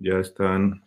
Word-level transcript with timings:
ya 0.00 0.18
están, 0.18 0.82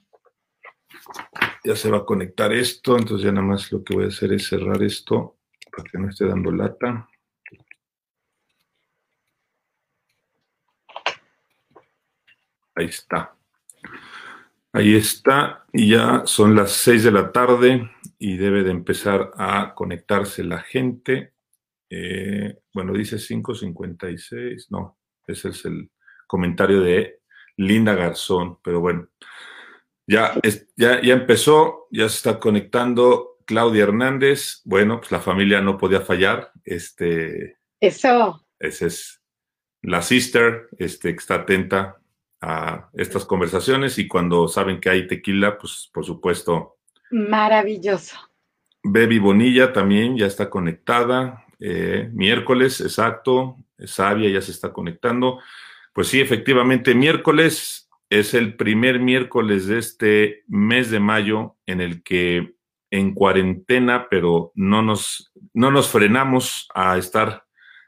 ya 1.64 1.76
se 1.76 1.90
va 1.90 2.00
a 2.00 2.06
conectar 2.06 2.52
esto, 2.52 2.98
entonces 2.98 3.26
ya 3.26 3.32
nada 3.32 3.46
más 3.46 3.72
lo 3.72 3.84
que 3.84 3.94
voy 3.94 4.06
a 4.06 4.08
hacer 4.08 4.34
es 4.34 4.48
cerrar 4.48 4.82
esto 4.84 5.38
para 5.72 5.90
que 5.90 5.98
no 5.98 6.10
esté 6.10 6.26
dando 6.26 6.52
lata. 6.52 7.08
Ahí 12.76 12.86
está. 12.86 13.36
Ahí 14.76 14.96
está, 14.96 15.66
y 15.72 15.90
ya 15.92 16.24
son 16.26 16.56
las 16.56 16.72
6 16.72 17.04
de 17.04 17.12
la 17.12 17.32
tarde 17.32 17.92
y 18.18 18.38
debe 18.38 18.64
de 18.64 18.72
empezar 18.72 19.30
a 19.38 19.76
conectarse 19.76 20.44
la 20.44 20.62
gente. 20.62 21.34
Eh, 21.92 22.58
bueno, 22.74 22.94
dice 22.94 23.18
5.56, 23.18 24.72
no, 24.72 24.98
ese 25.28 25.50
es 25.50 25.66
el 25.66 25.92
comentario 26.26 26.82
de 26.82 27.20
Linda 27.58 27.96
Garzón, 27.96 28.60
pero 28.64 28.80
bueno, 28.80 29.08
ya, 30.08 30.34
ya, 30.76 31.02
ya 31.02 31.14
empezó, 31.14 31.88
ya 31.92 32.10
se 32.10 32.18
está 32.18 32.40
conectando 32.40 33.38
Claudia 33.46 33.84
Hernández. 33.84 34.62
Bueno, 34.66 35.00
pues 35.00 35.12
la 35.12 35.20
familia 35.20 35.62
no 35.62 35.78
podía 35.78 36.02
fallar. 36.02 36.52
Este, 36.64 37.58
Eso. 37.80 38.46
Esa 38.60 38.86
es 38.88 39.22
la 39.82 40.02
sister, 40.02 40.70
este, 40.78 41.14
que 41.14 41.20
está 41.20 41.36
atenta 41.36 41.98
a 42.42 42.90
estas 42.94 43.26
conversaciones 43.26 43.98
y 43.98 44.08
cuando 44.08 44.48
saben 44.48 44.80
que 44.80 44.90
hay 44.90 45.08
tequila, 45.08 45.58
pues 45.58 45.90
por 45.94 46.06
supuesto. 46.06 46.78
Maravilloso. 47.12 48.18
Baby 48.84 49.20
Bonilla 49.20 49.72
también 49.72 50.18
ya 50.18 50.26
está 50.26 50.50
conectada. 50.50 51.46
Eh, 51.60 52.10
miércoles, 52.12 52.82
exacto. 52.82 53.58
Sabia 53.78 54.30
ya 54.30 54.42
se 54.42 54.52
está 54.52 54.74
conectando. 54.74 55.40
Pues 55.94 56.08
sí, 56.08 56.20
efectivamente, 56.20 56.96
miércoles 56.96 57.90
es 58.10 58.34
el 58.34 58.56
primer 58.56 59.00
miércoles 59.00 59.68
de 59.68 59.80
este 59.80 60.44
mes 60.48 60.92
de 60.92 61.00
mayo 61.00 61.56
en 61.66 61.82
el 61.82 62.04
que 62.04 62.56
en 62.92 63.14
cuarentena, 63.14 64.08
pero 64.10 64.52
no 64.56 64.82
nos, 64.84 65.32
no 65.54 65.72
nos 65.72 65.90
frenamos 65.90 66.68
a 66.76 66.98
estar 66.98 67.46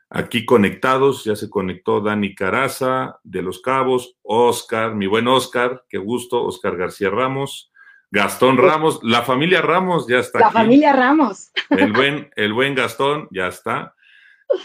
aquí 0.10 0.46
conectados. 0.46 1.24
Ya 1.26 1.36
se 1.36 1.50
conectó 1.50 2.02
Dani 2.02 2.34
Caraza 2.34 3.20
de 3.24 3.42
Los 3.42 3.62
Cabos, 3.62 4.18
Oscar, 4.24 4.96
mi 4.96 5.08
buen 5.08 5.28
Oscar, 5.28 5.84
qué 5.90 5.98
gusto, 5.98 6.44
Oscar 6.44 6.78
García 6.78 7.10
Ramos, 7.10 7.72
Gastón 8.12 8.58
Ramos, 8.58 9.00
la 9.04 9.24
familia 9.24 9.62
Ramos 9.62 10.08
ya 10.08 10.20
está. 10.20 10.40
La 10.40 10.52
familia 10.52 10.94
Ramos. 10.94 11.52
El 11.70 11.92
buen, 11.92 12.30
el 12.36 12.54
buen 12.54 12.76
Gastón 12.76 13.28
ya 13.32 13.48
está. 13.48 13.95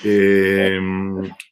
Eh, 0.05 0.80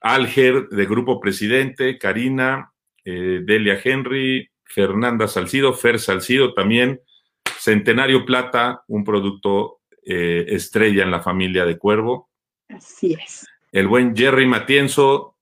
Alger 0.00 0.68
de 0.68 0.86
Grupo 0.86 1.20
Presidente, 1.20 1.98
Karina, 1.98 2.72
eh, 3.04 3.40
Delia 3.44 3.78
Henry, 3.82 4.50
Fernanda 4.64 5.28
Salcido, 5.28 5.72
Fer 5.72 5.98
Salcido 5.98 6.54
también, 6.54 7.00
Centenario 7.58 8.24
Plata, 8.24 8.82
un 8.88 9.04
producto 9.04 9.80
eh, 10.04 10.44
estrella 10.48 11.02
en 11.02 11.10
la 11.10 11.20
familia 11.20 11.64
de 11.64 11.78
Cuervo. 11.78 12.30
Así 12.68 13.14
es. 13.14 13.46
El 13.72 13.86
buen 13.88 14.16
Jerry 14.16 14.46
Matienzo, 14.46 15.36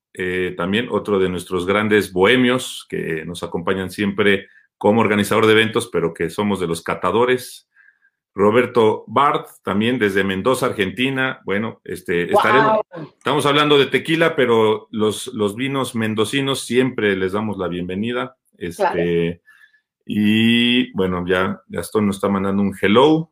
también 0.57 0.87
otro 0.89 1.19
de 1.19 1.29
nuestros 1.29 1.67
grandes 1.67 2.11
bohemios 2.11 2.87
que 2.89 3.23
nos 3.23 3.43
acompañan 3.43 3.91
siempre 3.91 4.47
como 4.79 5.01
organizador 5.01 5.45
de 5.45 5.53
eventos, 5.53 5.89
pero 5.93 6.11
que 6.11 6.31
somos 6.31 6.59
de 6.59 6.65
los 6.65 6.81
catadores. 6.81 7.69
Roberto 8.37 9.03
Bart, 9.07 9.47
también 9.63 9.97
desde 9.97 10.23
Mendoza, 10.23 10.67
Argentina. 10.67 11.41
Bueno, 11.43 11.81
este, 11.83 12.31
estaremos, 12.31 12.81
estamos 13.17 13.47
hablando 13.47 13.79
de 13.79 13.87
tequila, 13.87 14.35
pero 14.35 14.87
los, 14.91 15.27
los, 15.33 15.55
vinos 15.55 15.95
mendocinos 15.95 16.61
siempre 16.61 17.15
les 17.15 17.31
damos 17.31 17.57
la 17.57 17.67
bienvenida. 17.67 18.37
Este, 18.55 19.41
Y 20.05 20.91
bueno, 20.93 21.25
ya 21.27 21.63
Gastón 21.67 22.05
nos 22.05 22.17
está 22.17 22.29
mandando 22.29 22.61
un 22.61 22.75
hello. 22.79 23.31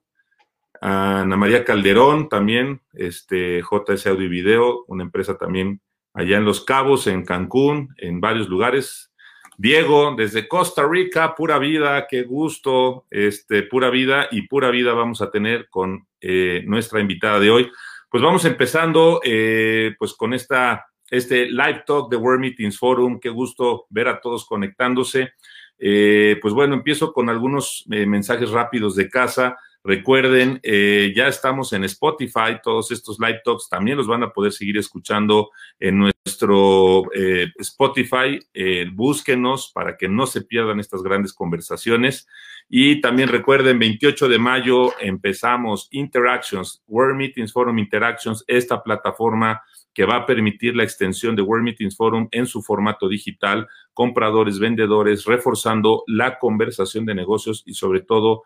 Ana 0.81 1.37
María 1.37 1.63
Calderón 1.63 2.27
también, 2.27 2.81
este, 2.93 3.61
JS 3.61 4.07
Audio 4.07 4.25
y 4.25 4.29
Video, 4.29 4.85
una 4.88 5.03
empresa 5.03 5.38
también 5.38 5.81
allá 6.15 6.38
en 6.38 6.45
Los 6.45 6.65
Cabos, 6.65 7.05
en 7.05 7.23
Cancún, 7.23 7.94
en 7.97 8.19
varios 8.19 8.49
lugares. 8.49 9.13
Diego, 9.57 10.16
desde 10.16 10.47
Costa 10.47 10.85
Rica, 10.88 11.33
pura 11.35 11.57
vida, 11.59 12.07
qué 12.09 12.23
gusto, 12.23 13.05
este, 13.09 13.63
pura 13.63 13.89
vida 13.89 14.27
y 14.31 14.43
pura 14.43 14.69
vida 14.69 14.93
vamos 14.93 15.21
a 15.21 15.31
tener 15.31 15.69
con 15.69 16.05
eh, 16.19 16.63
nuestra 16.66 16.99
invitada 16.99 17.39
de 17.39 17.49
hoy. 17.49 17.71
Pues 18.09 18.21
vamos 18.21 18.44
empezando, 18.45 19.21
eh, 19.23 19.95
pues 19.97 20.13
con 20.13 20.33
esta, 20.33 20.85
este 21.09 21.47
live 21.49 21.83
talk 21.85 22.09
de 22.09 22.17
World 22.17 22.41
Meetings 22.41 22.77
Forum, 22.77 23.19
qué 23.19 23.29
gusto 23.29 23.85
ver 23.89 24.07
a 24.09 24.19
todos 24.19 24.45
conectándose. 24.45 25.33
Eh, 25.77 26.38
pues 26.41 26.53
bueno, 26.53 26.73
empiezo 26.73 27.13
con 27.13 27.29
algunos 27.29 27.83
mensajes 27.88 28.51
rápidos 28.51 28.95
de 28.95 29.09
casa. 29.09 29.57
Recuerden, 29.88 30.59
eh, 30.63 31.13
ya 31.16 31.28
estamos 31.28 31.72
en 31.72 31.84
Spotify, 31.84 32.57
todos 32.63 32.90
estos 32.90 33.19
live 33.19 33.41
talks 33.46 33.69
también 33.69 33.97
los 33.97 34.07
van 34.07 34.23
a 34.23 34.31
poder 34.31 34.51
seguir 34.51 34.79
escuchando 34.79 35.51
en 35.79 36.00
nuestro 36.00 37.03
eh, 37.13 37.51
Spotify. 37.59 38.40
Eh, 38.51 38.88
búsquenos 38.91 39.72
para 39.72 39.95
que 39.95 40.09
no 40.09 40.25
se 40.25 40.41
pierdan 40.41 40.79
estas 40.79 41.03
grandes 41.03 41.34
conversaciones. 41.34 42.28
Y 42.68 43.00
también 43.00 43.29
recuerden, 43.29 43.78
28 43.78 44.28
de 44.28 44.40
mayo 44.40 44.91
empezamos 45.00 45.88
Interactions, 45.91 46.81
World 46.88 47.18
Meetings 47.18 47.53
Forum 47.53 47.78
Interactions, 47.78 48.44
esta 48.47 48.81
plataforma 48.81 49.62
que 49.94 50.03
va 50.03 50.16
a 50.16 50.25
permitir 50.25 50.75
la 50.75 50.84
extensión 50.84 51.35
de 51.35 51.44
World 51.44 51.63
Meetings 51.63 51.95
Forum 51.95 52.28
en 52.31 52.47
su 52.47 52.63
formato 52.63 53.07
digital, 53.07 53.68
compradores, 53.94 54.57
vendedores, 54.57 55.25
reforzando 55.25 56.03
la 56.07 56.40
conversación 56.40 57.06
de 57.06 57.13
negocios 57.13 57.62
y 57.68 57.75
sobre 57.75 58.01
todo 58.01 58.44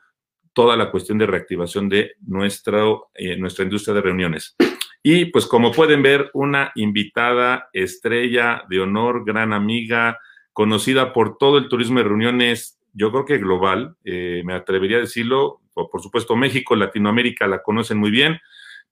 toda 0.54 0.76
la 0.76 0.92
cuestión 0.92 1.18
de 1.18 1.26
reactivación 1.26 1.90
de 1.90 2.14
nuestro, 2.26 3.10
eh, 3.14 3.38
nuestra 3.38 3.64
industria 3.64 3.94
de 3.94 4.02
reuniones. 4.02 4.56
Y 5.02 5.26
pues 5.26 5.46
como 5.46 5.72
pueden 5.72 6.02
ver, 6.02 6.30
una 6.34 6.72
invitada 6.76 7.70
estrella 7.74 8.64
de 8.70 8.82
honor, 8.82 9.24
gran 9.26 9.54
amiga, 9.54 10.20
conocida 10.52 11.14
por 11.14 11.38
todo 11.38 11.58
el 11.58 11.70
turismo 11.70 12.00
de 12.00 12.06
reuniones, 12.06 12.80
yo 12.94 13.12
creo 13.12 13.26
que 13.26 13.38
global, 13.38 13.96
eh, 14.04 14.42
me 14.44 14.54
atrevería 14.54 14.98
a 14.98 15.02
decirlo, 15.02 15.62
por, 15.74 16.02
supuesto 16.02 16.36
México, 16.36 16.76
Latinoamérica 16.76 17.48
la 17.48 17.64
conocen 17.64 17.98
muy 17.98 18.12
bien, 18.12 18.40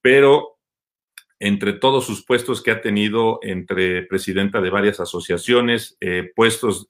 pero 0.01 0.57
entre 1.39 1.73
todos 1.73 2.05
sus 2.05 2.23
puestos 2.25 2.63
que 2.63 2.71
ha 2.71 2.81
tenido 2.81 3.39
entre 3.41 4.03
presidenta 4.03 4.61
de 4.61 4.69
varias 4.69 4.99
asociaciones, 5.01 5.97
eh, 5.99 6.31
puestos, 6.35 6.87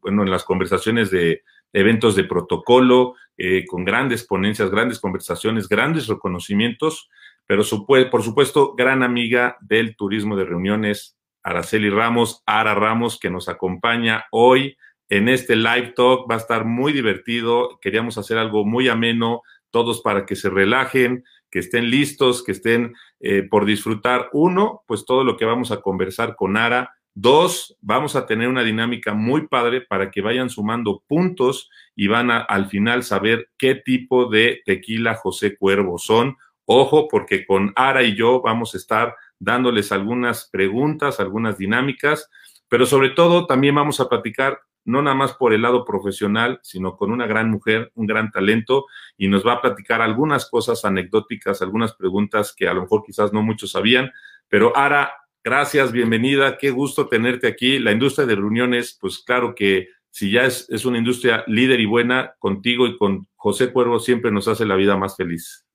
bueno, 0.00 0.24
en 0.24 0.30
las 0.30 0.44
conversaciones 0.44 1.10
de 1.10 1.42
eventos 1.72 2.16
de 2.16 2.24
protocolo, 2.24 3.14
eh, 3.36 3.64
con 3.66 3.84
grandes 3.84 4.24
ponencias, 4.24 4.70
grandes 4.70 4.98
conversaciones, 4.98 5.68
grandes 5.68 6.06
reconocimientos, 6.06 7.08
pero 7.46 7.64
por 8.10 8.22
supuesto, 8.22 8.74
gran 8.74 9.02
amiga 9.02 9.56
del 9.60 9.96
turismo 9.96 10.36
de 10.36 10.44
reuniones, 10.44 11.16
Araceli 11.42 11.90
Ramos, 11.90 12.42
Ara 12.46 12.74
Ramos, 12.74 13.18
que 13.18 13.30
nos 13.30 13.48
acompaña 13.48 14.24
hoy 14.30 14.76
en 15.08 15.28
este 15.28 15.56
live 15.56 15.92
talk. 15.96 16.30
Va 16.30 16.36
a 16.36 16.38
estar 16.38 16.64
muy 16.64 16.92
divertido. 16.92 17.78
Queríamos 17.80 18.16
hacer 18.16 18.38
algo 18.38 18.64
muy 18.64 18.88
ameno, 18.88 19.42
todos 19.70 20.00
para 20.02 20.24
que 20.24 20.36
se 20.36 20.50
relajen, 20.50 21.24
que 21.50 21.58
estén 21.58 21.90
listos, 21.90 22.42
que 22.42 22.52
estén 22.52 22.94
eh, 23.20 23.42
por 23.42 23.66
disfrutar. 23.66 24.30
Uno, 24.32 24.82
pues 24.86 25.04
todo 25.04 25.24
lo 25.24 25.36
que 25.36 25.44
vamos 25.44 25.70
a 25.72 25.80
conversar 25.80 26.36
con 26.36 26.56
Ara 26.56 26.94
Dos, 27.14 27.76
vamos 27.82 28.16
a 28.16 28.24
tener 28.24 28.48
una 28.48 28.62
dinámica 28.62 29.12
muy 29.12 29.46
padre 29.46 29.82
para 29.82 30.10
que 30.10 30.22
vayan 30.22 30.48
sumando 30.48 31.02
puntos 31.06 31.68
y 31.94 32.06
van 32.06 32.30
a 32.30 32.38
al 32.38 32.68
final 32.68 33.02
saber 33.02 33.50
qué 33.58 33.74
tipo 33.74 34.30
de 34.30 34.62
tequila 34.64 35.14
José 35.14 35.56
Cuervo 35.56 35.98
son. 35.98 36.38
Ojo, 36.64 37.08
porque 37.08 37.44
con 37.44 37.72
Ara 37.76 38.02
y 38.02 38.16
yo 38.16 38.40
vamos 38.40 38.74
a 38.74 38.78
estar 38.78 39.14
dándoles 39.38 39.92
algunas 39.92 40.48
preguntas, 40.50 41.20
algunas 41.20 41.58
dinámicas, 41.58 42.30
pero 42.68 42.86
sobre 42.86 43.10
todo 43.10 43.46
también 43.46 43.74
vamos 43.74 44.00
a 44.00 44.08
platicar 44.08 44.60
no 44.84 45.02
nada 45.02 45.14
más 45.14 45.34
por 45.34 45.52
el 45.52 45.62
lado 45.62 45.84
profesional, 45.84 46.60
sino 46.62 46.96
con 46.96 47.12
una 47.12 47.26
gran 47.26 47.50
mujer, 47.50 47.92
un 47.94 48.06
gran 48.06 48.30
talento, 48.30 48.86
y 49.16 49.28
nos 49.28 49.46
va 49.46 49.54
a 49.54 49.60
platicar 49.60 50.00
algunas 50.00 50.48
cosas 50.48 50.84
anecdóticas, 50.84 51.62
algunas 51.62 51.94
preguntas 51.94 52.54
que 52.56 52.66
a 52.66 52.74
lo 52.74 52.82
mejor 52.82 53.02
quizás 53.04 53.32
no 53.32 53.42
muchos 53.42 53.72
sabían, 53.72 54.10
pero 54.48 54.76
Ara, 54.76 55.21
Gracias, 55.44 55.90
bienvenida. 55.90 56.56
Qué 56.56 56.70
gusto 56.70 57.08
tenerte 57.08 57.48
aquí. 57.48 57.80
La 57.80 57.90
industria 57.90 58.26
de 58.26 58.36
reuniones, 58.36 58.96
pues 59.00 59.18
claro 59.18 59.54
que 59.56 59.88
si 60.10 60.30
ya 60.30 60.44
es, 60.44 60.68
es, 60.70 60.84
una 60.84 60.98
industria 60.98 61.42
líder 61.48 61.80
y 61.80 61.86
buena, 61.86 62.34
contigo 62.38 62.86
y 62.86 62.96
con 62.96 63.26
José 63.34 63.72
Cuervo 63.72 63.98
siempre 63.98 64.30
nos 64.30 64.46
hace 64.46 64.64
la 64.64 64.76
vida 64.76 64.96
más 64.96 65.16
feliz. 65.16 65.66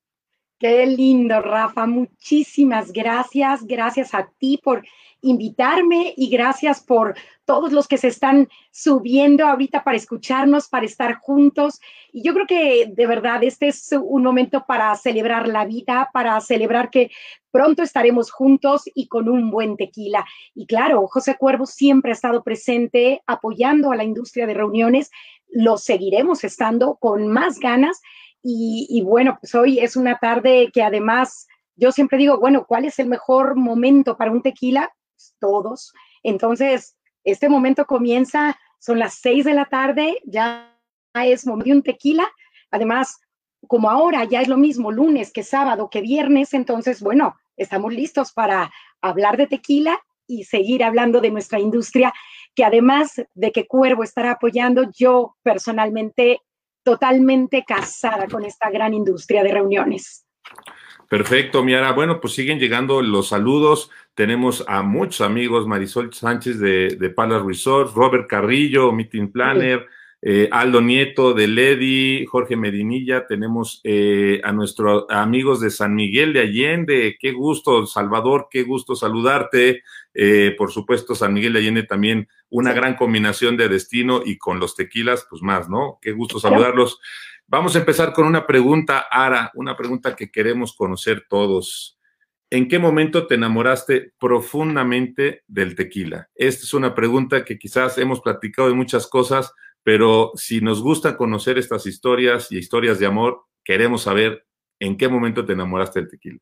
Qué 0.58 0.86
lindo, 0.86 1.40
Rafa. 1.42 1.86
Muchísimas 1.86 2.92
gracias. 2.92 3.66
Gracias 3.66 4.14
a 4.14 4.30
ti 4.38 4.58
por 4.62 4.82
invitarme 5.20 6.14
y 6.16 6.30
gracias 6.30 6.80
por 6.80 7.14
todos 7.44 7.72
los 7.72 7.88
que 7.88 7.98
se 7.98 8.08
están 8.08 8.48
subiendo 8.70 9.46
ahorita 9.46 9.82
para 9.82 9.96
escucharnos, 9.96 10.68
para 10.68 10.86
estar 10.86 11.14
juntos. 11.14 11.80
Y 12.12 12.22
yo 12.22 12.34
creo 12.34 12.46
que 12.46 12.92
de 12.94 13.06
verdad 13.06 13.42
este 13.42 13.68
es 13.68 13.90
un 13.92 14.22
momento 14.22 14.64
para 14.66 14.94
celebrar 14.96 15.48
la 15.48 15.64
vida, 15.64 16.10
para 16.12 16.40
celebrar 16.40 16.90
que 16.90 17.10
pronto 17.50 17.82
estaremos 17.82 18.30
juntos 18.30 18.82
y 18.94 19.08
con 19.08 19.28
un 19.28 19.50
buen 19.50 19.76
tequila. 19.76 20.26
Y 20.54 20.66
claro, 20.66 21.06
José 21.08 21.36
Cuervo 21.36 21.66
siempre 21.66 22.10
ha 22.10 22.14
estado 22.14 22.42
presente 22.42 23.22
apoyando 23.26 23.92
a 23.92 23.96
la 23.96 24.04
industria 24.04 24.46
de 24.46 24.54
reuniones. 24.54 25.10
Lo 25.48 25.78
seguiremos 25.78 26.44
estando 26.44 26.96
con 26.96 27.28
más 27.28 27.58
ganas. 27.58 28.00
Y, 28.42 29.02
bueno, 29.04 29.36
pues 29.40 29.54
hoy 29.54 29.78
es 29.80 29.96
una 29.96 30.18
tarde 30.18 30.70
que 30.72 30.82
además 30.82 31.46
yo 31.76 31.92
siempre 31.92 32.18
digo, 32.18 32.38
bueno, 32.38 32.64
¿cuál 32.66 32.84
es 32.84 32.98
el 32.98 33.06
mejor 33.06 33.56
momento 33.56 34.16
para 34.16 34.30
un 34.30 34.42
tequila? 34.42 34.90
Todos. 35.40 35.92
Entonces, 36.22 36.96
este 37.24 37.48
momento 37.48 37.84
comienza, 37.86 38.58
son 38.78 38.98
las 38.98 39.14
seis 39.14 39.44
de 39.44 39.54
la 39.54 39.66
tarde, 39.66 40.18
ya 40.24 40.74
es 41.14 41.46
momento 41.46 41.70
de 41.70 41.76
un 41.76 41.82
tequila. 41.82 42.28
Además, 42.70 43.20
como 43.66 43.90
ahora 43.90 44.24
ya 44.24 44.40
es 44.40 44.48
lo 44.48 44.56
mismo 44.56 44.92
lunes 44.92 45.32
que 45.32 45.42
sábado 45.42 45.90
que 45.90 46.00
viernes, 46.00 46.54
entonces, 46.54 47.02
bueno, 47.02 47.34
estamos 47.56 47.92
listos 47.92 48.32
para 48.32 48.70
hablar 49.00 49.36
de 49.36 49.46
tequila 49.46 49.98
y 50.26 50.44
seguir 50.44 50.84
hablando 50.84 51.20
de 51.20 51.30
nuestra 51.30 51.58
industria, 51.58 52.12
que 52.54 52.64
además 52.64 53.20
de 53.34 53.50
que 53.50 53.66
Cuervo 53.66 54.04
estará 54.04 54.32
apoyando, 54.32 54.90
yo 54.92 55.36
personalmente 55.42 56.42
totalmente 56.84 57.64
casada 57.66 58.26
con 58.28 58.44
esta 58.44 58.70
gran 58.70 58.94
industria 58.94 59.42
de 59.42 59.52
reuniones. 59.52 60.26
Perfecto, 61.08 61.64
Miara. 61.64 61.92
Bueno, 61.92 62.20
pues 62.20 62.34
siguen 62.34 62.58
llegando 62.58 63.00
los 63.00 63.28
saludos. 63.28 63.90
Tenemos 64.14 64.64
a 64.68 64.82
muchos 64.82 65.22
amigos, 65.22 65.66
Marisol 65.66 66.12
Sánchez 66.12 66.58
de, 66.58 66.96
de 66.98 67.10
Palace 67.10 67.44
Resort, 67.46 67.94
Robert 67.94 68.28
Carrillo, 68.28 68.92
Meeting 68.92 69.32
Planner, 69.32 69.86
eh, 70.20 70.48
Aldo 70.50 70.80
Nieto 70.80 71.32
de 71.32 71.46
Ledi, 71.46 72.26
Jorge 72.26 72.56
Medinilla, 72.56 73.26
tenemos 73.28 73.80
eh, 73.84 74.40
a 74.42 74.50
nuestros 74.50 75.04
amigos 75.10 75.60
de 75.60 75.70
San 75.70 75.94
Miguel 75.94 76.32
de 76.32 76.40
Allende, 76.40 77.16
qué 77.20 77.30
gusto, 77.30 77.86
Salvador, 77.86 78.48
qué 78.50 78.64
gusto 78.64 78.96
saludarte. 78.96 79.82
Eh, 80.12 80.56
por 80.58 80.72
supuesto, 80.72 81.14
San 81.14 81.32
Miguel 81.32 81.52
de 81.52 81.60
Allende 81.60 81.82
también 81.84 82.28
una 82.50 82.72
gran 82.72 82.96
combinación 82.96 83.56
de 83.56 83.68
destino 83.68 84.22
y 84.24 84.36
con 84.38 84.58
los 84.58 84.74
tequilas, 84.74 85.24
pues 85.30 85.40
más, 85.40 85.68
¿no? 85.70 86.00
Qué 86.02 86.10
gusto 86.10 86.40
saludarlos. 86.40 87.00
Vamos 87.50 87.74
a 87.74 87.78
empezar 87.78 88.12
con 88.12 88.26
una 88.26 88.46
pregunta, 88.46 89.06
Ara, 89.10 89.50
una 89.54 89.74
pregunta 89.74 90.14
que 90.14 90.30
queremos 90.30 90.76
conocer 90.76 91.24
todos. 91.30 91.98
¿En 92.50 92.68
qué 92.68 92.78
momento 92.78 93.26
te 93.26 93.36
enamoraste 93.36 94.12
profundamente 94.20 95.44
del 95.46 95.74
tequila? 95.74 96.28
Esta 96.34 96.64
es 96.64 96.74
una 96.74 96.94
pregunta 96.94 97.46
que 97.46 97.58
quizás 97.58 97.96
hemos 97.96 98.20
platicado 98.20 98.68
de 98.68 98.74
muchas 98.74 99.06
cosas, 99.06 99.50
pero 99.82 100.32
si 100.34 100.60
nos 100.60 100.82
gusta 100.82 101.16
conocer 101.16 101.56
estas 101.56 101.86
historias 101.86 102.52
y 102.52 102.58
historias 102.58 102.98
de 102.98 103.06
amor, 103.06 103.46
queremos 103.64 104.02
saber 104.02 104.44
en 104.78 104.98
qué 104.98 105.08
momento 105.08 105.46
te 105.46 105.54
enamoraste 105.54 106.00
del 106.00 106.10
tequila. 106.10 106.38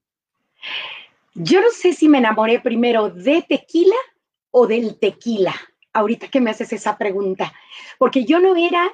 Yo 1.34 1.60
no 1.60 1.70
sé 1.70 1.92
si 1.92 2.08
me 2.08 2.18
enamoré 2.18 2.58
primero 2.58 3.10
de 3.10 3.44
tequila 3.48 3.94
o 4.50 4.66
del 4.66 4.98
tequila, 4.98 5.54
ahorita 5.92 6.26
que 6.26 6.40
me 6.40 6.50
haces 6.50 6.72
esa 6.72 6.98
pregunta, 6.98 7.52
porque 7.96 8.24
yo 8.24 8.40
no 8.40 8.56
era 8.56 8.90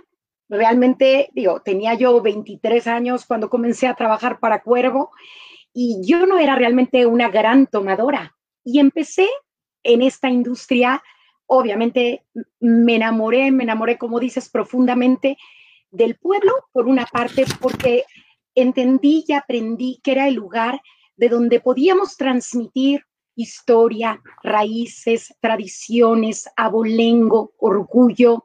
Realmente, 0.55 1.31
digo, 1.33 1.63
tenía 1.63 1.95
yo 1.95 2.21
23 2.21 2.87
años 2.87 3.25
cuando 3.25 3.49
comencé 3.49 3.87
a 3.87 3.95
trabajar 3.95 4.39
para 4.39 4.61
Cuervo 4.61 5.11
y 5.73 6.03
yo 6.05 6.27
no 6.27 6.39
era 6.39 6.55
realmente 6.57 7.07
una 7.07 7.31
gran 7.31 7.67
tomadora. 7.67 8.37
Y 8.63 8.79
empecé 8.79 9.31
en 9.83 10.03
esta 10.03 10.29
industria, 10.29 11.03
obviamente 11.47 12.27
me 12.61 12.97
enamoré, 12.97 13.51
me 13.51 13.63
enamoré, 13.65 13.97
como 13.97 14.21
dices, 14.21 14.51
profundamente 14.51 15.39
del 15.91 16.17
pueblo, 16.17 16.53
por 16.71 16.87
una 16.87 17.07
parte, 17.07 17.47
porque 17.59 18.05
entendí 18.55 19.25
y 19.27 19.33
aprendí 19.33 20.01
que 20.05 20.13
era 20.13 20.29
el 20.29 20.35
lugar 20.35 20.83
de 21.17 21.31
donde 21.31 21.61
podíamos 21.61 22.19
transmitir 22.19 23.07
historia, 23.37 24.21
raíces, 24.43 25.35
tradiciones, 25.41 26.51
abolengo, 26.59 27.55
orgullo, 27.57 28.45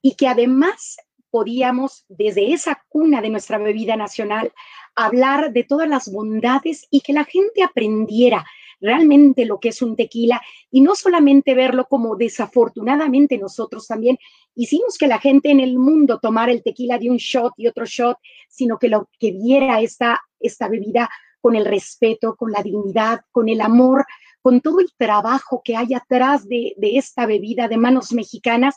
y 0.00 0.14
que 0.14 0.28
además 0.28 0.96
podíamos 1.30 2.04
desde 2.08 2.52
esa 2.52 2.82
cuna 2.88 3.20
de 3.20 3.30
nuestra 3.30 3.58
bebida 3.58 3.96
nacional 3.96 4.52
hablar 4.94 5.52
de 5.52 5.64
todas 5.64 5.88
las 5.88 6.10
bondades 6.10 6.86
y 6.90 7.00
que 7.00 7.12
la 7.12 7.24
gente 7.24 7.62
aprendiera 7.62 8.44
realmente 8.80 9.44
lo 9.44 9.60
que 9.60 9.68
es 9.68 9.82
un 9.82 9.94
tequila 9.94 10.40
y 10.70 10.80
no 10.80 10.94
solamente 10.94 11.54
verlo 11.54 11.86
como 11.88 12.16
desafortunadamente 12.16 13.38
nosotros 13.38 13.86
también 13.86 14.18
hicimos 14.54 14.96
que 14.98 15.06
la 15.06 15.18
gente 15.18 15.50
en 15.50 15.60
el 15.60 15.78
mundo 15.78 16.18
tomara 16.20 16.52
el 16.52 16.62
tequila 16.62 16.98
de 16.98 17.10
un 17.10 17.18
shot 17.18 17.52
y 17.56 17.66
otro 17.66 17.84
shot, 17.84 18.16
sino 18.48 18.78
que 18.78 18.88
lo 18.88 19.08
que 19.18 19.32
viera 19.32 19.80
esta, 19.80 20.20
esta 20.40 20.68
bebida 20.68 21.10
con 21.40 21.56
el 21.56 21.64
respeto, 21.64 22.36
con 22.36 22.50
la 22.52 22.62
dignidad, 22.62 23.20
con 23.30 23.48
el 23.48 23.60
amor, 23.60 24.04
con 24.42 24.60
todo 24.60 24.80
el 24.80 24.90
trabajo 24.96 25.62
que 25.64 25.76
hay 25.76 25.94
atrás 25.94 26.48
de, 26.48 26.74
de 26.76 26.96
esta 26.96 27.26
bebida 27.26 27.68
de 27.68 27.76
manos 27.76 28.12
mexicanas 28.12 28.76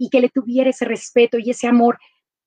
y 0.00 0.08
que 0.08 0.20
le 0.20 0.30
tuviera 0.30 0.70
ese 0.70 0.86
respeto 0.86 1.38
y 1.38 1.50
ese 1.50 1.68
amor. 1.68 1.98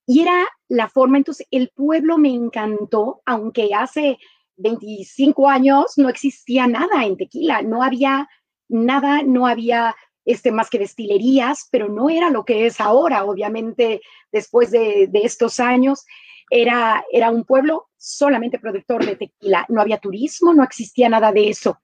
Y 0.07 0.21
era 0.21 0.43
la 0.67 0.89
forma, 0.89 1.17
entonces 1.17 1.47
el 1.51 1.69
pueblo 1.69 2.17
me 2.17 2.29
encantó, 2.29 3.21
aunque 3.25 3.69
hace 3.75 4.17
25 4.57 5.47
años 5.47 5.93
no 5.97 6.09
existía 6.09 6.65
nada 6.65 7.05
en 7.05 7.15
tequila, 7.15 7.61
no 7.61 7.83
había 7.83 8.27
nada, 8.69 9.21
no 9.21 9.45
había 9.45 9.95
este, 10.25 10.51
más 10.51 10.71
que 10.71 10.79
destilerías, 10.79 11.67
pero 11.71 11.89
no 11.89 12.09
era 12.09 12.31
lo 12.31 12.43
que 12.43 12.65
es 12.65 12.81
ahora, 12.81 13.23
obviamente, 13.23 14.01
después 14.31 14.71
de, 14.71 15.07
de 15.07 15.19
estos 15.19 15.59
años. 15.59 16.05
Era, 16.49 17.05
era 17.11 17.29
un 17.29 17.45
pueblo 17.45 17.89
solamente 17.97 18.59
productor 18.59 19.05
de 19.05 19.15
tequila, 19.15 19.65
no 19.69 19.79
había 19.79 19.99
turismo, 19.99 20.55
no 20.55 20.63
existía 20.63 21.07
nada 21.07 21.31
de 21.31 21.49
eso. 21.49 21.79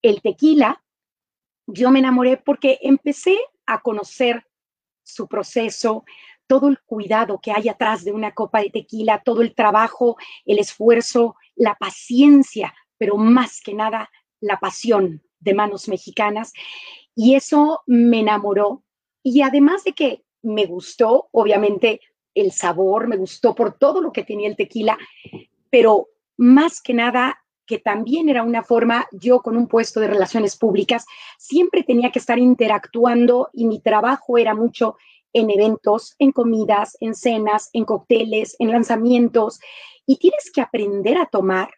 El 0.00 0.22
tequila, 0.22 0.82
yo 1.66 1.90
me 1.90 1.98
enamoré 1.98 2.38
porque 2.38 2.78
empecé 2.82 3.38
a 3.66 3.80
conocer 3.82 4.44
su 5.12 5.28
proceso, 5.28 6.04
todo 6.46 6.68
el 6.68 6.80
cuidado 6.80 7.40
que 7.42 7.52
hay 7.52 7.68
atrás 7.68 8.04
de 8.04 8.12
una 8.12 8.32
copa 8.32 8.60
de 8.60 8.70
tequila, 8.70 9.22
todo 9.24 9.42
el 9.42 9.54
trabajo, 9.54 10.16
el 10.44 10.58
esfuerzo, 10.58 11.36
la 11.54 11.74
paciencia, 11.74 12.74
pero 12.98 13.16
más 13.16 13.60
que 13.60 13.74
nada 13.74 14.10
la 14.40 14.58
pasión 14.58 15.22
de 15.40 15.54
manos 15.54 15.88
mexicanas. 15.88 16.52
Y 17.14 17.34
eso 17.34 17.80
me 17.86 18.20
enamoró. 18.20 18.84
Y 19.22 19.42
además 19.42 19.84
de 19.84 19.92
que 19.92 20.24
me 20.42 20.66
gustó, 20.66 21.28
obviamente, 21.32 22.00
el 22.34 22.52
sabor, 22.52 23.08
me 23.08 23.16
gustó 23.16 23.54
por 23.54 23.78
todo 23.78 24.00
lo 24.00 24.12
que 24.12 24.24
tenía 24.24 24.48
el 24.48 24.56
tequila, 24.56 24.98
pero 25.70 26.08
más 26.36 26.80
que 26.80 26.94
nada 26.94 27.41
que 27.66 27.78
también 27.78 28.28
era 28.28 28.42
una 28.42 28.62
forma, 28.62 29.06
yo 29.12 29.40
con 29.40 29.56
un 29.56 29.68
puesto 29.68 30.00
de 30.00 30.08
relaciones 30.08 30.56
públicas, 30.56 31.04
siempre 31.38 31.82
tenía 31.82 32.10
que 32.10 32.18
estar 32.18 32.38
interactuando 32.38 33.50
y 33.52 33.66
mi 33.66 33.80
trabajo 33.80 34.38
era 34.38 34.54
mucho 34.54 34.96
en 35.32 35.50
eventos, 35.50 36.14
en 36.18 36.32
comidas, 36.32 36.96
en 37.00 37.14
cenas, 37.14 37.70
en 37.72 37.84
cócteles, 37.84 38.56
en 38.58 38.70
lanzamientos, 38.70 39.60
y 40.06 40.16
tienes 40.16 40.50
que 40.52 40.60
aprender 40.60 41.16
a 41.16 41.26
tomar, 41.26 41.70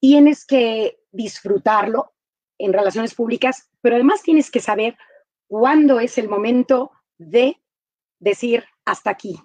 tienes 0.00 0.46
que 0.46 0.98
disfrutarlo 1.10 2.12
en 2.58 2.72
relaciones 2.72 3.14
públicas, 3.14 3.68
pero 3.80 3.96
además 3.96 4.22
tienes 4.22 4.50
que 4.50 4.60
saber 4.60 4.96
cuándo 5.46 6.00
es 6.00 6.18
el 6.18 6.28
momento 6.28 6.90
de 7.18 7.60
decir 8.18 8.64
hasta 8.84 9.10
aquí. 9.10 9.38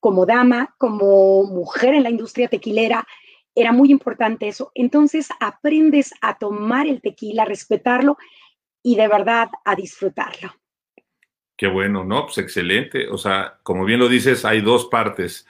Como 0.00 0.26
dama, 0.26 0.74
como 0.78 1.44
mujer 1.44 1.94
en 1.94 2.02
la 2.02 2.10
industria 2.10 2.48
tequilera, 2.48 3.06
era 3.58 3.72
muy 3.72 3.90
importante 3.90 4.48
eso. 4.48 4.70
Entonces 4.74 5.28
aprendes 5.40 6.14
a 6.20 6.38
tomar 6.38 6.86
el 6.86 7.00
tequila, 7.00 7.42
a 7.42 7.46
respetarlo 7.46 8.16
y 8.82 8.96
de 8.96 9.08
verdad 9.08 9.48
a 9.64 9.74
disfrutarlo. 9.74 10.54
Qué 11.56 11.66
bueno, 11.66 12.04
¿no? 12.04 12.26
Pues 12.26 12.38
excelente. 12.38 13.08
O 13.08 13.18
sea, 13.18 13.58
como 13.64 13.84
bien 13.84 13.98
lo 13.98 14.08
dices, 14.08 14.44
hay 14.44 14.60
dos 14.60 14.86
partes, 14.86 15.46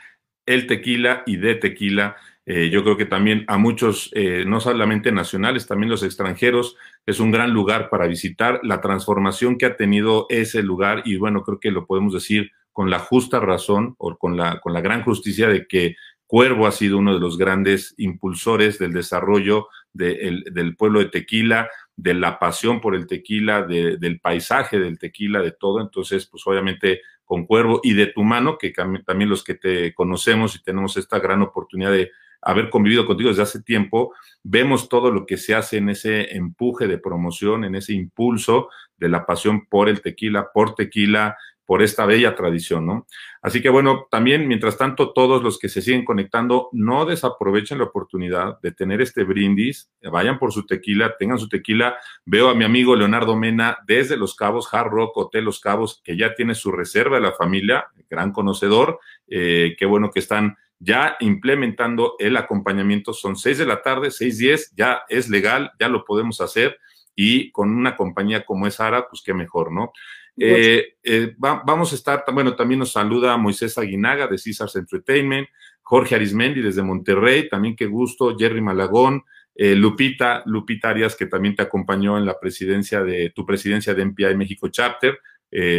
el 0.47 0.67
tequila 0.67 1.23
y 1.27 1.37
de 1.37 1.55
tequila. 1.55 2.17
Eh, 2.47 2.71
yo 2.71 2.83
creo 2.83 2.97
que 2.97 3.05
también 3.05 3.45
a 3.47 3.59
muchos, 3.59 4.11
eh, 4.15 4.45
no 4.47 4.59
solamente 4.59 5.13
nacionales, 5.13 5.67
también 5.67 5.91
los 5.91 6.03
extranjeros, 6.03 6.77
es 7.05 7.21
un 7.21 7.31
gran 7.31 7.53
lugar 7.53 7.91
para 7.91 8.07
visitar 8.07 8.61
la 8.63 8.81
transformación 8.81 9.59
que 9.59 9.67
ha 9.67 9.77
tenido 9.77 10.25
ese 10.31 10.63
lugar 10.63 11.03
y 11.05 11.17
bueno, 11.17 11.43
creo 11.43 11.61
que 11.61 11.71
lo 11.71 11.87
podemos 11.87 12.15
decir 12.15 12.51
con 12.73 12.89
la 12.89 13.01
justa 13.01 13.39
razón 13.39 13.95
o 13.99 14.17
con 14.17 14.39
la, 14.39 14.61
con 14.61 14.73
la 14.73 14.81
gran 14.81 15.03
justicia 15.03 15.49
de 15.49 15.67
que 15.67 15.97
Cuervo 16.29 16.67
ha 16.67 16.73
sido 16.73 16.99
uno 16.99 17.15
de 17.15 17.21
los 17.21 17.39
grandes 17.39 17.95
impulsores 17.97 18.79
del 18.79 18.93
desarrollo 18.93 19.69
del 19.95 20.77
pueblo 20.77 21.01
de 21.01 21.07
Tequila, 21.07 21.71
de 21.97 22.15
la 22.15 22.39
pasión 22.39 22.81
por 22.81 22.95
el 22.95 23.07
tequila, 23.09 23.63
del 23.63 24.21
paisaje 24.21 24.79
del 24.79 24.99
tequila, 24.99 25.41
de 25.41 25.53
todo. 25.53 25.81
Entonces, 25.81 26.27
pues 26.27 26.47
obviamente 26.47 27.01
con 27.25 27.47
Cuervo 27.47 27.81
y 27.83 27.95
de 27.95 28.07
tu 28.07 28.23
mano, 28.23 28.59
que 28.59 28.71
también 28.71 29.31
los 29.31 29.43
que 29.43 29.55
te 29.55 29.95
conocemos 29.95 30.55
y 30.55 30.63
tenemos 30.63 30.97
esta 30.99 31.19
gran 31.19 31.43
oportunidad 31.43 31.93
de 31.93 32.11
haber 32.43 32.71
convivido 32.71 33.07
contigo 33.07 33.31
desde 33.31 33.43
hace 33.43 33.63
tiempo, 33.63 34.15
vemos 34.45 34.89
todo 34.89 35.11
lo 35.11 35.27
que 35.27 35.39
se 35.39 35.55
hace 35.55 35.79
en 35.79 35.89
ese 35.89 36.37
empuje 36.37 36.87
de 36.87 36.99
promoción, 36.99 37.65
en 37.65 37.75
ese 37.75 37.95
impulso 37.95 38.69
de 38.99 39.09
la 39.09 39.27
pasión 39.27 39.67
por 39.67 39.89
el 39.89 40.03
tequila, 40.03 40.51
por 40.53 40.75
tequila, 40.75 41.37
por 41.69 41.83
esta 41.83 42.07
bella 42.07 42.35
tradición, 42.35 42.87
¿no? 42.87 43.07
Así 43.43 43.61
que 43.61 43.69
bueno, 43.69 44.07
también, 44.11 44.49
mientras 44.49 44.79
tanto, 44.79 45.13
todos 45.13 45.43
los 45.43 45.59
que 45.59 45.69
se 45.69 45.83
siguen 45.83 46.03
conectando, 46.03 46.71
no 46.73 47.05
desaprovechen 47.05 47.77
la 47.77 47.85
oportunidad 47.85 48.59
de 48.63 48.73
tener 48.73 49.03
este 49.03 49.23
brindis, 49.23 49.91
vayan 50.11 50.39
por 50.39 50.51
su 50.51 50.65
tequila, 50.65 51.15
tengan 51.19 51.39
su 51.39 51.47
tequila. 51.47 51.99
Veo 52.25 52.49
a 52.49 52.55
mi 52.55 52.65
amigo 52.65 52.97
Leonardo 52.97 53.37
Mena 53.37 53.77
desde 53.87 54.17
Los 54.17 54.35
Cabos, 54.35 54.73
Hard 54.73 54.89
Rock 54.89 55.15
Hotel 55.19 55.45
Los 55.45 55.61
Cabos, 55.61 56.01
que 56.03 56.17
ya 56.17 56.35
tiene 56.35 56.55
su 56.55 56.73
reserva 56.73 57.17
de 57.17 57.23
la 57.25 57.33
familia, 57.33 57.89
gran 58.09 58.33
conocedor, 58.33 58.99
eh, 59.27 59.77
qué 59.79 59.85
bueno 59.85 60.11
que 60.11 60.21
están 60.21 60.57
ya 60.79 61.19
implementando 61.21 62.15
el 62.19 62.39
acompañamiento. 62.39 63.13
Son 63.13 63.37
seis 63.37 63.59
de 63.59 63.67
la 63.67 63.83
tarde, 63.83 64.11
seis 64.11 64.39
diez, 64.39 64.73
ya 64.75 65.03
es 65.11 65.29
legal, 65.29 65.73
ya 65.79 65.91
lo 65.91 66.07
podemos 66.07 66.41
hacer 66.41 66.79
y 67.15 67.53
con 67.53 67.71
una 67.71 67.95
compañía 67.95 68.47
como 68.47 68.67
es 68.67 68.81
Ara, 68.81 69.07
pues 69.07 69.21
qué 69.23 69.35
mejor, 69.35 69.71
¿no? 69.71 69.93
Eh, 70.41 70.97
eh, 71.03 71.35
vamos 71.39 71.93
a 71.93 71.95
estar, 71.95 72.25
bueno, 72.33 72.55
también 72.55 72.79
nos 72.79 72.93
saluda 72.93 73.37
Moisés 73.37 73.77
Aguinaga 73.77 74.27
de 74.27 74.39
Caesars 74.43 74.77
Entertainment, 74.77 75.49
Jorge 75.83 76.15
Arismendi 76.15 76.61
desde 76.61 76.83
Monterrey, 76.83 77.49
también 77.49 77.75
qué 77.75 77.87
gusto, 77.87 78.37
Jerry 78.39 78.61
Malagón, 78.61 79.25
eh, 79.55 79.75
Lupita, 79.75 80.43
Lupita 80.47 80.91
Arias, 80.91 81.17
que 81.17 81.27
también 81.27 81.57
te 81.57 81.63
acompañó 81.63 82.17
en 82.19 82.27
la 82.27 82.39
presidencia 82.39 83.03
de 83.03 83.31
tu 83.35 83.45
presidencia 83.45 83.95
de 83.95 84.05
MPI 84.05 84.37
México 84.37 84.69
Chapter, 84.69 85.19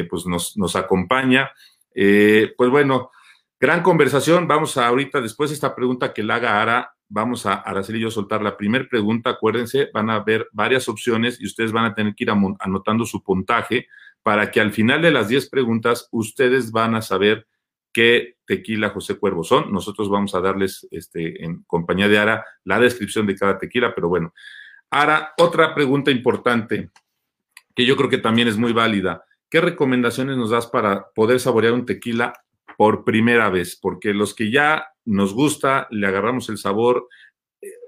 pues 0.10 0.26
nos, 0.26 0.58
nos 0.58 0.76
acompaña. 0.76 1.52
pues 1.94 2.70
bueno, 2.70 3.12
gran 3.60 3.84
conversación. 3.84 4.48
Vamos 4.48 4.78
a 4.78 4.88
ahorita, 4.88 5.22
después 5.22 5.52
de 5.52 5.54
esta 5.54 5.76
pregunta 5.76 6.12
que 6.12 6.24
le 6.24 6.34
haga 6.34 6.62
Ara, 6.62 6.96
vamos 7.08 7.46
a 7.46 7.54
Araceli 7.54 8.00
y 8.00 8.02
yo 8.02 8.12
soltar 8.12 8.42
la 8.42 8.58
primera 8.58 8.88
pregunta. 8.90 9.30
Acuérdense, 9.30 9.90
van 9.94 10.10
a 10.10 10.16
haber 10.16 10.48
varias 10.52 10.90
opciones 10.90 11.40
y 11.40 11.46
ustedes 11.46 11.72
van 11.72 11.86
a 11.86 11.94
tener 11.94 12.16
que 12.16 12.24
ir 12.24 12.32
anotando 12.32 13.06
su 13.06 13.24
puntaje 13.24 13.88
para 14.24 14.52
que 14.52 14.60
al 14.60 14.72
final 14.72 15.02
de 15.02 15.12
las 15.12 15.28
10 15.28 15.50
preguntas 15.50 16.08
ustedes 16.12 16.72
van 16.72 16.96
a 16.96 17.02
saber 17.02 17.48
qué 17.92 18.38
tequila 18.46 18.90
José 18.90 19.16
Cuervo 19.16 19.44
son. 19.44 19.72
Nosotros 19.72 20.10
vamos 20.10 20.36
a 20.36 20.42
darles, 20.42 20.88
este, 20.92 21.44
en 21.44 21.64
compañía 21.64 22.08
de 22.08 22.18
Ara, 22.18 22.46
la 22.64 22.80
descripción 22.80 23.28
de 23.28 23.36
cada 23.36 23.58
tequila, 23.58 23.94
pero 23.96 24.10
bueno. 24.10 24.34
Ara, 24.90 25.34
otra 25.38 25.74
pregunta 25.76 26.12
importante 26.12 26.90
que 27.76 27.86
yo 27.86 27.96
creo 27.96 28.10
que 28.10 28.18
también 28.18 28.48
es 28.48 28.58
muy 28.58 28.74
válida. 28.74 29.24
¿Qué 29.50 29.62
recomendaciones 29.62 30.38
nos 30.38 30.50
das 30.50 30.68
para 30.68 31.10
poder 31.16 31.40
saborear 31.40 31.74
un 31.74 31.86
tequila 31.86 32.34
por 32.78 33.04
primera 33.04 33.50
vez? 33.50 33.76
Porque 33.76 34.14
los 34.14 34.36
que 34.36 34.52
ya 34.52 34.88
nos 35.06 35.34
gusta, 35.34 35.88
le 35.90 36.08
agarramos 36.08 36.50
el 36.50 36.58
sabor, 36.58 37.08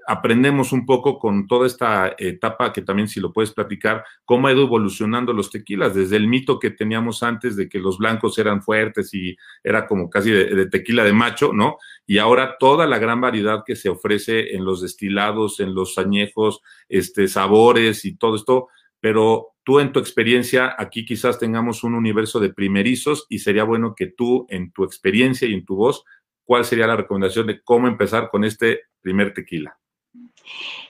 aprendemos 0.06 0.72
un 0.72 0.86
poco 0.86 1.18
con 1.18 1.46
toda 1.46 1.66
esta 1.66 2.14
etapa 2.18 2.72
que 2.72 2.82
también 2.82 3.08
si 3.08 3.20
lo 3.20 3.32
puedes 3.32 3.52
platicar, 3.52 4.04
cómo 4.24 4.46
ha 4.46 4.52
ido 4.52 4.62
evolucionando 4.62 5.32
los 5.32 5.50
tequilas, 5.50 5.94
desde 5.94 6.16
el 6.16 6.28
mito 6.28 6.58
que 6.58 6.70
teníamos 6.70 7.22
antes 7.22 7.56
de 7.56 7.68
que 7.68 7.78
los 7.78 7.98
blancos 7.98 8.38
eran 8.38 8.62
fuertes 8.62 9.12
y 9.14 9.36
era 9.62 9.86
como 9.86 10.10
casi 10.10 10.30
de, 10.30 10.66
tequila 10.66 11.04
de 11.04 11.12
macho, 11.12 11.52
¿no? 11.52 11.78
Y 12.06 12.18
ahora 12.18 12.56
toda 12.58 12.86
la 12.86 12.98
gran 12.98 13.20
variedad 13.20 13.62
que 13.64 13.76
se 13.76 13.88
ofrece 13.88 14.54
en 14.54 14.64
los 14.64 14.82
destilados, 14.82 15.60
en 15.60 15.74
los 15.74 15.98
añejos, 15.98 16.60
este, 16.88 17.28
sabores 17.28 18.04
y 18.04 18.16
todo 18.16 18.36
esto, 18.36 18.68
pero 19.00 19.52
tú 19.64 19.80
en 19.80 19.92
tu 19.92 20.00
experiencia, 20.00 20.74
aquí 20.78 21.04
quizás 21.04 21.38
tengamos 21.38 21.84
un 21.84 21.94
universo 21.94 22.40
de 22.40 22.52
primerizos 22.52 23.26
y 23.28 23.38
sería 23.38 23.64
bueno 23.64 23.94
que 23.94 24.06
tú 24.06 24.46
en 24.48 24.72
tu 24.72 24.84
experiencia 24.84 25.48
y 25.48 25.54
en 25.54 25.64
tu 25.64 25.76
voz, 25.76 26.04
¿cuál 26.44 26.64
sería 26.64 26.86
la 26.86 26.96
recomendación 26.96 27.46
de 27.46 27.62
cómo 27.62 27.88
empezar 27.88 28.28
con 28.30 28.44
este 28.44 28.82
primer 29.00 29.32
tequila? 29.32 29.78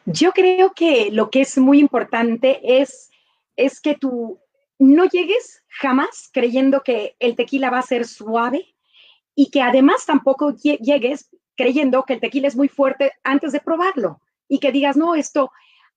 Yo 0.06 0.32
creo 0.32 0.72
que 0.72 1.10
lo 1.10 1.30
que 1.30 1.42
es 1.42 1.58
muy 1.58 1.78
importante 1.78 2.80
es, 2.80 3.10
es 3.56 3.80
que 3.80 3.94
tú 3.94 4.40
no 4.78 5.04
llegues 5.04 5.62
jamás 5.68 6.28
creyendo 6.32 6.82
que 6.82 7.16
el 7.18 7.36
tequila 7.36 7.70
va 7.70 7.78
a 7.78 7.82
ser 7.82 8.06
suave 8.06 8.74
y 9.34 9.50
que 9.50 9.62
además 9.62 10.04
tampoco 10.06 10.54
llegues 10.56 11.30
creyendo 11.56 12.04
que 12.04 12.14
el 12.14 12.20
tequila 12.20 12.48
es 12.48 12.56
muy 12.56 12.68
fuerte 12.68 13.12
antes 13.22 13.52
de 13.52 13.60
probarlo 13.60 14.20
y 14.48 14.58
que 14.58 14.72
digas, 14.72 14.96
no, 14.96 15.14
esto 15.14 15.50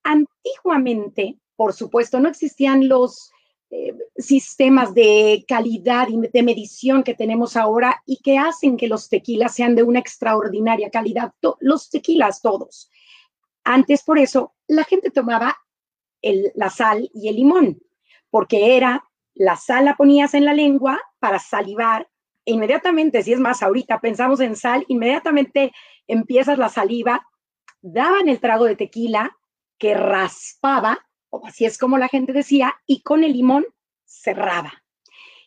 antiguamente, 0.03 1.37
por 1.55 1.73
supuesto, 1.73 2.19
no 2.19 2.29
existían 2.29 2.87
los 2.87 3.31
eh, 3.71 3.93
sistemas 4.15 4.93
de 4.93 5.43
calidad 5.47 6.07
y 6.07 6.19
de 6.27 6.43
medición 6.43 7.03
que 7.03 7.15
tenemos 7.15 7.57
ahora 7.57 8.01
y 8.05 8.17
que 8.17 8.37
hacen 8.37 8.77
que 8.77 8.87
los 8.87 9.09
tequilas 9.09 9.55
sean 9.55 9.75
de 9.75 9.83
una 9.83 9.99
extraordinaria 9.99 10.89
calidad, 10.91 11.33
los 11.59 11.89
tequilas 11.89 12.41
todos. 12.41 12.89
Antes, 13.65 14.03
por 14.03 14.19
eso, 14.19 14.53
la 14.67 14.83
gente 14.83 15.09
tomaba 15.11 15.57
la 16.21 16.69
sal 16.69 17.09
y 17.13 17.27
el 17.27 17.35
limón, 17.35 17.81
porque 18.29 18.77
era 18.77 19.03
la 19.33 19.57
sal 19.57 19.85
la 19.85 19.95
ponías 19.95 20.33
en 20.33 20.45
la 20.45 20.53
lengua 20.53 21.01
para 21.19 21.39
salivar. 21.39 22.07
E 22.45 22.53
inmediatamente, 22.53 23.21
si 23.21 23.33
es 23.33 23.39
más, 23.39 23.61
ahorita 23.61 23.99
pensamos 23.99 24.39
en 24.39 24.55
sal, 24.55 24.85
inmediatamente 24.87 25.73
empiezas 26.07 26.57
la 26.57 26.69
saliva, 26.69 27.27
daban 27.81 28.29
el 28.29 28.39
trago 28.39 28.65
de 28.65 28.75
tequila 28.75 29.35
que 29.77 29.93
raspaba, 29.93 31.05
o 31.29 31.45
así 31.45 31.65
es 31.65 31.77
como 31.77 31.97
la 31.97 32.07
gente 32.07 32.33
decía, 32.33 32.75
y 32.85 33.01
con 33.01 33.23
el 33.23 33.33
limón 33.33 33.65
cerraba. 34.05 34.73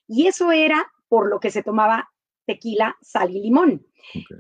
Y 0.07 0.27
eso 0.27 0.53
era 0.53 0.93
por 1.09 1.29
lo 1.29 1.41
que 1.41 1.51
se 1.51 1.63
tomaba 1.63 2.11
tequila, 2.47 2.97
sal 3.01 3.31
y 3.31 3.41
limón. 3.41 3.87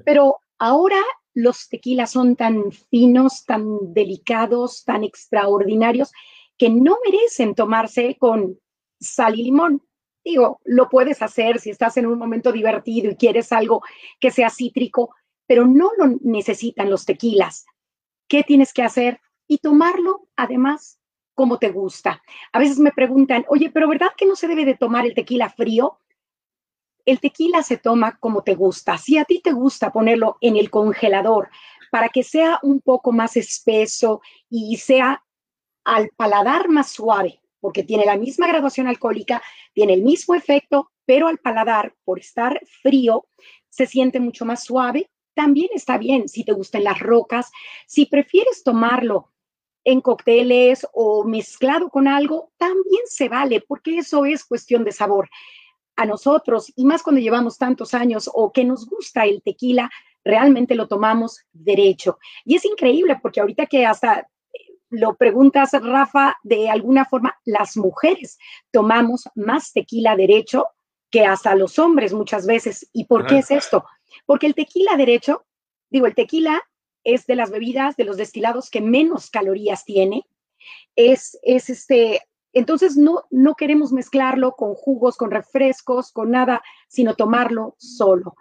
Pero 0.04 0.36
ahora 0.58 1.00
los 1.34 1.68
tequilas 1.68 2.10
son 2.12 2.36
tan 2.36 2.72
finos, 2.72 3.44
tan 3.44 3.92
delicados, 3.92 4.84
tan 4.84 5.04
extraordinarios, 5.04 6.12
que 6.56 6.70
no 6.70 6.98
merecen 7.04 7.54
tomarse 7.54 8.16
con 8.18 8.58
sal 9.00 9.38
y 9.38 9.44
limón. 9.44 9.82
Digo, 10.24 10.60
lo 10.64 10.88
puedes 10.88 11.22
hacer 11.22 11.60
si 11.60 11.70
estás 11.70 11.96
en 11.96 12.06
un 12.06 12.18
momento 12.18 12.52
divertido 12.52 13.10
y 13.10 13.16
quieres 13.16 13.52
algo 13.52 13.82
que 14.20 14.30
sea 14.30 14.50
cítrico, 14.50 15.14
pero 15.46 15.66
no 15.66 15.90
lo 15.96 16.18
necesitan 16.22 16.90
los 16.90 17.06
tequilas. 17.06 17.64
¿Qué 18.28 18.42
tienes 18.42 18.72
que 18.72 18.82
hacer? 18.82 19.20
Y 19.46 19.58
tomarlo, 19.58 20.28
además, 20.36 20.98
como 21.34 21.58
te 21.58 21.70
gusta. 21.70 22.22
A 22.52 22.58
veces 22.58 22.78
me 22.78 22.90
preguntan, 22.90 23.44
oye, 23.48 23.70
pero 23.70 23.88
¿verdad 23.88 24.08
que 24.16 24.26
no 24.26 24.36
se 24.36 24.48
debe 24.48 24.64
de 24.64 24.76
tomar 24.76 25.06
el 25.06 25.14
tequila 25.14 25.48
frío? 25.48 26.00
El 27.08 27.20
tequila 27.20 27.62
se 27.62 27.78
toma 27.78 28.18
como 28.18 28.42
te 28.42 28.54
gusta. 28.54 28.98
Si 28.98 29.16
a 29.16 29.24
ti 29.24 29.40
te 29.42 29.52
gusta 29.52 29.90
ponerlo 29.90 30.36
en 30.42 30.58
el 30.58 30.68
congelador 30.68 31.48
para 31.90 32.10
que 32.10 32.22
sea 32.22 32.58
un 32.62 32.82
poco 32.82 33.12
más 33.12 33.34
espeso 33.34 34.20
y 34.50 34.76
sea 34.76 35.24
al 35.84 36.10
paladar 36.10 36.68
más 36.68 36.90
suave, 36.90 37.40
porque 37.60 37.82
tiene 37.82 38.04
la 38.04 38.18
misma 38.18 38.46
graduación 38.46 38.88
alcohólica, 38.88 39.42
tiene 39.72 39.94
el 39.94 40.02
mismo 40.02 40.34
efecto, 40.34 40.90
pero 41.06 41.28
al 41.28 41.38
paladar, 41.38 41.94
por 42.04 42.18
estar 42.18 42.60
frío, 42.82 43.26
se 43.70 43.86
siente 43.86 44.20
mucho 44.20 44.44
más 44.44 44.64
suave. 44.64 45.08
También 45.32 45.70
está 45.72 45.96
bien 45.96 46.28
si 46.28 46.44
te 46.44 46.52
gustan 46.52 46.84
las 46.84 46.98
rocas. 46.98 47.50
Si 47.86 48.04
prefieres 48.04 48.62
tomarlo 48.62 49.32
en 49.82 50.02
cócteles 50.02 50.86
o 50.92 51.24
mezclado 51.24 51.88
con 51.88 52.06
algo, 52.06 52.52
también 52.58 53.00
se 53.06 53.30
vale, 53.30 53.62
porque 53.66 53.96
eso 53.96 54.26
es 54.26 54.44
cuestión 54.44 54.84
de 54.84 54.92
sabor 54.92 55.30
a 55.98 56.06
nosotros, 56.06 56.72
y 56.76 56.84
más 56.84 57.02
cuando 57.02 57.20
llevamos 57.20 57.58
tantos 57.58 57.92
años 57.92 58.30
o 58.32 58.52
que 58.52 58.64
nos 58.64 58.88
gusta 58.88 59.24
el 59.24 59.42
tequila, 59.42 59.90
realmente 60.24 60.76
lo 60.76 60.86
tomamos 60.86 61.40
derecho. 61.52 62.18
Y 62.44 62.54
es 62.54 62.64
increíble 62.64 63.18
porque 63.20 63.40
ahorita 63.40 63.66
que 63.66 63.84
hasta 63.84 64.20
eh, 64.20 64.26
lo 64.90 65.16
preguntas, 65.16 65.72
Rafa, 65.72 66.36
de 66.44 66.70
alguna 66.70 67.04
forma, 67.04 67.36
las 67.44 67.76
mujeres 67.76 68.38
tomamos 68.70 69.28
más 69.34 69.72
tequila 69.72 70.14
derecho 70.14 70.68
que 71.10 71.24
hasta 71.24 71.56
los 71.56 71.80
hombres 71.80 72.12
muchas 72.12 72.46
veces. 72.46 72.88
¿Y 72.92 73.06
por 73.06 73.26
qué 73.26 73.38
es 73.38 73.50
esto? 73.50 73.84
Porque 74.24 74.46
el 74.46 74.54
tequila 74.54 74.96
derecho, 74.96 75.46
digo, 75.90 76.06
el 76.06 76.14
tequila 76.14 76.62
es 77.02 77.26
de 77.26 77.34
las 77.34 77.50
bebidas, 77.50 77.96
de 77.96 78.04
los 78.04 78.16
destilados 78.16 78.70
que 78.70 78.80
menos 78.80 79.30
calorías 79.30 79.84
tiene. 79.84 80.22
Es, 80.94 81.36
es 81.42 81.70
este, 81.70 82.22
entonces 82.52 82.96
no, 82.96 83.24
no 83.30 83.54
queremos 83.54 83.92
mezclarlo 83.92 84.52
con 84.52 84.74
jugos, 84.74 85.16
con 85.16 85.30
refrescos, 85.30 86.12
con 86.12 86.30
nada, 86.30 86.62
sino 86.88 87.14
tomarlo 87.14 87.74
solo. 87.78 88.34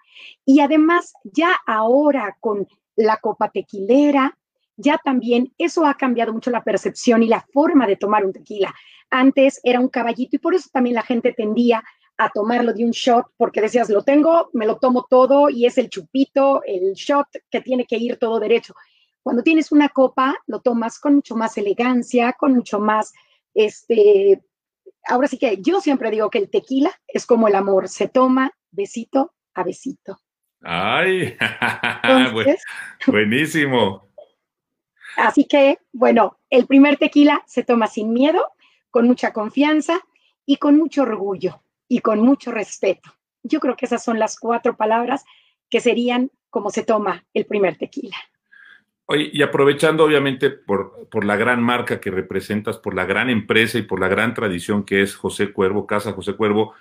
Y 0.46 0.62
además, 0.62 1.14
ya 1.24 1.52
ahora 1.66 2.38
con 2.40 2.68
la 2.96 3.18
copa 3.18 3.50
tequilera, 3.50 4.38
ya 4.76 5.00
también 5.04 5.54
eso 5.58 5.86
ha 5.86 5.96
cambiado 5.96 6.34
mucho 6.34 6.52
la 6.52 6.64
percepción 6.64 7.24
y 7.24 7.28
la 7.28 7.46
forma 7.54 7.88
de 7.88 7.98
tomar 7.98 8.26
un 8.26 8.34
tequila. 8.34 8.74
Antes 9.10 9.60
era 9.64 9.80
un 9.80 9.90
caballito 9.90 10.36
y 10.36 10.40
por 10.40 10.54
eso 10.56 10.70
también 10.72 10.96
la 10.96 11.02
gente 11.02 11.34
tendía 11.34 11.84
a 12.18 12.30
tomarlo 12.30 12.74
de 12.74 12.84
un 12.84 12.92
shot, 12.92 13.28
porque 13.38 13.62
decías, 13.62 13.90
lo 13.90 14.04
tengo, 14.04 14.50
me 14.54 14.66
lo 14.66 14.78
tomo 14.78 15.06
todo 15.08 15.50
y 15.50 15.66
es 15.66 15.78
el 15.78 15.90
chupito, 15.90 16.64
el 16.64 16.94
shot 16.94 17.28
que 17.50 17.62
tiene 17.62 17.86
que 17.86 17.98
ir 17.98 18.18
todo 18.18 18.40
derecho. 18.40 18.74
Cuando 19.22 19.44
tienes 19.44 19.72
una 19.72 19.90
copa, 19.90 20.36
lo 20.48 20.62
tomas 20.62 21.00
con 21.00 21.16
mucho 21.16 21.36
más 21.36 21.58
elegancia, 21.58 22.34
con 22.34 22.54
mucho 22.54 22.80
más 22.80 23.14
este, 23.58 24.44
ahora 25.08 25.28
sí 25.28 25.40
que 25.40 25.58
yo 25.62 25.82
siempre 25.82 26.12
digo 26.12 26.30
que 26.30 26.38
el 26.38 26.50
tequila 26.50 26.92
es 27.08 27.26
como 27.26 27.48
el 27.48 27.56
amor, 27.56 27.90
se 27.90 28.08
toma 28.08 28.52
besito 28.70 29.34
a 29.56 29.64
besito. 29.64 30.20
Ay, 30.62 31.36
buenísimo. 33.08 34.08
Así 35.18 35.46
que, 35.46 35.80
bueno, 35.92 36.38
el 36.52 36.68
primer 36.68 36.98
tequila 36.98 37.44
se 37.48 37.64
toma 37.64 37.88
sin 37.88 38.14
miedo, 38.14 38.46
con 38.92 39.08
mucha 39.08 39.34
confianza 39.34 40.00
y 40.46 40.58
con 40.58 40.78
mucho 40.78 41.02
orgullo 41.02 41.64
y 41.88 42.02
con 42.02 42.20
mucho 42.20 42.52
respeto. 42.52 43.12
Yo 43.42 43.60
creo 43.60 43.76
que 43.76 43.88
esas 43.88 44.04
son 44.04 44.20
las 44.20 44.40
cuatro 44.40 44.78
palabras 44.78 45.26
que 45.70 45.80
serían 45.80 46.32
como 46.52 46.70
se 46.70 46.84
toma 46.84 47.26
el 47.34 47.48
primer 47.48 47.78
tequila. 47.78 48.18
Oye, 49.10 49.30
y 49.32 49.42
aprovechando 49.42 50.04
obviamente 50.04 50.50
por, 50.50 51.08
por, 51.10 51.24
la 51.24 51.38
gran 51.38 51.64
marca 51.64 52.02
que 52.02 52.12
representas, 52.12 52.78
por 52.78 52.94
la 52.94 53.06
gran 53.06 53.30
empresa 53.30 53.78
y 53.78 53.84
por 53.84 54.02
la 54.02 54.10
gran 54.10 54.34
tradición 54.34 54.84
que 54.84 55.02
es 55.02 55.16
José 55.16 55.54
Cuervo, 55.54 55.88
Casa 55.88 56.12
José 56.12 56.34
Cuervo, 56.34 56.74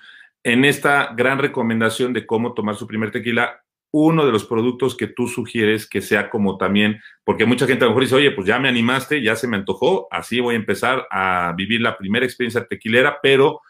en 0.43 0.65
esta 0.65 1.13
gran 1.15 1.39
recomendación 1.39 2.13
de 2.13 2.27
cómo 2.27 2.53
tomar 2.53 2.75
su 2.75 2.89
primer 2.89 3.13
tequila, 3.13 3.63
uno 3.93 4.27
de 4.27 4.33
los 4.33 4.45
productos 4.45 4.97
que 4.97 5.07
tú 5.07 5.29
sugieres 5.29 5.89
que 5.89 6.01
sea 6.03 6.29
como 6.29 6.59
también, 6.59 7.01
porque 7.23 7.47
mucha 7.47 7.67
gente 7.69 7.85
a 7.85 7.87
lo 7.87 7.93
mejor 7.93 8.03
dice, 8.03 8.17
oye, 8.17 8.33
pues 8.33 8.49
ya 8.49 8.59
me 8.59 8.69
animaste, 8.69 9.23
ya 9.23 9.37
se 9.37 9.47
me 9.47 9.57
antojó, 9.57 10.09
así 10.11 10.41
voy 10.41 10.57
a 10.57 10.59
empezar 10.59 11.07
a 11.13 11.55
vivir 11.57 11.81
la 11.81 11.97
primera 11.97 12.27
experiencia 12.27 12.67
tequilera, 12.67 13.21
pero 13.23 13.61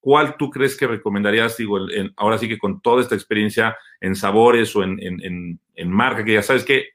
¿cuál 0.00 0.36
tú 0.36 0.50
crees 0.50 0.76
que 0.76 0.86
recomendarías, 0.86 1.56
digo, 1.56 1.78
ahora 2.16 2.36
sí 2.36 2.46
que 2.46 2.58
con 2.58 2.82
toda 2.82 3.00
esta 3.00 3.14
experiencia 3.14 3.74
en 4.02 4.16
sabores 4.16 4.76
o 4.76 4.82
en, 4.82 4.98
en, 5.00 5.58
en 5.74 5.90
marca, 5.90 6.24
que 6.24 6.34
ya 6.34 6.42
sabes 6.42 6.64
que 6.64 6.90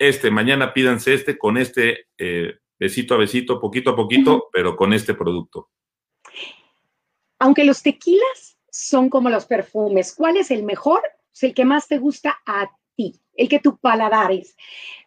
este, 0.00 0.30
mañana 0.30 0.72
pídanse 0.72 1.12
este 1.12 1.36
con 1.36 1.58
este 1.58 2.06
eh, 2.16 2.54
besito 2.78 3.14
a 3.14 3.18
besito, 3.18 3.60
poquito 3.60 3.90
a 3.90 3.96
poquito, 3.96 4.48
pero 4.50 4.74
con 4.74 4.94
este 4.94 5.12
producto. 5.12 5.68
Aunque 7.38 7.64
los 7.64 7.82
tequilas 7.82 8.58
son 8.70 9.10
como 9.10 9.28
los 9.28 9.44
perfumes, 9.44 10.14
¿cuál 10.14 10.38
es 10.38 10.50
el 10.50 10.62
mejor? 10.62 11.02
Es 11.34 11.42
el 11.42 11.52
que 11.52 11.66
más 11.66 11.86
te 11.86 11.98
gusta 11.98 12.40
a 12.46 12.70
ti, 12.96 13.20
el 13.34 13.50
que 13.50 13.60
tu 13.60 13.76
paladar 13.76 14.32
es. 14.32 14.56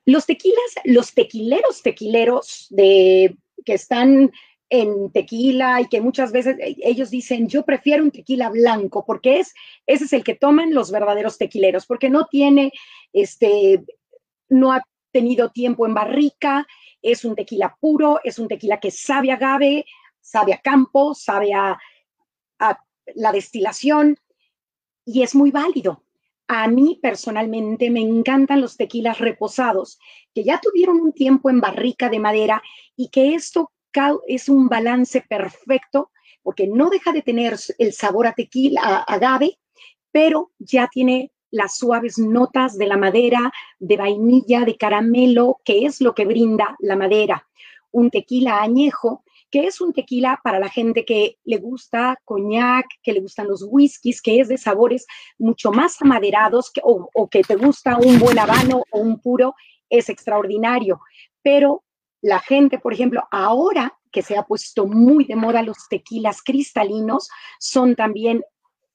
Los 0.06 0.28
tequilas, 0.28 0.76
los 0.84 1.16
tequileros, 1.16 1.82
tequileros 1.82 2.68
de 2.70 3.36
que 3.66 3.74
están 3.74 4.32
en 4.70 5.12
tequila 5.12 5.82
y 5.82 5.88
que 5.88 6.02
muchas 6.02 6.32
veces 6.32 6.58
ellos 6.60 7.10
dicen, 7.10 7.48
yo 7.48 7.66
prefiero 7.66 8.04
un 8.04 8.12
tequila 8.12 8.50
blanco, 8.50 9.06
porque 9.06 9.40
es, 9.40 9.56
ese 9.88 10.06
es 10.06 10.14
el 10.14 10.24
que 10.24 10.36
toman 10.36 10.74
los 10.74 10.92
verdaderos 10.92 11.40
tequileros, 11.40 11.88
porque 11.88 12.12
no 12.12 12.28
tiene 12.28 12.72
este, 13.12 13.84
no 14.53 14.72
ha 14.72 14.83
tenido 15.12 15.51
tiempo 15.51 15.86
en 15.86 15.93
barrica, 15.93 16.65
es 17.01 17.25
un 17.25 17.36
tequila 17.36 17.77
puro, 17.79 18.19
es 18.24 18.39
un 18.39 18.48
tequila 18.48 18.79
que 18.79 18.91
sabe 18.91 19.31
a 19.31 19.36
agave, 19.36 19.86
sabe 20.22 20.53
a 20.53 20.60
campo, 20.60 21.13
sabe 21.13 21.53
a, 21.53 21.77
la 23.15 23.33
destilación 23.33 24.17
y 25.03 25.24
es 25.24 25.36
muy 25.36 25.51
válido. 25.51 26.05
A 26.48 26.69
mí 26.69 26.98
personalmente 27.01 27.89
me 27.89 28.00
encantan 28.00 28.62
los 28.62 28.77
tequilas 28.77 29.19
reposados, 29.19 30.00
que 30.33 30.45
ya 30.45 30.62
tuvieron 30.62 31.01
un 31.01 31.12
tiempo 31.12 31.50
en 31.50 31.60
barrica 31.60 32.10
de 32.10 32.19
madera 32.19 32.63
y 32.95 33.10
que 33.10 33.33
esto 33.33 33.74
es 34.27 34.50
un 34.50 34.69
balance 34.69 35.22
perfecto 35.22 36.12
porque 36.41 36.67
no 36.67 36.89
deja 36.89 37.12
de 37.12 37.22
tener 37.22 37.57
el 37.77 37.93
sabor 37.93 38.27
a 38.27 38.33
tequila, 38.33 38.81
a 38.81 38.98
agave, 39.03 39.60
pero 40.12 40.51
ya 40.57 40.88
tiene 40.88 41.33
las 41.53 41.77
suaves 41.77 42.17
notas 42.17 42.79
de 42.79 42.88
la 42.88 42.98
madera, 42.98 43.53
de 43.77 43.95
vainilla, 43.95 44.65
de 44.65 44.75
caramelo, 44.75 45.62
que 45.63 45.86
es 45.86 46.01
lo 46.01 46.15
que 46.15 46.25
brinda 46.25 46.75
la 46.79 46.95
madera. 46.95 47.48
Un 47.91 48.10
tequila 48.10 48.63
añejo, 48.63 49.24
que 49.51 49.67
es 49.67 49.79
un 49.79 49.93
tequila 49.93 50.41
para 50.43 50.57
la 50.57 50.67
gente 50.67 51.05
que 51.05 51.38
le 51.43 51.57
gusta 51.57 52.19
coñac, 52.25 52.88
que 53.03 53.13
le 53.13 53.19
gustan 53.19 53.48
los 53.48 53.63
whiskies, 53.69 54.19
que 54.19 54.39
es 54.39 54.48
de 54.48 54.57
sabores 54.57 55.05
mucho 55.38 55.72
más 55.72 56.01
amaderados 56.01 56.72
o, 56.81 57.07
o 57.13 57.29
que 57.29 57.43
te 57.43 57.55
gusta 57.55 57.98
un 57.98 58.17
buen 58.17 58.39
habano 58.39 58.81
o 58.89 59.00
un 59.00 59.19
puro, 59.19 59.53
es 59.89 60.10
extraordinario. 60.10 61.01
Pero 61.43 61.83
la 62.24 62.39
gente, 62.39 62.79
por 62.79 62.93
ejemplo, 62.93 63.22
ahora 63.29 63.95
que 64.12 64.24
se 64.24 64.36
ha 64.36 64.43
puesto 64.43 64.88
muy 64.88 65.25
de 65.25 65.36
moda 65.36 65.62
los 65.62 65.88
tequilas 65.88 66.41
cristalinos, 66.41 67.29
son 67.60 67.95
también 67.95 68.41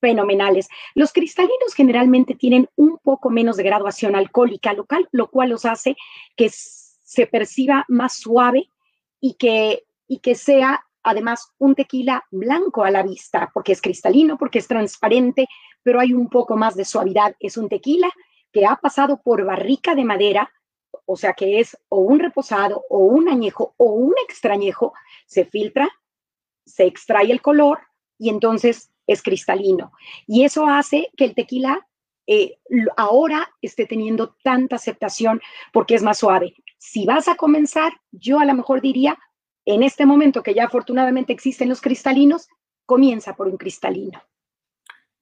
fenomenales. 0.01 0.69
Los 0.95 1.13
cristalinos 1.13 1.75
generalmente 1.75 2.35
tienen 2.35 2.69
un 2.77 2.99
poco 2.99 3.31
menos 3.31 3.57
de 3.57 3.65
graduación 3.65 4.15
alcohólica, 4.17 4.73
lo 4.73 4.87
cual, 4.87 5.09
lo 5.13 5.31
cual 5.31 5.51
los 5.51 5.65
hace 5.65 5.97
que 6.37 6.51
se 6.51 7.27
perciba 7.27 7.85
más 7.89 8.15
suave 8.15 8.71
y 9.21 9.35
que, 9.35 9.85
y 10.07 10.19
que 10.19 10.35
sea 10.35 10.85
además 11.03 11.53
un 11.59 11.75
tequila 11.75 12.25
blanco 12.31 12.85
a 12.85 12.91
la 12.91 13.03
vista, 13.03 13.51
porque 13.55 13.73
es 13.73 13.81
cristalino, 13.81 14.37
porque 14.37 14.59
es 14.59 14.69
transparente, 14.69 15.47
pero 15.83 16.01
hay 16.01 16.13
un 16.13 16.29
poco 16.29 16.57
más 16.57 16.75
de 16.77 16.85
suavidad. 16.85 17.35
Es 17.41 17.57
un 17.57 17.69
tequila 17.69 18.11
que 18.53 18.67
ha 18.67 18.77
pasado 18.77 19.23
por 19.23 19.45
barrica 19.45 19.95
de 19.95 20.05
madera, 20.05 20.53
o 21.07 21.17
sea 21.17 21.33
que 21.33 21.61
es 21.61 21.79
o 21.89 21.99
un 21.99 22.19
reposado 22.19 22.85
o 22.91 22.99
un 22.99 23.29
añejo 23.29 23.75
o 23.79 23.87
un 23.87 24.15
extrañejo, 24.25 24.93
se 25.27 25.45
filtra, 25.45 25.89
se 26.67 26.85
extrae 26.85 27.31
el 27.33 27.41
color 27.41 27.81
y 28.19 28.29
entonces 28.29 28.91
es 29.09 29.23
cristalino. 29.23 29.91
Y 30.29 30.45
eso 30.45 30.69
hace 30.69 31.09
que 31.17 31.25
el 31.25 31.35
tequila 31.35 31.85
eh, 32.29 32.59
ahora 32.97 33.51
esté 33.63 33.87
teniendo 33.87 34.37
tanta 34.45 34.77
aceptación 34.77 35.41
porque 35.73 35.97
es 35.97 36.03
más 36.05 36.19
suave. 36.19 36.55
Si 36.77 37.07
vas 37.07 37.27
a 37.27 37.35
comenzar, 37.35 37.93
yo 38.13 38.39
a 38.39 38.45
lo 38.45 38.55
mejor 38.55 38.81
diría, 38.81 39.19
en 39.65 39.83
este 39.83 40.07
momento 40.07 40.43
que 40.43 40.55
ya 40.55 40.67
afortunadamente 40.67 41.33
existen 41.33 41.69
los 41.69 41.81
cristalinos, 41.81 42.49
comienza 42.87 43.35
por 43.35 43.49
un 43.49 43.57
cristalino. 43.57 44.23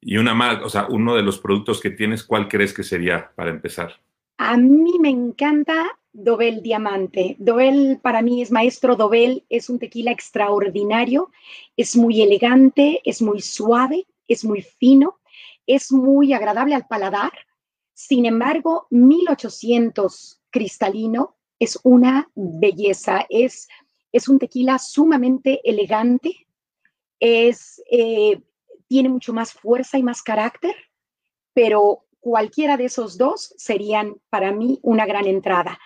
Y 0.00 0.18
una 0.18 0.34
más, 0.34 0.62
o 0.62 0.68
sea, 0.68 0.86
uno 0.90 1.14
de 1.16 1.22
los 1.22 1.38
productos 1.38 1.80
que 1.80 1.90
tienes, 1.90 2.22
¿cuál 2.22 2.48
crees 2.48 2.74
que 2.74 2.82
sería 2.82 3.32
para 3.34 3.50
empezar? 3.50 4.00
A 4.38 4.56
mí 4.56 4.98
me 5.00 5.08
encanta 5.08 5.98
Dobel 6.18 6.62
Diamante. 6.62 7.36
Dobel 7.38 8.00
para 8.02 8.22
mí 8.22 8.40
es 8.40 8.50
maestro 8.50 8.96
Dobel, 8.96 9.44
es 9.50 9.68
un 9.68 9.78
tequila 9.78 10.12
extraordinario, 10.12 11.30
es 11.76 11.94
muy 11.94 12.22
elegante, 12.22 13.02
es 13.04 13.20
muy 13.20 13.42
suave, 13.42 14.06
es 14.26 14.42
muy 14.42 14.62
fino, 14.62 15.20
es 15.66 15.92
muy 15.92 16.32
agradable 16.32 16.74
al 16.74 16.86
paladar. 16.86 17.32
Sin 17.92 18.24
embargo, 18.24 18.86
1800 18.88 20.40
cristalino 20.48 21.36
es 21.58 21.78
una 21.82 22.30
belleza, 22.34 23.26
es, 23.28 23.68
es 24.10 24.26
un 24.26 24.38
tequila 24.38 24.78
sumamente 24.78 25.60
elegante, 25.64 26.46
es, 27.20 27.82
eh, 27.90 28.40
tiene 28.88 29.10
mucho 29.10 29.34
más 29.34 29.52
fuerza 29.52 29.98
y 29.98 30.02
más 30.02 30.22
carácter, 30.22 30.74
pero 31.52 32.06
cualquiera 32.20 32.78
de 32.78 32.86
esos 32.86 33.18
dos 33.18 33.52
serían 33.58 34.16
para 34.30 34.50
mí 34.50 34.78
una 34.82 35.04
gran 35.04 35.26
entrada 35.26 35.78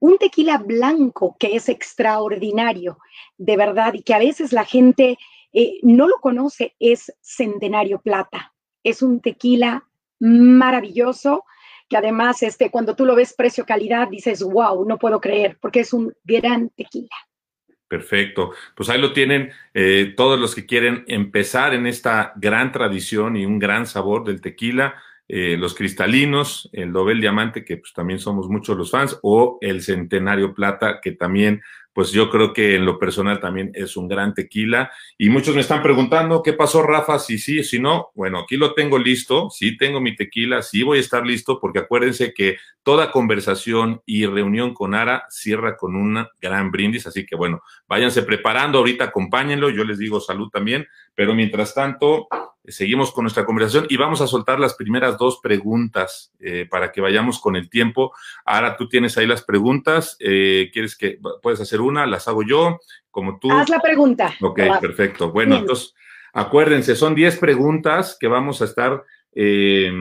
un 0.00 0.18
tequila 0.18 0.58
blanco 0.58 1.36
que 1.38 1.56
es 1.56 1.68
extraordinario, 1.68 2.98
de 3.36 3.56
verdad, 3.56 3.94
y 3.94 4.02
que 4.02 4.14
a 4.14 4.18
veces 4.18 4.52
la 4.52 4.64
gente 4.64 5.18
eh, 5.52 5.78
no 5.82 6.06
lo 6.06 6.16
conoce, 6.20 6.74
es 6.78 7.12
Centenario 7.20 8.00
Plata. 8.00 8.54
Es 8.82 9.02
un 9.02 9.20
tequila 9.20 9.84
maravilloso 10.20 11.44
que 11.88 11.96
además, 11.96 12.42
este, 12.42 12.70
cuando 12.70 12.94
tú 12.94 13.04
lo 13.06 13.14
ves 13.14 13.32
precio-calidad, 13.32 14.08
dices, 14.08 14.42
wow, 14.42 14.84
no 14.86 14.98
puedo 14.98 15.20
creer, 15.20 15.56
porque 15.60 15.80
es 15.80 15.92
un 15.92 16.12
gran 16.22 16.68
tequila. 16.70 17.16
Perfecto. 17.88 18.52
Pues 18.76 18.90
ahí 18.90 19.00
lo 19.00 19.14
tienen 19.14 19.50
eh, 19.72 20.12
todos 20.14 20.38
los 20.38 20.54
que 20.54 20.66
quieren 20.66 21.04
empezar 21.08 21.72
en 21.72 21.86
esta 21.86 22.34
gran 22.36 22.70
tradición 22.70 23.36
y 23.36 23.46
un 23.46 23.58
gran 23.58 23.86
sabor 23.86 24.24
del 24.24 24.42
tequila. 24.42 24.94
Eh, 25.28 25.56
los 25.58 25.74
cristalinos, 25.74 26.70
el 26.72 26.92
Dobel 26.92 27.20
Diamante, 27.20 27.64
que 27.64 27.76
pues 27.76 27.92
también 27.92 28.18
somos 28.18 28.48
muchos 28.48 28.76
los 28.76 28.90
fans, 28.90 29.18
o 29.22 29.58
el 29.60 29.82
Centenario 29.82 30.54
Plata, 30.54 31.00
que 31.02 31.12
también 31.12 31.60
pues 31.98 32.12
yo 32.12 32.30
creo 32.30 32.52
que 32.52 32.76
en 32.76 32.84
lo 32.84 32.96
personal 32.96 33.40
también 33.40 33.72
es 33.74 33.96
un 33.96 34.06
gran 34.06 34.32
tequila. 34.32 34.88
Y 35.18 35.30
muchos 35.30 35.56
me 35.56 35.62
están 35.62 35.82
preguntando, 35.82 36.44
¿qué 36.44 36.52
pasó, 36.52 36.80
Rafa? 36.80 37.18
Si 37.18 37.38
sí, 37.38 37.64
si 37.64 37.80
no. 37.80 38.10
Bueno, 38.14 38.38
aquí 38.38 38.56
lo 38.56 38.72
tengo 38.72 39.00
listo, 39.00 39.50
sí 39.50 39.76
tengo 39.76 40.00
mi 40.00 40.14
tequila, 40.14 40.62
sí 40.62 40.84
voy 40.84 40.98
a 40.98 41.00
estar 41.00 41.26
listo, 41.26 41.58
porque 41.58 41.80
acuérdense 41.80 42.32
que 42.32 42.56
toda 42.84 43.10
conversación 43.10 44.00
y 44.06 44.26
reunión 44.26 44.74
con 44.74 44.94
Ara 44.94 45.26
cierra 45.28 45.76
con 45.76 45.96
un 45.96 46.24
gran 46.40 46.70
brindis. 46.70 47.08
Así 47.08 47.26
que 47.26 47.34
bueno, 47.34 47.62
váyanse 47.88 48.22
preparando, 48.22 48.78
ahorita 48.78 49.06
acompáñenlo, 49.06 49.68
yo 49.68 49.82
les 49.82 49.98
digo 49.98 50.20
salud 50.20 50.50
también, 50.50 50.86
pero 51.16 51.34
mientras 51.34 51.74
tanto, 51.74 52.28
seguimos 52.70 53.12
con 53.12 53.24
nuestra 53.24 53.44
conversación 53.44 53.86
y 53.88 53.96
vamos 53.96 54.20
a 54.20 54.26
soltar 54.26 54.60
las 54.60 54.74
primeras 54.74 55.18
dos 55.18 55.40
preguntas 55.42 56.32
eh, 56.38 56.66
para 56.70 56.92
que 56.92 57.00
vayamos 57.00 57.40
con 57.40 57.56
el 57.56 57.68
tiempo. 57.68 58.12
Ahora 58.44 58.76
tú 58.76 58.88
tienes 58.88 59.16
ahí 59.18 59.26
las 59.26 59.42
preguntas. 59.42 60.16
Eh, 60.20 60.70
¿Quieres 60.72 60.96
que 60.96 61.18
puedes 61.42 61.60
hacer 61.60 61.80
una? 61.80 62.06
Las 62.06 62.28
hago 62.28 62.42
yo, 62.42 62.78
como 63.10 63.38
tú. 63.38 63.50
Haz 63.50 63.68
la 63.68 63.80
pregunta. 63.80 64.34
Ok, 64.40 64.60
perfecto. 64.80 65.30
Bueno, 65.32 65.56
entonces, 65.56 65.94
acuérdense, 66.32 66.96
son 66.96 67.14
10 67.14 67.38
preguntas 67.38 68.16
que 68.18 68.28
vamos 68.28 68.62
a 68.62 68.66
estar 68.66 69.04
eh, 69.34 69.92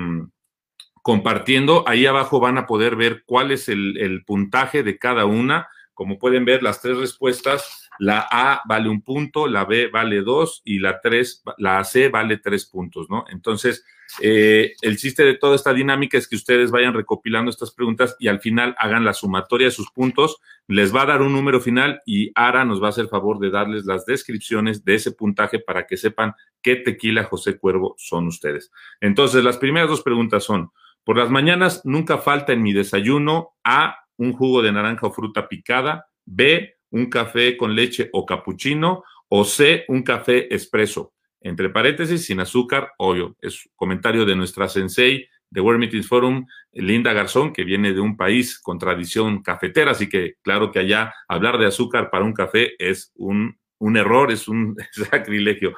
compartiendo. 1.01 1.83
Ahí 1.87 2.05
abajo 2.05 2.39
van 2.39 2.57
a 2.57 2.67
poder 2.67 2.95
ver 2.95 3.23
cuál 3.25 3.51
es 3.51 3.69
el, 3.69 3.97
el 3.97 4.23
puntaje 4.25 4.83
de 4.83 4.97
cada 4.97 5.25
una. 5.25 5.67
Como 5.93 6.19
pueden 6.19 6.45
ver, 6.45 6.61
las 6.61 6.81
tres 6.81 6.97
respuestas 6.97 7.86
la 7.99 8.27
A 8.29 8.61
vale 8.65 8.89
un 8.89 9.01
punto, 9.01 9.47
la 9.47 9.65
B 9.65 9.87
vale 9.87 10.21
dos 10.21 10.61
y 10.65 10.79
la 10.79 10.99
tres, 11.01 11.43
la 11.57 11.83
C 11.83 12.09
vale 12.09 12.37
tres 12.37 12.65
puntos, 12.65 13.09
¿no? 13.09 13.25
Entonces, 13.29 13.83
Eh, 14.21 14.73
el 14.81 14.95
chiste 14.95 15.25
de 15.25 15.35
toda 15.35 15.57
esta 15.57 15.73
dinámica 15.73 16.17
es 16.17 16.29
que 16.29 16.37
ustedes 16.37 16.71
vayan 16.71 16.93
recopilando 16.93 17.51
estas 17.51 17.71
preguntas 17.71 18.15
y 18.19 18.29
al 18.29 18.39
final 18.39 18.73
hagan 18.79 19.03
la 19.03 19.11
sumatoria 19.11 19.67
de 19.67 19.71
sus 19.71 19.91
puntos. 19.91 20.37
Les 20.69 20.95
va 20.95 21.01
a 21.01 21.07
dar 21.07 21.21
un 21.21 21.33
número 21.33 21.59
final 21.59 21.99
y 22.05 22.31
Ara 22.33 22.63
nos 22.63 22.81
va 22.81 22.87
a 22.87 22.91
hacer 22.91 23.09
favor 23.09 23.37
de 23.37 23.49
darles 23.49 23.85
las 23.85 24.05
descripciones 24.05 24.85
de 24.85 24.95
ese 24.95 25.11
puntaje 25.11 25.59
para 25.59 25.85
que 25.85 25.97
sepan 25.97 26.35
qué 26.61 26.77
tequila 26.77 27.25
José 27.25 27.57
Cuervo 27.57 27.95
son 27.97 28.27
ustedes. 28.27 28.71
Entonces, 29.01 29.43
las 29.43 29.57
primeras 29.57 29.89
dos 29.89 30.03
preguntas 30.03 30.45
son, 30.45 30.71
por 31.03 31.17
las 31.17 31.29
mañanas 31.29 31.81
nunca 31.83 32.17
falta 32.17 32.53
en 32.53 32.63
mi 32.63 32.71
desayuno 32.71 33.57
A, 33.65 34.05
un 34.15 34.31
jugo 34.31 34.61
de 34.61 34.71
naranja 34.71 35.07
o 35.07 35.11
fruta 35.11 35.49
picada, 35.49 36.07
B, 36.23 36.76
un 36.91 37.09
café 37.09 37.57
con 37.57 37.75
leche 37.75 38.09
o 38.13 38.25
cappuccino, 38.25 39.03
o 39.29 39.43
C, 39.43 39.85
un 39.87 40.03
café 40.03 40.53
espresso. 40.53 41.13
Entre 41.41 41.69
paréntesis, 41.69 42.25
sin 42.25 42.39
azúcar, 42.39 42.93
obvio. 42.97 43.35
Es 43.41 43.69
comentario 43.75 44.25
de 44.25 44.35
nuestra 44.35 44.67
sensei 44.67 45.27
de 45.49 45.61
World 45.61 45.79
Meetings 45.79 46.07
Forum, 46.07 46.45
Linda 46.73 47.13
Garzón, 47.13 47.53
que 47.53 47.63
viene 47.63 47.93
de 47.93 48.01
un 48.01 48.17
país 48.17 48.59
con 48.59 48.79
tradición 48.79 49.41
cafetera, 49.41 49.91
así 49.91 50.09
que 50.09 50.35
claro 50.41 50.71
que 50.71 50.79
allá 50.79 51.13
hablar 51.27 51.57
de 51.57 51.67
azúcar 51.67 52.09
para 52.09 52.25
un 52.25 52.33
café 52.33 52.73
es 52.79 53.11
un, 53.15 53.57
un 53.79 53.97
error, 53.97 54.31
es 54.31 54.47
un 54.47 54.75
sacrilegio. 54.91 55.75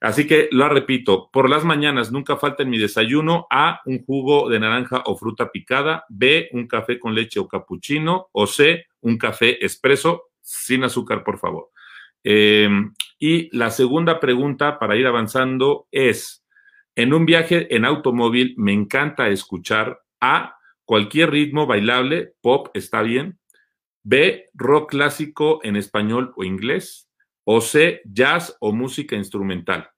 Así 0.00 0.26
que 0.26 0.48
lo 0.50 0.68
repito, 0.68 1.30
por 1.32 1.48
las 1.48 1.64
mañanas 1.64 2.10
nunca 2.10 2.36
falta 2.36 2.64
en 2.64 2.70
mi 2.70 2.78
desayuno 2.78 3.46
A, 3.50 3.80
un 3.84 4.04
jugo 4.04 4.48
de 4.48 4.58
naranja 4.58 5.04
o 5.06 5.16
fruta 5.16 5.52
picada, 5.52 6.04
B, 6.08 6.48
un 6.52 6.66
café 6.66 6.98
con 6.98 7.14
leche 7.14 7.38
o 7.38 7.46
cappuccino, 7.46 8.28
o 8.32 8.48
C, 8.48 8.86
un 9.02 9.16
café 9.16 9.64
espresso 9.64 10.31
sin 10.42 10.84
azúcar, 10.84 11.24
por 11.24 11.38
favor. 11.38 11.70
Em, 12.24 12.94
y 13.18 13.56
la 13.56 13.70
segunda 13.70 14.20
pregunta 14.20 14.78
para 14.78 14.96
ir 14.96 15.06
avanzando 15.06 15.88
es, 15.90 16.44
en 16.94 17.14
un 17.14 17.24
viaje 17.24 17.74
en 17.74 17.84
automóvil 17.84 18.54
me 18.58 18.72
encanta 18.72 19.28
escuchar 19.28 20.00
A, 20.20 20.56
cualquier 20.84 21.30
ritmo 21.30 21.66
bailable, 21.66 22.34
pop 22.40 22.68
está 22.74 23.02
bien, 23.02 23.38
B, 24.04 24.50
rock 24.54 24.90
clásico 24.90 25.60
en 25.62 25.76
español 25.76 26.32
o 26.36 26.44
inglés, 26.44 27.08
o 27.44 27.60
C, 27.60 28.02
jazz 28.04 28.56
o 28.60 28.72
música 28.72 29.16
instrumental. 29.16 29.90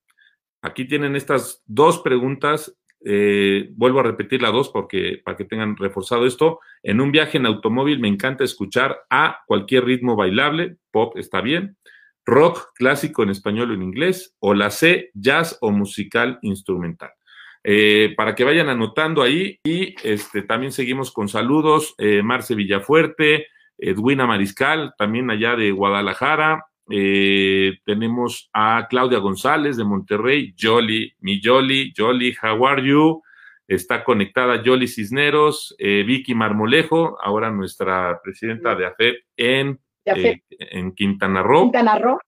Aquí 0.62 0.86
tienen 0.86 1.16
estas 1.16 1.62
dos 1.66 2.00
preguntas. 2.00 2.74
Eh, 3.06 3.68
vuelvo 3.76 4.00
a 4.00 4.04
repetir 4.04 4.40
las 4.40 4.52
dos 4.52 4.70
porque 4.70 5.20
para 5.22 5.36
que 5.36 5.44
tengan 5.44 5.76
reforzado 5.76 6.26
esto. 6.26 6.60
En 6.82 7.00
un 7.00 7.12
viaje 7.12 7.38
en 7.38 7.46
automóvil 7.46 8.00
me 8.00 8.08
encanta 8.08 8.44
escuchar 8.44 9.04
a 9.10 9.42
cualquier 9.46 9.84
ritmo 9.84 10.16
bailable, 10.16 10.76
pop 10.90 11.16
está 11.18 11.42
bien, 11.42 11.76
rock 12.24 12.72
clásico 12.74 13.22
en 13.22 13.30
español 13.30 13.70
o 13.70 13.74
en 13.74 13.82
inglés, 13.82 14.34
o 14.38 14.54
la 14.54 14.70
C, 14.70 15.10
jazz 15.12 15.58
o 15.60 15.70
musical 15.70 16.38
instrumental. 16.42 17.10
Eh, 17.62 18.14
para 18.16 18.34
que 18.34 18.44
vayan 18.44 18.68
anotando 18.68 19.22
ahí 19.22 19.58
y 19.64 19.94
este, 20.02 20.42
también 20.42 20.72
seguimos 20.72 21.12
con 21.12 21.28
saludos, 21.28 21.94
eh, 21.98 22.22
Marce 22.22 22.54
Villafuerte, 22.54 23.48
Edwina 23.78 24.26
Mariscal, 24.26 24.94
también 24.96 25.30
allá 25.30 25.56
de 25.56 25.72
Guadalajara, 25.72 26.66
eh, 26.90 27.78
tenemos 27.84 28.50
a 28.52 28.86
Claudia 28.88 29.18
González 29.18 29.76
de 29.76 29.84
Monterrey, 29.84 30.54
Jolly, 30.58 31.14
mi 31.20 31.40
Jolly, 31.42 31.92
Jolly, 31.96 32.34
how 32.42 32.66
are 32.66 32.86
you? 32.86 33.22
Está 33.66 34.04
conectada 34.04 34.62
Jolly 34.64 34.86
Cisneros, 34.86 35.74
eh, 35.78 36.04
Vicky 36.06 36.34
Marmolejo, 36.34 37.18
ahora 37.22 37.50
nuestra 37.50 38.20
presidenta 38.22 38.74
de 38.74 38.86
AFEP 38.86 39.24
en, 39.36 39.80
eh, 40.04 40.42
en 40.58 40.92
Quintana 40.92 41.42
Roo. 41.42 41.62
Quintana 41.64 41.98
Roo. 41.98 42.18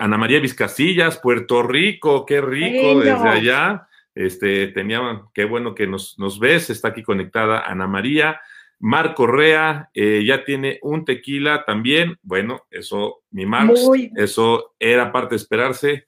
Ana 0.00 0.18
María 0.18 0.40
Vizcasillas, 0.40 1.18
Puerto 1.18 1.62
Rico, 1.62 2.26
qué 2.26 2.40
rico 2.40 3.00
desde 3.00 3.28
allá. 3.28 3.88
Este, 4.14 4.68
tenía, 4.68 5.22
qué 5.32 5.44
bueno 5.44 5.74
que 5.74 5.86
nos, 5.86 6.18
nos 6.18 6.38
ves, 6.38 6.70
está 6.70 6.88
aquí 6.88 7.02
conectada 7.02 7.60
Ana 7.60 7.86
María. 7.86 8.40
Mar 8.80 9.14
Correa 9.14 9.90
eh, 9.92 10.22
ya 10.24 10.44
tiene 10.44 10.78
un 10.82 11.04
tequila 11.04 11.64
también. 11.64 12.16
Bueno, 12.22 12.66
eso, 12.70 13.22
mi 13.30 13.46
Mar, 13.46 13.68
eso 14.16 14.74
era 14.78 15.12
parte 15.12 15.30
de 15.30 15.36
esperarse. 15.36 16.06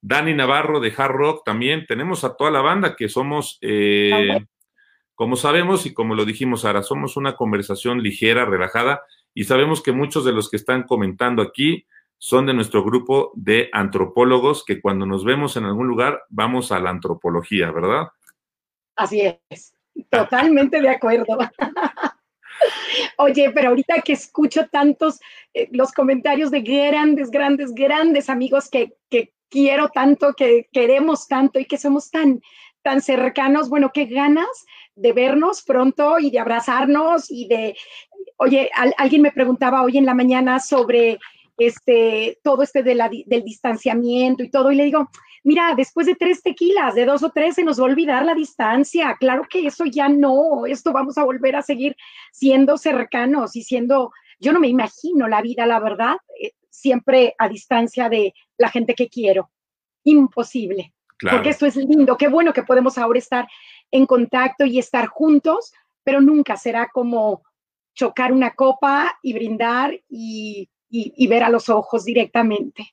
Dani 0.00 0.34
Navarro 0.34 0.80
de 0.80 0.92
Hard 0.96 1.12
Rock 1.12 1.44
también. 1.44 1.86
Tenemos 1.86 2.24
a 2.24 2.36
toda 2.36 2.50
la 2.50 2.60
banda 2.60 2.96
que 2.96 3.08
somos, 3.08 3.58
eh, 3.60 4.44
como 5.14 5.36
sabemos 5.36 5.86
y 5.86 5.94
como 5.94 6.14
lo 6.14 6.24
dijimos 6.24 6.64
ahora, 6.64 6.82
somos 6.82 7.16
una 7.16 7.36
conversación 7.36 8.02
ligera, 8.02 8.44
relajada 8.44 9.02
y 9.34 9.44
sabemos 9.44 9.82
que 9.82 9.92
muchos 9.92 10.24
de 10.24 10.32
los 10.32 10.50
que 10.50 10.56
están 10.56 10.82
comentando 10.84 11.42
aquí 11.42 11.86
son 12.18 12.46
de 12.46 12.54
nuestro 12.54 12.84
grupo 12.84 13.32
de 13.34 13.68
antropólogos 13.72 14.64
que 14.64 14.80
cuando 14.80 15.06
nos 15.06 15.24
vemos 15.24 15.56
en 15.56 15.64
algún 15.64 15.88
lugar 15.88 16.22
vamos 16.28 16.70
a 16.70 16.78
la 16.78 16.90
antropología, 16.90 17.70
¿verdad? 17.72 18.08
Así 18.94 19.22
es. 19.48 19.74
Totalmente 20.10 20.80
de 20.80 20.88
acuerdo. 20.88 21.38
Oye, 23.18 23.50
pero 23.52 23.70
ahorita 23.70 24.02
que 24.02 24.12
escucho 24.12 24.66
tantos 24.68 25.20
eh, 25.54 25.68
los 25.72 25.92
comentarios 25.92 26.50
de 26.50 26.60
grandes, 26.60 27.30
grandes, 27.30 27.72
grandes 27.74 28.28
amigos 28.28 28.68
que, 28.68 28.94
que 29.10 29.32
quiero 29.48 29.88
tanto, 29.88 30.34
que 30.34 30.68
queremos 30.72 31.28
tanto 31.28 31.58
y 31.58 31.66
que 31.66 31.78
somos 31.78 32.10
tan, 32.10 32.40
tan 32.82 33.00
cercanos, 33.00 33.68
bueno, 33.68 33.90
qué 33.92 34.06
ganas 34.06 34.48
de 34.94 35.12
vernos 35.12 35.62
pronto 35.62 36.18
y 36.18 36.30
de 36.30 36.38
abrazarnos 36.38 37.30
y 37.30 37.46
de, 37.48 37.76
oye, 38.36 38.70
alguien 38.96 39.22
me 39.22 39.32
preguntaba 39.32 39.82
hoy 39.82 39.98
en 39.98 40.06
la 40.06 40.14
mañana 40.14 40.58
sobre 40.60 41.18
este, 41.58 42.38
todo 42.42 42.62
este 42.62 42.82
del 42.82 43.44
distanciamiento 43.44 44.42
y 44.42 44.50
todo, 44.50 44.72
y 44.72 44.76
le 44.76 44.84
digo, 44.84 45.08
mira, 45.44 45.74
después 45.76 46.06
de 46.06 46.14
tres 46.14 46.42
tequilas, 46.42 46.94
de 46.94 47.04
dos 47.04 47.22
o 47.22 47.30
tres, 47.30 47.54
se 47.54 47.64
nos 47.64 47.78
va 47.78 47.84
a 47.84 47.90
olvidar 47.90 48.24
la 48.24 48.34
distancia. 48.34 49.16
Claro 49.18 49.46
que 49.48 49.66
eso 49.66 49.84
ya 49.84 50.08
no, 50.08 50.66
esto 50.66 50.92
vamos 50.92 51.18
a 51.18 51.24
volver 51.24 51.56
a 51.56 51.62
seguir 51.62 51.96
siendo 52.32 52.76
cercanos 52.76 53.56
y 53.56 53.62
siendo, 53.62 54.12
yo 54.38 54.52
no 54.52 54.60
me 54.60 54.68
imagino 54.68 55.28
la 55.28 55.42
vida, 55.42 55.66
la 55.66 55.80
verdad, 55.80 56.16
eh, 56.40 56.52
siempre 56.70 57.34
a 57.38 57.48
distancia 57.48 58.08
de 58.08 58.34
la 58.56 58.68
gente 58.68 58.94
que 58.94 59.08
quiero. 59.08 59.50
Imposible. 60.04 60.94
Porque 61.30 61.50
esto 61.50 61.66
es 61.66 61.76
lindo, 61.76 62.16
qué 62.16 62.26
bueno 62.26 62.52
que 62.52 62.64
podemos 62.64 62.98
ahora 62.98 63.20
estar 63.20 63.46
en 63.92 64.06
contacto 64.06 64.64
y 64.64 64.80
estar 64.80 65.06
juntos, 65.06 65.72
pero 66.02 66.20
nunca 66.20 66.56
será 66.56 66.88
como 66.92 67.44
chocar 67.94 68.32
una 68.32 68.54
copa 68.54 69.20
y 69.22 69.32
brindar 69.32 70.00
y 70.08 70.68
ver 71.28 71.44
a 71.44 71.48
los 71.48 71.68
ojos 71.68 72.04
directamente. 72.04 72.92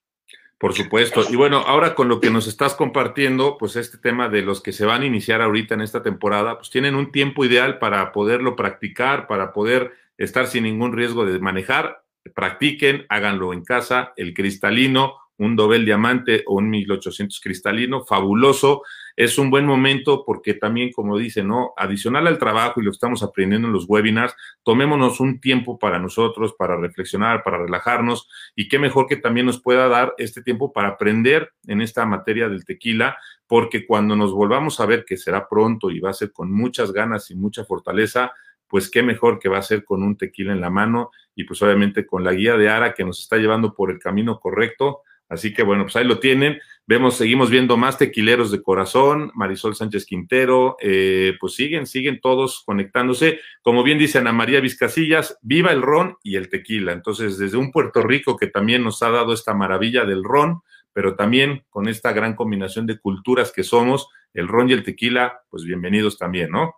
Por 0.60 0.74
supuesto. 0.74 1.24
Y 1.30 1.38
bueno, 1.38 1.60
ahora 1.60 1.96
con 1.96 2.10
lo 2.10 2.20
que 2.20 2.30
nos 2.30 2.46
estás 2.46 2.76
compartiendo, 2.76 3.58
pues 3.58 3.78
este 3.78 3.98
tema 3.98 4.28
de 4.28 4.42
los 4.42 4.62
que 4.62 4.74
se 4.74 4.86
van 4.86 5.04
a 5.04 5.06
iniciar 5.06 5.42
ahorita 5.42 5.74
en 5.74 5.80
esta 5.80 6.04
temporada, 6.04 6.58
pues 6.58 6.70
tienen 6.70 6.96
un 6.96 7.14
tiempo 7.14 7.46
ideal 7.46 7.80
para 7.80 8.12
poderlo 8.12 8.58
practicar, 8.58 9.26
para 9.26 9.54
poder 9.54 9.94
estar 10.18 10.48
sin 10.48 10.66
ningún 10.66 10.92
riesgo 10.92 11.26
de 11.26 11.40
manejar. 11.40 12.04
Practiquen, 12.36 13.06
háganlo 13.08 13.54
en 13.54 13.64
casa. 13.64 14.12
El 14.18 14.34
cristalino, 14.34 15.16
un 15.38 15.56
Dobel 15.56 15.86
diamante 15.86 16.44
o 16.46 16.56
un 16.56 16.70
1800 16.70 17.40
cristalino, 17.40 18.04
fabuloso. 18.06 18.84
Es 19.20 19.38
un 19.38 19.50
buen 19.50 19.66
momento 19.66 20.24
porque 20.26 20.54
también, 20.54 20.94
como 20.94 21.18
dice, 21.18 21.44
¿no? 21.44 21.74
Adicional 21.76 22.26
al 22.26 22.38
trabajo 22.38 22.80
y 22.80 22.86
lo 22.86 22.92
estamos 22.92 23.22
aprendiendo 23.22 23.68
en 23.68 23.74
los 23.74 23.84
webinars, 23.86 24.34
tomémonos 24.64 25.20
un 25.20 25.42
tiempo 25.42 25.78
para 25.78 26.00
nosotros, 26.00 26.54
para 26.58 26.78
reflexionar, 26.78 27.44
para 27.44 27.58
relajarnos 27.58 28.30
y 28.56 28.70
qué 28.70 28.80
mejor 28.80 29.08
que 29.08 29.18
también 29.18 29.46
nos 29.46 29.62
pueda 29.62 29.90
dar 29.90 30.14
este 30.20 30.42
tiempo 30.42 30.72
para 30.72 30.88
aprender 30.88 31.52
en 31.68 31.82
esta 31.82 32.06
materia 32.06 32.48
del 32.48 32.64
tequila, 32.64 33.18
porque 33.46 33.86
cuando 33.86 34.16
nos 34.16 34.32
volvamos 34.32 34.80
a 34.80 34.86
ver, 34.86 35.04
que 35.04 35.18
será 35.18 35.50
pronto 35.50 35.92
y 35.92 36.00
va 36.00 36.12
a 36.12 36.14
ser 36.14 36.32
con 36.32 36.50
muchas 36.54 36.94
ganas 36.94 37.30
y 37.30 37.36
mucha 37.36 37.66
fortaleza, 37.66 38.32
pues 38.70 38.90
qué 38.90 39.04
mejor 39.04 39.38
que 39.38 39.50
va 39.50 39.58
a 39.58 39.64
ser 39.64 39.84
con 39.84 40.02
un 40.02 40.16
tequila 40.16 40.54
en 40.54 40.62
la 40.62 40.70
mano 40.70 41.12
y 41.36 41.44
pues 41.44 41.62
obviamente 41.62 42.06
con 42.06 42.24
la 42.24 42.32
guía 42.32 42.56
de 42.56 42.70
Ara 42.70 42.94
que 42.94 43.04
nos 43.04 43.20
está 43.20 43.36
llevando 43.36 43.74
por 43.74 43.92
el 43.92 44.00
camino 44.00 44.40
correcto 44.40 45.02
Así 45.30 45.54
que 45.54 45.62
bueno, 45.62 45.84
pues 45.84 45.96
ahí 45.96 46.06
lo 46.06 46.20
tienen. 46.20 46.60
Vemos, 46.88 47.16
seguimos 47.16 47.52
viendo 47.52 47.78
más 47.78 48.00
tequileros 48.00 48.52
de 48.52 48.64
corazón, 48.64 49.32
Marisol 49.36 49.76
Sánchez 49.76 50.08
Quintero, 50.08 50.76
eh, 50.82 51.36
pues 51.40 51.54
siguen, 51.54 51.86
siguen 51.86 52.20
todos 52.20 52.64
conectándose. 52.66 53.40
Como 53.62 53.84
bien 53.84 54.00
dice 54.00 54.18
Ana 54.18 54.34
María 54.34 54.60
Vizcasillas, 54.60 55.38
viva 55.44 55.72
el 55.72 55.84
ron 55.84 56.18
y 56.24 56.36
el 56.36 56.50
tequila. 56.50 56.92
Entonces, 56.92 57.38
desde 57.38 57.58
un 57.58 57.72
Puerto 57.72 58.02
Rico 58.02 58.36
que 58.36 58.48
también 58.48 58.84
nos 58.84 59.04
ha 59.04 59.12
dado 59.12 59.32
esta 59.32 59.54
maravilla 59.54 60.04
del 60.04 60.24
ron, 60.24 60.62
pero 60.94 61.16
también 61.16 61.64
con 61.70 61.88
esta 61.88 62.12
gran 62.12 62.34
combinación 62.34 62.88
de 62.88 62.98
culturas 62.98 63.52
que 63.52 63.62
somos, 63.62 64.10
el 64.34 64.48
ron 64.48 64.70
y 64.70 64.74
el 64.74 64.84
tequila, 64.84 65.42
pues 65.50 65.64
bienvenidos 65.64 66.18
también, 66.18 66.50
¿no? 66.50 66.74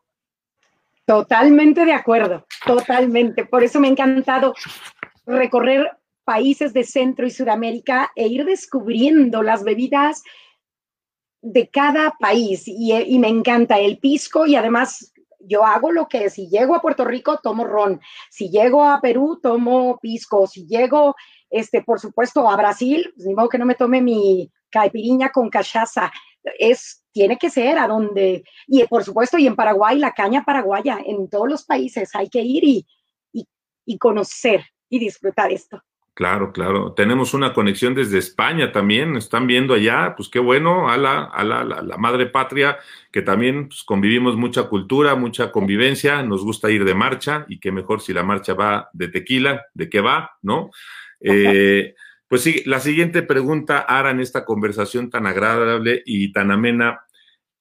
Totalmente 1.05 1.85
de 1.85 1.93
acuerdo, 1.93 2.45
totalmente. 2.65 3.45
Por 3.45 3.63
eso 3.63 3.79
me 3.79 3.87
ha 3.87 3.91
encantado 3.91 4.53
recorrer 5.25 5.89
países 6.31 6.71
de 6.71 6.85
Centro 6.85 7.27
y 7.27 7.29
Sudamérica 7.29 8.09
e 8.15 8.25
ir 8.25 8.45
descubriendo 8.45 9.43
las 9.43 9.65
bebidas 9.65 10.23
de 11.41 11.67
cada 11.69 12.11
país. 12.17 12.63
Y, 12.67 13.19
me 13.19 13.27
encanta 13.27 13.77
el 13.79 13.97
pisco 13.97 14.45
y 14.45 14.55
además 14.55 15.11
yo 15.41 15.65
hago 15.65 15.91
lo 15.91 16.07
que 16.07 16.29
si 16.29 16.47
llego 16.47 16.73
a 16.73 16.81
Puerto 16.81 17.03
Rico 17.03 17.41
tomo 17.43 17.65
ron, 17.65 17.99
si 18.29 18.49
llego 18.49 18.85
a 18.85 19.01
Perú 19.01 19.41
tomo 19.43 19.99
pisco, 20.01 20.47
si 20.47 20.65
llego, 20.65 21.15
este, 21.49 21.83
por 21.83 21.99
supuesto, 21.99 22.49
a 22.49 22.55
Brasil, 22.55 23.11
pues 23.13 23.27
ni 23.27 23.35
modo 23.35 23.49
que 23.49 23.57
no 23.57 23.65
me 23.65 23.75
tome 23.75 24.01
mi 24.01 24.49
caipiriña 24.69 25.31
con 25.33 25.49
cachaza. 25.49 26.13
Es 26.57 27.03
tiene 27.11 27.37
que 27.37 27.49
ser 27.49 27.77
a 27.77 27.89
donde, 27.89 28.45
y 28.67 28.85
por 28.85 29.03
supuesto, 29.03 29.37
y 29.37 29.47
en 29.47 29.57
Paraguay, 29.57 29.99
la 29.99 30.13
caña 30.13 30.45
paraguaya, 30.45 30.97
en 31.05 31.27
todos 31.27 31.49
los 31.49 31.65
países 31.65 32.15
hay 32.15 32.29
que 32.29 32.39
ir 32.39 32.63
y, 32.63 32.87
y 33.85 33.97
conocer 33.97 34.63
y 34.87 34.97
disfrutar 34.97 35.51
esto. 35.51 35.81
Claro, 36.13 36.51
claro. 36.51 36.91
Tenemos 36.93 37.33
una 37.33 37.53
conexión 37.53 37.95
desde 37.95 38.17
España 38.17 38.71
también. 38.71 39.15
Están 39.15 39.47
viendo 39.47 39.73
allá, 39.73 40.13
pues 40.15 40.27
qué 40.27 40.39
bueno, 40.39 40.89
a 40.89 40.97
la, 40.97 41.23
a 41.23 41.43
la, 41.43 41.63
la, 41.63 41.97
madre 41.97 42.25
patria, 42.25 42.77
que 43.11 43.21
también 43.21 43.69
pues, 43.69 43.83
convivimos 43.83 44.35
mucha 44.35 44.63
cultura, 44.63 45.15
mucha 45.15 45.51
convivencia. 45.51 46.21
Nos 46.21 46.43
gusta 46.43 46.69
ir 46.69 46.83
de 46.83 46.93
marcha 46.93 47.45
y 47.47 47.59
qué 47.59 47.71
mejor 47.71 48.01
si 48.01 48.13
la 48.13 48.23
marcha 48.23 48.53
va 48.53 48.89
de 48.91 49.07
tequila, 49.07 49.65
de 49.73 49.89
qué 49.89 50.01
va, 50.01 50.37
¿no? 50.41 50.71
Eh, 51.21 51.95
pues 52.27 52.41
sí, 52.41 52.61
la 52.65 52.79
siguiente 52.79 53.23
pregunta, 53.23 53.79
Ara, 53.79 54.11
en 54.11 54.19
esta 54.19 54.43
conversación 54.43 55.09
tan 55.09 55.25
agradable 55.27 56.03
y 56.05 56.31
tan 56.33 56.51
amena, 56.51 57.01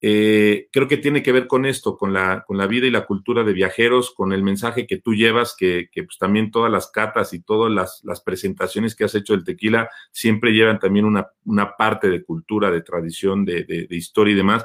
eh, 0.02 0.68
creo 0.72 0.88
que 0.88 0.96
tiene 0.96 1.22
que 1.22 1.32
ver 1.32 1.46
con 1.46 1.66
esto, 1.66 1.98
con 1.98 2.14
la, 2.14 2.44
con 2.46 2.56
la 2.56 2.66
vida 2.66 2.86
y 2.86 2.90
la 2.90 3.04
cultura 3.04 3.44
de 3.44 3.52
viajeros, 3.52 4.12
con 4.12 4.32
el 4.32 4.42
mensaje 4.42 4.86
que 4.86 4.96
tú 4.96 5.14
llevas, 5.14 5.54
que, 5.54 5.90
pues 5.94 6.16
también 6.18 6.50
todas 6.50 6.72
las 6.72 6.90
catas 6.90 7.34
y 7.34 7.40
todas 7.40 7.70
las, 8.02 8.20
presentaciones 8.22 8.94
que 8.94 9.04
has 9.04 9.14
hecho 9.14 9.34
del 9.34 9.44
tequila 9.44 9.90
siempre 10.10 10.52
llevan 10.52 10.78
también 10.78 11.04
una, 11.04 11.76
parte 11.76 12.08
de 12.08 12.24
cultura, 12.24 12.70
de 12.70 12.80
tradición, 12.80 13.44
de, 13.44 13.86
historia 13.90 14.32
y 14.32 14.36
demás. 14.36 14.64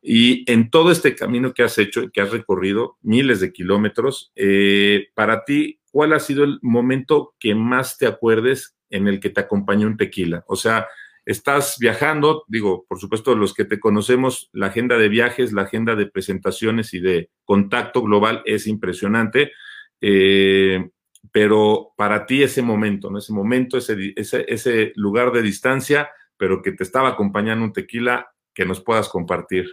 Y 0.00 0.48
en 0.50 0.70
todo 0.70 0.92
este 0.92 1.16
camino 1.16 1.52
que 1.52 1.64
has 1.64 1.76
hecho, 1.78 2.10
que 2.12 2.20
has 2.20 2.30
recorrido 2.30 2.98
miles 3.02 3.40
de 3.40 3.52
kilómetros, 3.52 4.30
eh, 4.36 5.08
para 5.14 5.44
ti, 5.44 5.80
¿cuál 5.90 6.12
ha 6.12 6.20
sido 6.20 6.44
el 6.44 6.60
momento 6.62 7.34
que 7.40 7.56
más 7.56 7.98
te 7.98 8.06
acuerdes 8.06 8.76
en 8.90 9.08
el 9.08 9.18
que 9.18 9.30
te 9.30 9.40
acompañó 9.40 9.88
un 9.88 9.96
tequila? 9.96 10.44
O 10.46 10.54
sea, 10.54 10.86
estás 11.28 11.76
viajando, 11.78 12.44
digo, 12.48 12.86
por 12.88 12.98
supuesto, 12.98 13.34
los 13.34 13.52
que 13.52 13.66
te 13.66 13.78
conocemos, 13.78 14.48
la 14.54 14.68
agenda 14.68 14.96
de 14.96 15.10
viajes, 15.10 15.52
la 15.52 15.62
agenda 15.62 15.94
de 15.94 16.06
presentaciones 16.06 16.94
y 16.94 17.00
de 17.00 17.28
contacto 17.44 18.00
global 18.00 18.40
es 18.46 18.66
impresionante, 18.66 19.52
eh, 20.00 20.88
pero 21.30 21.92
para 21.98 22.24
ti 22.24 22.42
ese 22.42 22.62
momento, 22.62 23.10
¿no? 23.10 23.18
Ese 23.18 23.34
momento, 23.34 23.76
ese, 23.76 24.14
ese, 24.16 24.92
lugar 24.94 25.30
de 25.30 25.42
distancia, 25.42 26.08
pero 26.38 26.62
que 26.62 26.72
te 26.72 26.82
estaba 26.82 27.10
acompañando 27.10 27.62
un 27.62 27.74
tequila 27.74 28.30
que 28.54 28.64
nos 28.64 28.80
puedas 28.80 29.10
compartir. 29.10 29.66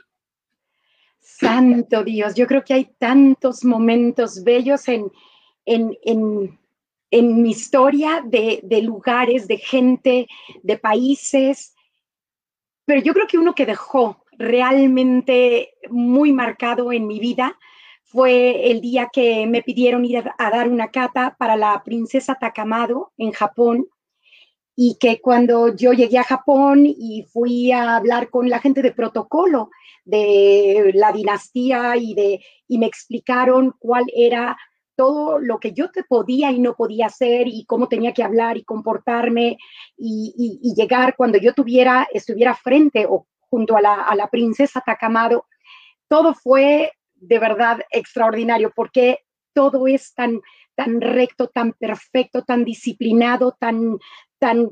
Santo 1.21 2.03
Dios, 2.03 2.35
yo 2.35 2.47
creo 2.47 2.65
que 2.65 2.73
hay 2.73 2.89
tantos 2.99 3.63
momentos 3.63 4.43
bellos 4.43 4.89
en, 4.89 5.09
en, 5.65 5.97
en 6.03 6.59
en 7.11 7.41
mi 7.41 7.51
historia 7.51 8.23
de, 8.25 8.61
lugares, 8.81 9.47
de 9.47 9.57
gente, 9.57 10.27
de 10.63 10.77
países, 10.77 11.75
pero 12.85 13.01
yo 13.01 13.13
creo 13.13 13.27
que 13.27 13.37
uno 13.37 13.55
que 13.55 13.65
dejó 13.65 14.23
realmente 14.37 15.73
muy 15.89 16.33
marcado 16.33 16.91
en 16.91 17.07
mi 17.07 17.19
vida 17.19 17.57
fue 18.03 18.69
el 18.71 18.81
día 18.81 19.09
que 19.11 19.47
me 19.47 19.63
pidieron 19.63 20.05
ir 20.05 20.23
a, 20.37 20.49
dar 20.49 20.69
una 20.69 20.89
cata 20.89 21.35
para 21.37 21.55
la 21.55 21.81
princesa 21.83 22.35
Takamado 22.35 23.11
en 23.17 23.31
Japón 23.31 23.87
y 24.75 24.97
que 24.99 25.21
cuando 25.21 25.73
yo 25.75 25.93
llegué 25.93 26.17
a 26.19 26.23
Japón 26.23 26.85
y 26.85 27.25
fui 27.31 27.71
a 27.71 27.95
hablar 27.95 28.29
con 28.29 28.49
la 28.49 28.59
gente 28.59 28.81
de 28.81 28.91
protocolo 28.91 29.69
de 30.03 30.91
la 30.93 31.11
dinastía 31.11 31.95
y 31.95 32.13
de 32.13 32.45
y 32.67 32.77
me 32.77 32.85
explicaron 32.85 33.73
cuál 33.79 34.05
era 34.13 34.57
todo 34.95 35.39
lo 35.39 35.60
que 35.60 35.73
yo 35.73 35.91
te 35.91 36.03
podía 36.03 36.51
y 36.51 36.60
no 36.60 36.75
podía 36.75 37.08
hacer 37.08 37.47
y 37.47 37.65
cómo 37.65 37.88
tenía 37.88 38.13
que 38.13 38.23
hablar 38.23 38.58
y 38.58 38.63
comportarme 38.63 39.58
y, 39.97 40.73
llegar 40.75 41.15
cuando 41.15 41.38
yo 41.38 41.53
tuviera, 41.53 42.08
estuviera 42.12 42.55
frente 42.55 43.05
o 43.08 43.27
junto 43.49 43.77
a 43.77 43.81
la, 43.81 44.29
princesa 44.31 44.81
Takamado, 44.86 45.45
todo 46.08 46.34
fue 46.34 46.91
de 47.15 47.39
verdad 47.39 47.79
extraordinario 47.91 48.71
porque 48.75 49.19
todo 49.53 49.88
es 49.88 50.13
tan, 50.13 50.41
tan 50.75 50.99
recto, 50.99 51.47
tan 51.47 51.73
perfecto, 51.73 52.43
tan 52.43 52.65
disciplinado, 52.65 53.55
tan, 53.58 53.97
tan 54.38 54.71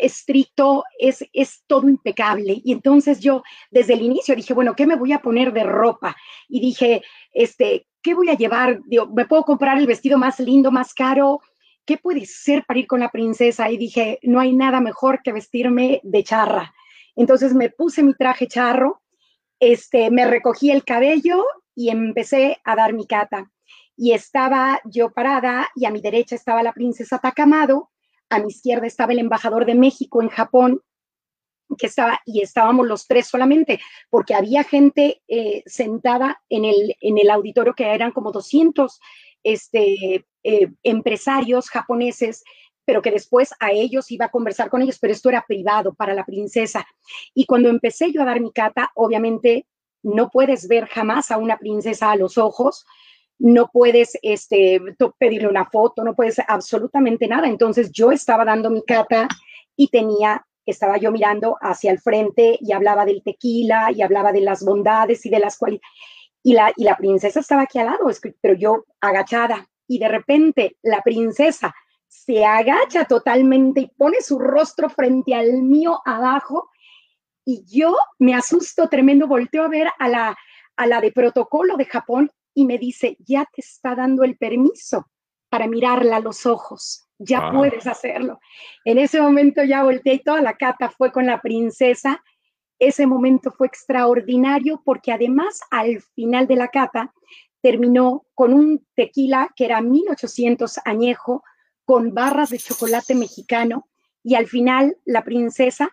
estricto, 0.00 0.84
es, 0.98 1.24
es 1.32 1.62
todo 1.66 1.88
impecable. 1.88 2.60
Y 2.64 2.72
entonces 2.72 3.20
yo 3.20 3.42
desde 3.70 3.94
el 3.94 4.02
inicio 4.02 4.34
dije, 4.34 4.54
bueno, 4.54 4.74
¿qué 4.74 4.86
me 4.86 4.96
voy 4.96 5.12
a 5.12 5.20
poner 5.20 5.52
de 5.52 5.64
ropa? 5.64 6.16
Y 6.48 6.60
dije, 6.60 7.02
este, 7.32 7.86
¿qué 8.02 8.14
voy 8.14 8.30
a 8.30 8.36
llevar? 8.36 8.80
¿Me 9.14 9.26
puedo 9.26 9.44
comprar 9.44 9.78
el 9.78 9.86
vestido 9.86 10.18
más 10.18 10.40
lindo, 10.40 10.70
más 10.70 10.94
caro? 10.94 11.40
¿Qué 11.84 11.96
puede 11.98 12.26
ser 12.26 12.64
para 12.66 12.80
ir 12.80 12.86
con 12.86 13.00
la 13.00 13.10
princesa? 13.10 13.70
Y 13.70 13.76
dije, 13.76 14.18
no 14.22 14.40
hay 14.40 14.54
nada 14.54 14.80
mejor 14.80 15.22
que 15.22 15.32
vestirme 15.32 16.00
de 16.02 16.24
charra. 16.24 16.74
Entonces 17.16 17.54
me 17.54 17.70
puse 17.70 18.02
mi 18.02 18.14
traje 18.14 18.46
charro, 18.46 19.02
este, 19.58 20.10
me 20.10 20.26
recogí 20.26 20.70
el 20.70 20.84
cabello 20.84 21.44
y 21.74 21.90
empecé 21.90 22.58
a 22.64 22.76
dar 22.76 22.92
mi 22.92 23.06
cata. 23.06 23.50
Y 23.96 24.12
estaba 24.12 24.80
yo 24.84 25.10
parada 25.10 25.68
y 25.74 25.84
a 25.84 25.90
mi 25.90 26.00
derecha 26.00 26.34
estaba 26.34 26.62
la 26.62 26.72
princesa 26.72 27.18
Takamado, 27.18 27.90
a 28.30 28.38
mi 28.38 28.48
izquierda 28.48 28.86
estaba 28.86 29.12
el 29.12 29.18
embajador 29.18 29.66
de 29.66 29.74
México 29.74 30.22
en 30.22 30.28
Japón 30.28 30.80
que 31.76 31.86
estaba, 31.86 32.20
y 32.24 32.42
estábamos 32.42 32.86
los 32.86 33.06
tres 33.06 33.26
solamente, 33.26 33.80
porque 34.08 34.34
había 34.34 34.64
gente 34.64 35.22
eh, 35.28 35.62
sentada 35.66 36.42
en 36.48 36.64
el, 36.64 36.96
en 37.00 37.18
el 37.18 37.30
auditorio 37.30 37.74
que 37.74 37.84
eran 37.84 38.12
como 38.12 38.32
200 38.32 39.00
este, 39.42 40.26
eh, 40.42 40.68
empresarios 40.82 41.68
japoneses, 41.70 42.42
pero 42.84 43.02
que 43.02 43.10
después 43.10 43.54
a 43.60 43.72
ellos 43.72 44.10
iba 44.10 44.26
a 44.26 44.30
conversar 44.30 44.70
con 44.70 44.82
ellos, 44.82 44.98
pero 45.00 45.12
esto 45.12 45.28
era 45.28 45.44
privado 45.46 45.94
para 45.94 46.14
la 46.14 46.24
princesa. 46.24 46.86
Y 47.34 47.46
cuando 47.46 47.68
empecé 47.68 48.10
yo 48.12 48.22
a 48.22 48.26
dar 48.26 48.40
mi 48.40 48.52
cata, 48.52 48.90
obviamente 48.94 49.66
no 50.02 50.30
puedes 50.30 50.66
ver 50.66 50.86
jamás 50.86 51.30
a 51.30 51.36
una 51.36 51.58
princesa 51.58 52.10
a 52.10 52.16
los 52.16 52.38
ojos, 52.38 52.86
no 53.38 53.70
puedes 53.72 54.18
este, 54.22 54.80
pedirle 55.18 55.48
una 55.48 55.64
foto, 55.66 56.04
no 56.04 56.14
puedes 56.14 56.38
absolutamente 56.46 57.26
nada. 57.28 57.48
Entonces 57.48 57.90
yo 57.92 58.12
estaba 58.12 58.44
dando 58.44 58.70
mi 58.70 58.82
cata 58.82 59.28
y 59.76 59.88
tenía 59.88 60.46
estaba 60.66 60.96
yo 60.98 61.10
mirando 61.10 61.56
hacia 61.60 61.90
el 61.90 62.00
frente 62.00 62.58
y 62.60 62.72
hablaba 62.72 63.04
del 63.04 63.22
tequila 63.22 63.90
y 63.92 64.02
hablaba 64.02 64.32
de 64.32 64.40
las 64.40 64.64
bondades 64.64 65.24
y 65.26 65.30
de 65.30 65.38
las 65.38 65.56
cualidades. 65.58 65.88
Y 66.42 66.54
la, 66.54 66.72
y 66.76 66.84
la 66.84 66.96
princesa 66.96 67.40
estaba 67.40 67.62
aquí 67.62 67.78
al 67.78 67.86
lado, 67.86 68.06
pero 68.40 68.54
yo 68.54 68.84
agachada. 69.00 69.68
Y 69.86 69.98
de 69.98 70.08
repente 70.08 70.76
la 70.82 71.02
princesa 71.02 71.74
se 72.06 72.44
agacha 72.44 73.04
totalmente 73.04 73.80
y 73.80 73.88
pone 73.88 74.20
su 74.20 74.38
rostro 74.38 74.88
frente 74.88 75.34
al 75.34 75.62
mío 75.62 76.00
abajo. 76.04 76.70
Y 77.44 77.64
yo 77.66 77.96
me 78.18 78.34
asusto 78.34 78.88
tremendo, 78.88 79.26
volteo 79.26 79.64
a 79.64 79.68
ver 79.68 79.88
a 79.98 80.08
la, 80.08 80.36
a 80.76 80.86
la 80.86 81.00
de 81.00 81.12
protocolo 81.12 81.76
de 81.76 81.84
Japón 81.84 82.30
y 82.54 82.64
me 82.64 82.78
dice, 82.78 83.16
ya 83.20 83.46
te 83.52 83.60
está 83.60 83.94
dando 83.94 84.24
el 84.24 84.36
permiso 84.36 85.09
para 85.50 85.66
mirarla 85.66 86.16
a 86.16 86.20
los 86.20 86.46
ojos 86.46 87.10
ya 87.20 87.52
puedes 87.52 87.86
hacerlo. 87.86 88.40
En 88.84 88.98
ese 88.98 89.20
momento 89.20 89.62
ya 89.62 89.84
volteé 89.84 90.14
y 90.14 90.22
toda 90.22 90.40
la 90.40 90.56
cata 90.56 90.88
fue 90.88 91.12
con 91.12 91.26
la 91.26 91.40
princesa. 91.40 92.24
Ese 92.78 93.06
momento 93.06 93.52
fue 93.52 93.66
extraordinario 93.66 94.82
porque 94.84 95.12
además 95.12 95.60
al 95.70 96.00
final 96.00 96.46
de 96.46 96.56
la 96.56 96.68
cata 96.68 97.12
terminó 97.60 98.24
con 98.34 98.54
un 98.54 98.86
tequila 98.94 99.50
que 99.54 99.66
era 99.66 99.82
1800 99.82 100.80
añejo 100.86 101.44
con 101.84 102.14
barras 102.14 102.50
de 102.50 102.58
chocolate 102.58 103.14
mexicano 103.14 103.86
y 104.22 104.34
al 104.34 104.46
final 104.46 104.96
la 105.04 105.22
princesa 105.22 105.90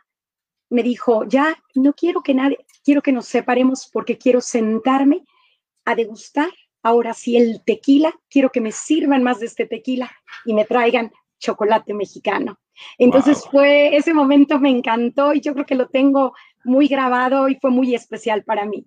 me 0.70 0.82
dijo, 0.82 1.26
ya 1.26 1.62
no 1.76 1.94
quiero 1.94 2.22
que 2.22 2.34
nadie, 2.34 2.66
quiero 2.86 3.02
que 3.02 3.12
nos 3.12 3.26
separemos 3.26 3.90
porque 3.92 4.18
quiero 4.18 4.40
sentarme 4.40 5.26
a 5.84 5.94
degustar 5.96 6.50
ahora 6.88 7.14
sí 7.14 7.36
el 7.36 7.62
tequila, 7.66 8.14
quiero 8.30 8.50
que 8.50 8.62
me 8.62 8.72
sirvan 8.72 9.22
más 9.22 9.40
de 9.40 9.48
este 9.48 9.66
tequila 9.66 10.10
y 10.46 10.54
me 10.54 10.64
traigan 10.64 11.12
chocolate 11.38 11.94
mexicano. 11.94 12.60
Entonces 12.98 13.44
fue, 13.52 13.96
ese 13.96 14.14
momento 14.14 14.60
me 14.60 14.70
encantó 14.70 15.34
y 15.34 15.42
yo 15.42 15.54
creo 15.54 15.66
que 15.66 15.76
lo 15.76 15.90
tengo 15.90 16.34
muy 16.64 16.88
grabado 16.88 17.50
y 17.50 17.56
fue 17.56 17.72
muy 17.72 17.94
especial 17.94 18.44
para 18.44 18.66
mí. 18.66 18.86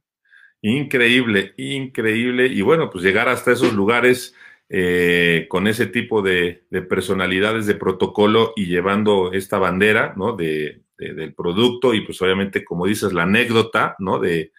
Increíble, 0.63 1.53
increíble. 1.57 2.47
Y 2.47 2.63
bueno, 2.63 2.91
pues 2.91 3.05
llegar 3.05 3.29
hasta 3.29 3.53
esos 3.53 3.75
lugares 3.75 4.35
eh, 4.69 5.47
con 5.49 5.67
ese 5.67 5.87
tipo 5.87 6.23
de, 6.23 6.65
personalidades 6.89 7.67
de 7.67 7.75
protocolo 7.75 8.53
y 8.57 8.67
llevando 8.67 9.33
esta 9.33 9.59
bandera, 9.59 10.15
¿no? 10.17 10.37
De, 10.37 10.83
del 10.97 11.35
producto 11.35 11.95
y 11.95 12.03
pues 12.03 12.21
obviamente, 12.23 12.65
como 12.65 12.87
dices, 12.87 13.13
la 13.13 13.25
anécdota, 13.25 13.97
¿no? 13.99 14.19
De, 14.19 14.53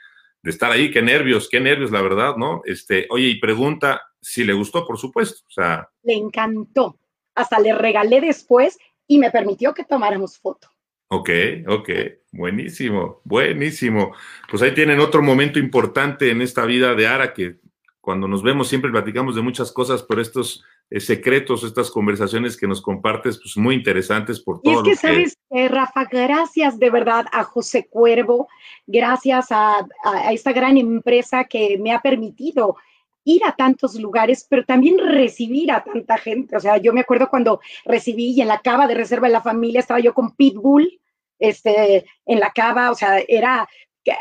de 0.43 0.49
estar 0.51 0.71
ahí, 0.71 0.91
qué 0.91 1.01
nervios, 1.01 1.47
qué 1.49 1.59
nervios, 1.59 1.91
la 1.91 2.01
verdad, 2.01 2.35
¿no? 2.35 2.61
Este, 2.65 3.07
oye, 3.09 3.27
y 3.27 3.39
pregunta 3.39 4.01
si 4.21 4.43
le 4.43 4.53
gustó, 4.53 4.85
por 4.85 4.97
supuesto. 4.97 5.43
O 5.47 5.51
sea. 5.51 5.89
Le 6.03 6.13
encantó. 6.13 6.97
Hasta 7.35 7.59
le 7.59 7.73
regalé 7.73 8.21
después 8.21 8.77
y 9.07 9.17
me 9.17 9.31
permitió 9.31 9.73
que 9.73 9.83
tomáramos 9.83 10.37
foto. 10.37 10.69
Ok, 11.07 11.29
ok, 11.67 11.89
buenísimo, 12.31 13.21
buenísimo. 13.25 14.13
Pues 14.49 14.61
ahí 14.61 14.73
tienen 14.73 15.01
otro 15.01 15.21
momento 15.21 15.59
importante 15.59 16.31
en 16.31 16.41
esta 16.41 16.65
vida 16.65 16.95
de 16.95 17.07
Ara, 17.07 17.33
que 17.33 17.57
cuando 17.99 18.27
nos 18.27 18.41
vemos 18.41 18.69
siempre 18.69 18.91
platicamos 18.91 19.35
de 19.35 19.41
muchas 19.41 19.71
cosas, 19.71 20.03
pero 20.03 20.21
estos 20.21 20.63
secretos, 20.99 21.63
estas 21.63 21.89
conversaciones 21.89 22.57
que 22.57 22.67
nos 22.67 22.81
compartes, 22.81 23.37
pues 23.37 23.55
muy 23.55 23.75
interesantes 23.75 24.39
por 24.39 24.61
todo. 24.61 24.73
Y 24.73 24.77
es 24.77 24.83
que, 24.83 24.95
sabes, 24.95 25.37
Rafa, 25.49 26.05
gracias 26.05 26.77
de 26.79 26.89
verdad 26.89 27.25
a 27.31 27.43
José 27.43 27.87
Cuervo, 27.89 28.49
gracias 28.85 29.47
a, 29.51 29.87
esta 30.31 30.51
gran 30.51 30.77
empresa 30.77 31.45
que 31.45 31.77
me 31.77 31.93
ha 31.93 31.99
permitido 32.01 32.75
ir 33.23 33.41
a 33.45 33.55
tantos 33.55 33.95
lugares, 33.95 34.45
pero 34.49 34.65
también 34.65 34.97
recibir 34.97 35.71
a 35.71 35.83
tanta 35.83 36.17
gente. 36.17 36.57
O 36.57 36.59
sea, 36.59 36.77
yo 36.77 36.91
me 36.91 37.01
acuerdo 37.01 37.29
cuando 37.29 37.61
recibí 37.85 38.31
y 38.31 38.41
en 38.41 38.47
la 38.47 38.59
cava 38.59 38.87
de 38.87 38.95
reserva 38.95 39.27
de 39.27 39.33
la 39.33 39.41
familia 39.41 39.79
estaba 39.79 39.99
yo 39.99 40.13
con 40.13 40.35
Pitbull, 40.35 40.99
este, 41.39 42.05
en 42.25 42.39
la 42.39 42.51
cava, 42.51 42.91
o 42.91 42.95
sea, 42.95 43.19
era 43.27 43.67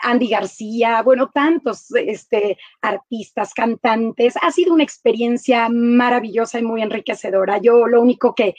Andy 0.02 0.28
García, 0.28 1.02
bueno, 1.02 1.30
tantos 1.32 1.90
este, 1.94 2.58
artistas, 2.82 3.54
cantantes. 3.54 4.34
Ha 4.42 4.50
sido 4.52 4.74
una 4.74 4.82
experiencia 4.82 5.68
maravillosa 5.70 6.58
y 6.58 6.62
muy 6.62 6.82
enriquecedora. 6.82 7.58
Yo 7.58 7.86
lo 7.86 8.00
único 8.00 8.34
que, 8.34 8.54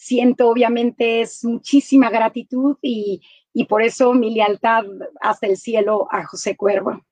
siento 0.00 0.48
obviamente 0.48 1.22
es 1.22 1.44
muchísima 1.44 2.08
gratitud 2.08 2.76
y 2.80 3.20
por 3.68 3.82
eso 3.82 4.14
mi 4.14 4.32
lealtad 4.32 4.84
hasta 5.20 5.48
el 5.48 5.56
cielo 5.56 6.06
a 6.12 6.24
José 6.24 6.56
Cuervo. 6.56 7.02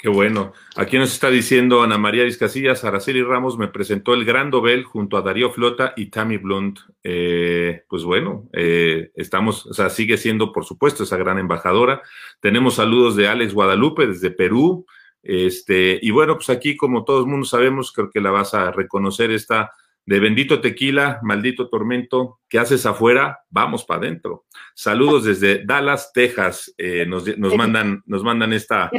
Qué 0.00 0.08
bueno. 0.08 0.52
Aquí 0.76 0.96
nos 0.96 1.12
está 1.12 1.28
diciendo 1.28 1.82
Ana 1.82 1.98
María 1.98 2.22
Vizcasillas, 2.22 2.84
Araceli 2.84 3.20
Ramos 3.20 3.58
me 3.58 3.66
presentó 3.66 4.14
el 4.14 4.24
Gran 4.24 4.48
Dobel 4.48 4.84
junto 4.84 5.16
a 5.16 5.22
Darío 5.22 5.50
Flota 5.50 5.92
y 5.96 6.06
Tammy 6.06 6.36
Blunt. 6.36 6.78
Eh, 7.02 7.82
pues 7.88 8.04
bueno, 8.04 8.48
eh, 8.52 9.10
estamos, 9.16 9.66
o 9.66 9.74
sea, 9.74 9.90
sigue 9.90 10.16
siendo, 10.16 10.52
por 10.52 10.64
supuesto, 10.64 11.02
esa 11.02 11.16
gran 11.16 11.40
embajadora. 11.40 12.00
Tenemos 12.38 12.76
saludos 12.76 13.16
de 13.16 13.26
Alex 13.26 13.52
Guadalupe 13.52 14.06
desde 14.06 14.30
Perú. 14.30 14.86
Este, 15.20 15.98
y 16.00 16.12
bueno, 16.12 16.36
pues 16.36 16.48
aquí, 16.50 16.76
como 16.76 17.02
todos 17.02 17.26
mundo 17.26 17.44
sabemos, 17.44 17.90
creo 17.90 18.08
que 18.08 18.20
la 18.20 18.30
vas 18.30 18.54
a 18.54 18.70
reconocer 18.70 19.32
esta 19.32 19.72
de 20.08 20.20
bendito 20.20 20.62
tequila, 20.62 21.20
maldito 21.22 21.68
tormento, 21.68 22.40
¿qué 22.48 22.58
haces 22.58 22.86
afuera? 22.86 23.40
Vamos 23.50 23.84
para 23.84 24.00
adentro. 24.00 24.46
Saludos 24.74 25.24
desde 25.24 25.66
Dallas, 25.66 26.12
Texas. 26.14 26.72
Eh, 26.78 27.04
nos, 27.06 27.26
mandan, 27.54 28.02
nos 28.06 28.24
mandan 28.24 28.54
esta, 28.54 28.90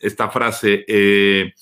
esta 0.00 0.28
frase. 0.28 0.84
Eh, 0.88 1.52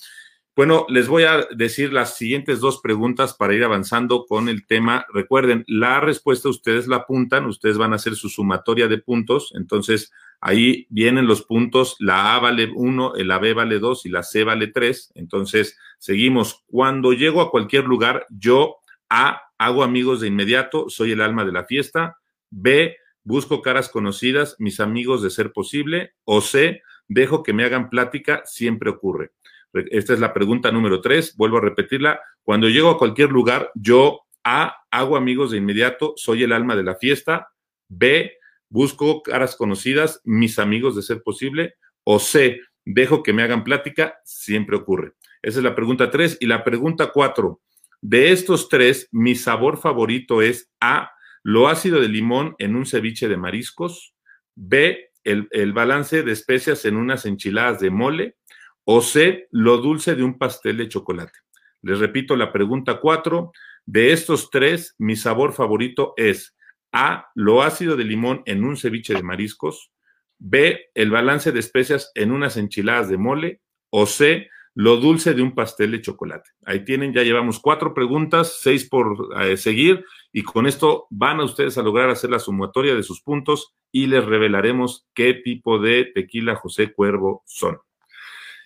bueno, 0.55 0.87
les 0.89 1.07
voy 1.07 1.21
a 1.25 1.45
decir 1.55 1.93
las 1.93 2.17
siguientes 2.17 2.61
dos 2.61 2.81
preguntas 2.81 3.35
para 3.35 3.53
ir 3.53 3.63
avanzando 3.63 4.25
con 4.25 4.49
el 4.49 4.65
tema. 4.65 5.05
Recuerden, 5.13 5.65
la 5.67 5.99
respuesta 5.99 6.49
ustedes 6.49 6.87
la 6.87 6.95
apuntan, 6.95 7.45
ustedes 7.45 7.77
van 7.77 7.93
a 7.93 7.97
hacer 7.97 8.15
su 8.15 8.27
sumatoria 8.27 8.87
de 8.87 8.97
puntos, 8.97 9.53
entonces 9.55 10.11
ahí 10.41 10.87
vienen 10.89 11.27
los 11.27 11.43
puntos, 11.43 11.95
la 11.99 12.35
A 12.35 12.39
vale 12.39 12.71
1, 12.73 13.13
la 13.17 13.37
B 13.37 13.53
vale 13.53 13.77
2 13.77 14.07
y 14.07 14.09
la 14.09 14.23
C 14.23 14.43
vale 14.43 14.67
3. 14.67 15.11
Entonces, 15.13 15.77
seguimos. 15.99 16.63
Cuando 16.67 17.13
llego 17.13 17.41
a 17.41 17.51
cualquier 17.51 17.85
lugar, 17.85 18.25
yo 18.29 18.78
a, 19.09 19.41
hago 19.57 19.83
amigos 19.83 20.21
de 20.21 20.27
inmediato, 20.27 20.89
soy 20.89 21.11
el 21.11 21.21
alma 21.21 21.45
de 21.45 21.51
la 21.51 21.65
fiesta. 21.65 22.17
B, 22.49 22.97
busco 23.23 23.61
caras 23.61 23.89
conocidas, 23.89 24.55
mis 24.59 24.79
amigos 24.79 25.21
de 25.21 25.29
ser 25.29 25.51
posible. 25.51 26.13
O 26.23 26.41
C, 26.41 26.81
dejo 27.07 27.43
que 27.43 27.53
me 27.53 27.65
hagan 27.65 27.89
plática, 27.89 28.41
siempre 28.45 28.89
ocurre. 28.89 29.31
Esta 29.73 30.13
es 30.13 30.19
la 30.19 30.33
pregunta 30.33 30.71
número 30.71 31.01
tres. 31.01 31.35
Vuelvo 31.35 31.57
a 31.57 31.61
repetirla. 31.61 32.19
Cuando 32.43 32.69
llego 32.69 32.89
a 32.89 32.97
cualquier 32.97 33.31
lugar, 33.31 33.71
yo 33.75 34.21
A, 34.43 34.75
hago 34.89 35.17
amigos 35.17 35.51
de 35.51 35.57
inmediato, 35.57 36.13
soy 36.15 36.43
el 36.43 36.53
alma 36.53 36.75
de 36.75 36.83
la 36.83 36.95
fiesta. 36.95 37.49
B, 37.87 38.33
busco 38.69 39.21
caras 39.21 39.55
conocidas, 39.55 40.21
mis 40.23 40.57
amigos 40.59 40.95
de 40.95 41.01
ser 41.01 41.21
posible. 41.21 41.75
O 42.03 42.19
C, 42.19 42.61
dejo 42.85 43.21
que 43.21 43.33
me 43.33 43.43
hagan 43.43 43.63
plática, 43.63 44.19
siempre 44.23 44.77
ocurre. 44.77 45.13
Esa 45.41 45.59
es 45.59 45.63
la 45.63 45.75
pregunta 45.75 46.09
tres. 46.09 46.37
Y 46.39 46.47
la 46.47 46.63
pregunta 46.63 47.11
cuatro, 47.11 47.61
de 48.01 48.31
estos 48.31 48.69
tres, 48.69 49.09
mi 49.11 49.35
sabor 49.35 49.77
favorito 49.77 50.41
es 50.41 50.71
A, 50.79 51.11
lo 51.43 51.67
ácido 51.67 51.99
de 51.99 52.07
limón 52.07 52.55
en 52.57 52.75
un 52.75 52.85
ceviche 52.85 53.27
de 53.27 53.37
mariscos, 53.37 54.13
B, 54.55 55.11
el, 55.23 55.73
balance 55.73 56.23
de 56.23 56.31
especias 56.31 56.85
en 56.85 56.95
unas 56.95 57.25
enchiladas 57.25 57.79
de 57.79 57.89
mole, 57.89 58.37
o 58.85 59.01
C, 59.01 59.47
lo 59.51 59.77
dulce 59.77 60.15
de 60.15 60.23
un 60.23 60.37
pastel 60.37 60.77
de 60.77 60.87
chocolate. 60.87 61.37
Les 61.81 61.99
repito 61.99 62.35
la 62.35 62.51
pregunta 62.51 62.99
cuatro. 62.99 63.51
De 63.85 64.11
estos 64.11 64.49
tres, 64.49 64.95
mi 64.97 65.15
sabor 65.15 65.53
favorito 65.53 66.13
es 66.17 66.55
A, 66.91 67.27
lo 67.35 67.61
ácido 67.61 67.95
de 67.95 68.03
limón 68.03 68.41
en 68.45 68.63
un 68.63 68.77
ceviche 68.77 69.13
de 69.13 69.23
mariscos, 69.23 69.91
B, 70.37 70.89
el 70.93 71.11
balance 71.11 71.51
de 71.51 71.59
especias 71.59 72.11
en 72.15 72.31
unas 72.31 72.57
enchiladas 72.57 73.09
de 73.09 73.17
mole, 73.17 73.61
o 73.89 74.05
C, 74.05 74.49
lo 74.79 74.95
dulce 74.95 75.33
de 75.33 75.41
un 75.41 75.53
pastel 75.53 75.91
de 75.91 75.99
chocolate. 75.99 76.51
Ahí 76.65 76.85
tienen, 76.85 77.11
ya 77.11 77.23
llevamos 77.23 77.59
cuatro 77.59 77.93
preguntas, 77.93 78.59
seis 78.61 78.87
por 78.87 79.27
eh, 79.41 79.57
seguir, 79.57 80.05
y 80.31 80.43
con 80.43 80.67
esto 80.67 81.05
van 81.09 81.41
a 81.41 81.43
ustedes 81.43 81.77
a 81.77 81.83
lograr 81.83 82.09
hacer 82.09 82.29
la 82.29 82.39
sumatoria 82.39 82.95
de 82.95 83.03
sus 83.03 83.21
puntos 83.21 83.75
y 83.91 84.07
les 84.07 84.23
revelaremos 84.23 85.05
qué 85.13 85.33
tipo 85.33 85.79
de 85.79 86.05
tequila 86.05 86.55
José 86.55 86.93
Cuervo 86.93 87.43
son. 87.45 87.79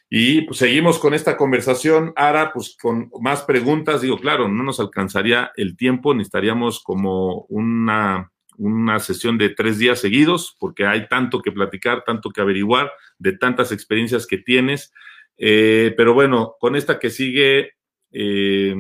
Y 0.08 0.42
pues 0.42 0.60
seguimos 0.60 1.00
con 1.00 1.16
esta 1.16 1.36
conversación. 1.36 2.14
Ahora, 2.16 2.54
pues 2.54 2.78
con 2.80 3.10
más 3.20 3.42
preguntas, 3.42 4.02
digo, 4.02 4.20
claro, 4.20 4.48
no 4.48 4.62
nos 4.62 4.80
alcanzaría 4.80 5.52
el 5.56 5.76
tiempo, 5.76 6.14
necesitaríamos 6.14 6.84
como 6.84 7.48
una, 7.50 8.32
una 8.60 9.00
sesión 9.00 9.40
de 9.40 9.50
tres 9.50 9.80
días 9.80 10.00
seguidos, 10.00 10.56
porque 10.60 10.86
hay 10.86 11.08
tanto 11.08 11.42
que 11.42 11.52
platicar, 11.52 12.04
tanto 12.04 12.30
que 12.30 12.42
averiguar, 12.42 12.92
de 13.18 13.36
tantas 13.36 13.72
experiencias 13.72 14.28
que 14.28 14.38
tienes. 14.38 14.94
Eh, 15.38 15.94
pero 15.98 16.14
bueno, 16.14 16.56
con 16.60 16.76
esta 16.76 17.00
que 17.00 17.10
sigue, 17.10 17.74
eh, 18.12 18.76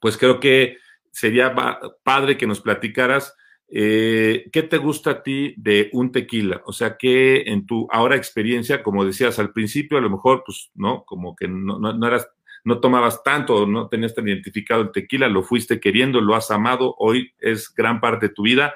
pues 0.00 0.16
creo 0.16 0.40
que 0.40 0.78
sería 1.10 1.54
padre 2.02 2.36
que 2.36 2.46
nos 2.46 2.60
platicaras 2.60 3.34
eh, 3.70 4.48
qué 4.50 4.62
te 4.62 4.78
gusta 4.78 5.10
a 5.10 5.22
ti 5.22 5.54
de 5.58 5.90
un 5.92 6.10
tequila. 6.10 6.62
O 6.64 6.72
sea, 6.72 6.96
que 6.96 7.42
en 7.42 7.66
tu 7.66 7.86
ahora 7.90 8.16
experiencia, 8.16 8.82
como 8.82 9.04
decías 9.04 9.38
al 9.38 9.52
principio, 9.52 9.98
a 9.98 10.00
lo 10.00 10.10
mejor, 10.10 10.42
pues, 10.46 10.70
¿no? 10.74 11.04
Como 11.04 11.36
que 11.36 11.48
no, 11.48 11.78
no, 11.78 11.92
no 11.92 12.06
eras 12.06 12.28
no 12.64 12.80
tomabas 12.80 13.22
tanto, 13.22 13.66
no 13.66 13.88
tenías 13.88 14.14
tan 14.14 14.28
identificado 14.28 14.82
el 14.82 14.92
tequila, 14.92 15.28
lo 15.28 15.42
fuiste 15.42 15.80
queriendo, 15.80 16.20
lo 16.20 16.34
has 16.34 16.50
amado, 16.50 16.94
hoy 16.98 17.32
es 17.38 17.72
gran 17.74 18.00
parte 18.00 18.28
de 18.28 18.34
tu 18.34 18.42
vida. 18.42 18.74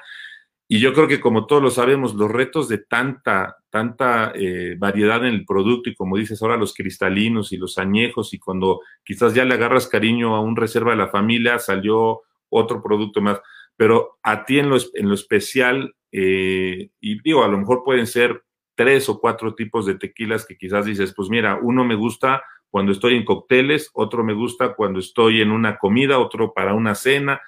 Y 0.73 0.79
yo 0.79 0.91
creo 0.91 1.07
que 1.07 1.19
como 1.19 1.45
todos 1.45 1.61
lo 1.61 1.69
sabemos, 1.69 2.15
los 2.15 2.31
retos 2.31 2.67
de 2.67 2.79
tanta, 2.79 3.57
tanta 3.69 4.31
eh, 4.33 4.73
variedad 4.75 5.23
en 5.23 5.35
el 5.35 5.45
producto 5.45 5.87
y 5.91 5.93
como 5.93 6.17
dices 6.17 6.41
ahora 6.41 6.57
los 6.57 6.73
cristalinos 6.73 7.51
y 7.51 7.57
los 7.57 7.77
añejos 7.77 8.33
y 8.33 8.39
cuando 8.39 8.81
quizás 9.03 9.35
ya 9.35 9.45
le 9.45 9.53
agarras 9.53 9.85
cariño 9.87 10.35
a 10.35 10.41
un 10.41 10.55
reserva 10.55 10.89
de 10.89 10.97
la 10.97 11.09
familia, 11.09 11.59
salió 11.59 12.21
otro 12.49 12.81
producto 12.81 13.21
más. 13.21 13.39
Pero 13.77 14.17
a 14.23 14.45
ti 14.45 14.57
en 14.57 14.69
lo, 14.69 14.77
en 14.95 15.09
lo 15.09 15.13
especial, 15.13 15.93
eh, 16.11 16.89
y 16.99 17.21
digo, 17.21 17.43
a 17.43 17.49
lo 17.49 17.59
mejor 17.59 17.83
pueden 17.85 18.07
ser 18.07 18.41
tres 18.73 19.07
o 19.09 19.19
cuatro 19.19 19.53
tipos 19.53 19.85
de 19.85 19.93
tequilas 19.93 20.43
que 20.43 20.57
quizás 20.57 20.87
dices, 20.87 21.13
pues 21.15 21.29
mira, 21.29 21.59
uno 21.61 21.85
me 21.85 21.93
gusta 21.93 22.41
cuando 22.71 22.93
estoy 22.93 23.13
en 23.13 23.25
cócteles, 23.25 23.91
otro 23.93 24.23
me 24.23 24.33
gusta 24.33 24.73
cuando 24.73 24.97
estoy 24.97 25.41
en 25.41 25.51
una 25.51 25.77
comida, 25.77 26.17
otro 26.17 26.51
para 26.51 26.73
una 26.73 26.95
cena, 26.95 27.41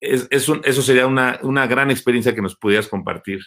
es, 0.00 0.28
eso 0.30 0.82
sería 0.82 1.06
una, 1.06 1.38
una, 1.42 1.66
gran 1.66 1.90
experiencia 1.90 2.34
que 2.34 2.42
nos 2.42 2.56
pudieras 2.56 2.88
compartir. 2.88 3.40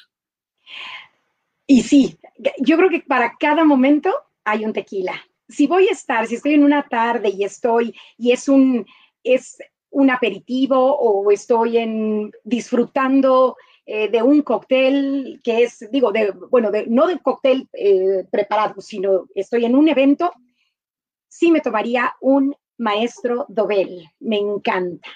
Y 1.67 1.83
sí, 1.83 2.19
yo 2.59 2.77
creo 2.77 2.89
que 2.89 3.01
para 3.01 3.35
cada 3.39 3.63
momento 3.63 4.13
hay 4.43 4.65
un 4.65 4.73
tequila. 4.73 5.13
Si 5.47 5.67
voy 5.67 5.87
a 5.87 5.91
estar, 5.91 6.27
si 6.27 6.35
estoy 6.35 6.53
en 6.53 6.63
una 6.63 6.83
tarde 6.83 7.29
y 7.29 7.43
estoy, 7.43 7.95
y 8.17 8.31
es 8.31 8.49
un, 8.49 8.85
es 9.23 9.57
un 9.89 10.09
aperitivo 10.09 10.97
o 10.97 11.31
estoy 11.31 11.77
en, 11.77 12.31
disfrutando 12.43 13.55
eh, 13.85 14.09
de 14.09 14.21
un 14.21 14.41
cóctel 14.41 15.39
que 15.43 15.63
es, 15.63 15.87
digo, 15.91 16.11
de, 16.11 16.31
bueno, 16.31 16.71
de, 16.71 16.87
no 16.87 17.07
de 17.07 17.19
cóctel 17.19 17.69
eh, 17.73 18.25
preparado, 18.31 18.81
sino 18.81 19.27
estoy 19.35 19.65
en 19.65 19.75
un 19.75 19.87
evento, 19.87 20.31
sí 21.27 21.51
me 21.51 21.61
tomaría 21.61 22.15
un 22.21 22.55
maestro 22.77 23.45
Dobel. 23.47 24.09
Me 24.19 24.37
encanta. 24.37 25.09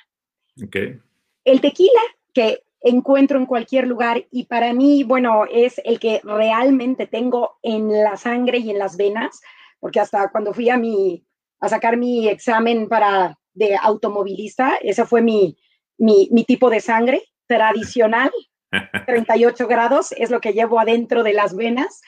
Okay 0.66 1.02
el 1.46 1.62
tequila 1.62 2.02
que 2.34 2.64
encuentro 2.82 3.40
en 3.40 3.46
cualquier 3.46 3.88
lugar 3.88 4.26
y 4.30 4.46
para 4.46 4.74
mí, 4.74 5.04
bueno, 5.04 5.46
es 5.50 5.82
el 5.86 6.00
que 6.00 6.22
realmente 6.24 7.08
tengo 7.08 7.58
en 7.64 8.04
la 8.04 8.18
sangre 8.18 8.60
y 8.60 8.70
en 8.70 8.80
las 8.80 8.98
venas, 8.98 9.42
porque 9.80 10.00
hasta 10.00 10.30
cuando 10.30 10.54
fui 10.54 10.70
a 10.70 10.78
mi 10.78 11.26
a 11.62 11.70
sacar 11.70 11.98
mi 11.98 12.28
examen 12.28 12.88
para 12.88 13.40
de 13.54 13.78
automovilista, 13.82 14.78
ese 14.82 15.06
fue 15.06 15.22
mi, 15.22 15.58
mi, 15.98 16.28
mi 16.32 16.44
tipo 16.44 16.70
de 16.70 16.82
sangre 16.82 17.24
tradicional, 17.48 18.32
38 19.08 19.68
grados 19.68 20.12
es 20.12 20.30
lo 20.30 20.42
que 20.42 20.54
llevo 20.54 20.80
adentro 20.80 21.24
de 21.24 21.34
las 21.34 21.56
venas. 21.56 22.02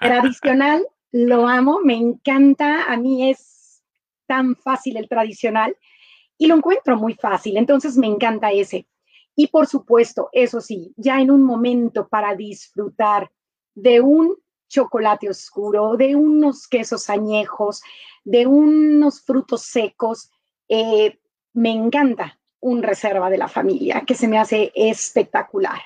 Tradicional, 0.00 0.86
lo 1.10 1.48
amo, 1.48 1.80
me 1.82 1.94
encanta, 1.94 2.84
a 2.84 2.96
mí 2.96 3.30
es 3.30 3.82
tan 4.26 4.56
fácil 4.56 4.96
el 4.96 5.08
tradicional 5.08 5.74
y 6.42 6.46
lo 6.46 6.56
encuentro 6.56 6.96
muy 6.96 7.14
fácil, 7.14 7.56
entonces 7.56 7.96
me 7.96 8.08
encanta 8.08 8.50
ese. 8.50 8.88
Y 9.36 9.46
por 9.46 9.68
supuesto, 9.68 10.28
eso 10.32 10.60
sí, 10.60 10.92
ya 10.96 11.20
en 11.20 11.30
un 11.30 11.44
momento 11.44 12.08
para 12.08 12.34
disfrutar 12.34 13.30
de 13.76 14.00
un 14.00 14.34
chocolate 14.68 15.28
oscuro, 15.28 15.96
de 15.96 16.16
unos 16.16 16.66
quesos 16.66 17.08
añejos, 17.10 17.80
de 18.24 18.48
unos 18.48 19.22
frutos 19.22 19.62
secos, 19.62 20.32
eh, 20.68 21.20
me 21.52 21.70
encanta 21.70 22.40
un 22.58 22.82
reserva 22.82 23.30
de 23.30 23.38
la 23.38 23.46
familia, 23.46 24.02
que 24.04 24.16
se 24.16 24.26
me 24.26 24.38
hace 24.38 24.72
espectacular. 24.74 25.80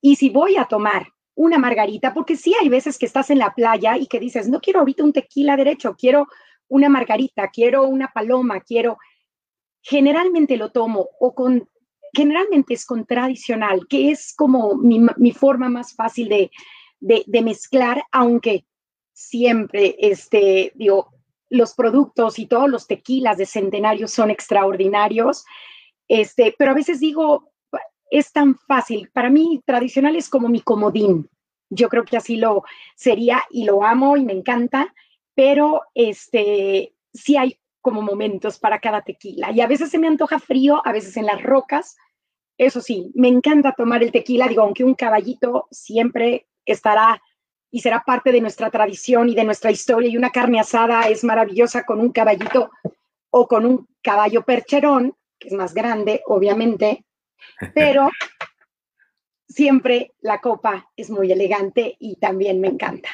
Y 0.00 0.16
si 0.16 0.30
voy 0.30 0.56
a 0.56 0.64
tomar 0.64 1.08
una 1.34 1.58
margarita, 1.58 2.14
porque 2.14 2.36
sí 2.36 2.54
hay 2.58 2.70
veces 2.70 2.96
que 2.96 3.04
estás 3.04 3.28
en 3.28 3.38
la 3.38 3.52
playa 3.52 3.98
y 3.98 4.06
que 4.06 4.18
dices, 4.18 4.48
no 4.48 4.62
quiero 4.62 4.80
ahorita 4.80 5.04
un 5.04 5.12
tequila 5.12 5.58
derecho, 5.58 5.94
quiero 5.94 6.26
una 6.68 6.88
margarita, 6.88 7.50
quiero 7.50 7.86
una 7.86 8.08
paloma, 8.08 8.60
quiero... 8.60 8.96
Generalmente 9.86 10.56
lo 10.56 10.70
tomo 10.72 11.10
o 11.20 11.34
con, 11.34 11.68
generalmente 12.14 12.72
es 12.72 12.86
con 12.86 13.04
tradicional, 13.04 13.86
que 13.86 14.10
es 14.10 14.34
como 14.34 14.76
mi, 14.76 15.32
forma 15.32 15.68
más 15.68 15.94
fácil 15.94 16.28
de, 16.30 16.50
de, 17.00 17.42
mezclar, 17.42 18.02
aunque 18.10 18.64
siempre, 19.12 19.94
este, 19.98 20.72
digo, 20.74 21.10
los 21.50 21.74
productos 21.74 22.38
y 22.38 22.46
todos 22.46 22.70
los 22.70 22.86
tequilas 22.86 23.36
de 23.36 23.44
centenario 23.44 24.08
son 24.08 24.30
extraordinarios, 24.30 25.44
este, 26.08 26.54
pero 26.58 26.70
a 26.70 26.74
veces 26.74 26.98
digo, 26.98 27.52
es 28.10 28.32
tan 28.32 28.56
fácil. 28.56 29.10
Para 29.12 29.28
mí, 29.28 29.60
tradicional 29.66 30.16
es 30.16 30.30
como 30.30 30.48
mi 30.48 30.60
comodín. 30.60 31.28
Yo 31.68 31.88
creo 31.90 32.04
que 32.04 32.16
así 32.16 32.36
lo 32.36 32.62
sería 32.96 33.42
y 33.50 33.64
lo 33.64 33.84
amo 33.84 34.16
y 34.16 34.24
me 34.24 34.32
encanta, 34.32 34.94
pero 35.34 35.82
este, 35.94 36.94
sí 37.12 37.36
hay 37.36 37.58
como 37.84 38.00
momentos 38.00 38.58
para 38.58 38.78
cada 38.78 39.02
tequila. 39.02 39.52
Y 39.52 39.60
a 39.60 39.66
veces 39.66 39.90
se 39.90 39.98
me 39.98 40.06
antoja 40.06 40.38
frío, 40.38 40.80
a 40.86 40.90
veces 40.90 41.18
en 41.18 41.26
las 41.26 41.42
rocas. 41.42 41.98
Eso 42.56 42.80
sí, 42.80 43.12
me 43.14 43.28
encanta 43.28 43.74
tomar 43.76 44.02
el 44.02 44.10
tequila. 44.10 44.48
Digo, 44.48 44.62
aunque 44.62 44.84
un 44.84 44.94
caballito 44.94 45.68
siempre 45.70 46.46
estará 46.64 47.22
y 47.70 47.80
será 47.80 48.02
parte 48.02 48.32
de 48.32 48.40
nuestra 48.40 48.70
tradición 48.70 49.28
y 49.28 49.34
de 49.34 49.44
nuestra 49.44 49.70
historia. 49.70 50.08
Y 50.08 50.16
una 50.16 50.30
carne 50.30 50.60
asada 50.60 51.02
es 51.10 51.24
maravillosa 51.24 51.84
con 51.84 52.00
un 52.00 52.10
caballito 52.10 52.70
o 53.28 53.46
con 53.46 53.66
un 53.66 53.86
caballo 54.00 54.46
percherón, 54.46 55.14
que 55.38 55.48
es 55.48 55.54
más 55.54 55.74
grande, 55.74 56.22
obviamente, 56.24 57.04
pero 57.74 58.08
siempre 59.46 60.14
la 60.22 60.40
copa 60.40 60.90
es 60.96 61.10
muy 61.10 61.30
elegante 61.30 61.96
y 61.98 62.16
también 62.16 62.62
me 62.62 62.68
encanta. 62.68 63.10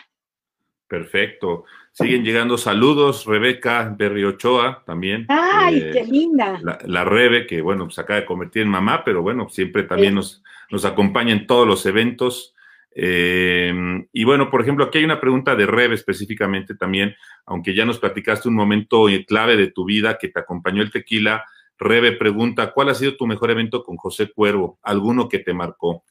Perfecto. 0.91 1.67
Siguen 1.93 2.25
llegando 2.25 2.59
saludos, 2.59 3.25
Rebeca 3.25 3.95
Berriochoa 3.97 4.83
también. 4.85 5.25
¡Ay, 5.29 5.79
eh, 5.79 5.91
qué 5.93 6.05
linda! 6.05 6.61
La, 6.85 7.05
Rebe, 7.05 7.47
que 7.47 7.61
bueno, 7.61 7.89
se 7.91 8.01
acaba 8.01 8.19
de 8.19 8.27
convertir 8.27 8.63
en 8.63 8.71
mamá, 8.71 9.05
pero 9.05 9.23
bueno, 9.23 9.49
siempre 9.49 9.85
también 9.85 10.17
nos, 10.17 10.43
nos 10.69 10.85
acompaña 10.85 11.33
en 11.33 11.47
todos 11.47 11.65
los 11.65 11.87
eventos. 11.87 12.57
Eh, 12.93 13.73
y 14.13 14.25
bueno, 14.25 14.51
por 14.51 14.63
ejemplo, 14.63 14.85
aquí 14.85 14.99
hay 14.99 15.05
una 15.05 15.21
pregunta 15.21 15.55
de 15.55 15.67
Rebe 15.67 15.95
específicamente 15.95 16.75
también, 16.75 17.15
aunque 17.47 17.73
ya 17.73 17.85
nos 17.85 18.01
platicaste 18.01 18.49
un 18.49 18.57
momento 18.57 19.07
clave 19.29 19.57
de 19.57 19.71
tu 19.71 19.85
vida 19.85 20.19
que 20.19 20.27
te 20.27 20.41
acompañó 20.41 20.83
el 20.83 20.91
tequila. 20.91 21.45
Rebe 21.79 22.11
pregunta, 22.11 22.73
¿cuál 22.73 22.89
ha 22.89 22.95
sido 22.97 23.17
tu 23.17 23.29
mejor 23.29 23.53
evento 23.53 23.85
con 23.85 23.97
José 23.97 24.33
Cuervo? 24.33 24.81
¿Alguno 24.83 25.29
que 25.29 25.39
te 25.39 25.55
marcó? 25.55 26.03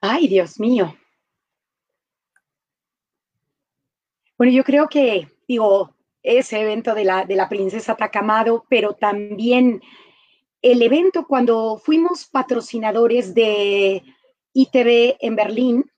Ay, 0.00 0.28
Dios 0.28 0.58
mío. 0.58 0.96
Bueno, 4.38 4.52
yo 4.52 4.62
creo 4.62 4.88
que, 4.88 5.28
digo, 5.48 5.96
ese 6.22 6.60
evento 6.60 6.94
de 6.94 7.04
la, 7.04 7.24
de 7.24 7.34
la 7.34 7.48
princesa 7.48 7.96
Takamado, 7.96 8.64
pero 8.68 8.94
también 8.94 9.82
el 10.62 10.80
evento 10.82 11.26
cuando 11.26 11.76
fuimos 11.78 12.26
patrocinadores 12.26 13.34
de 13.34 14.04
ITV 14.52 15.16
en 15.20 15.34
Berlín 15.34 15.90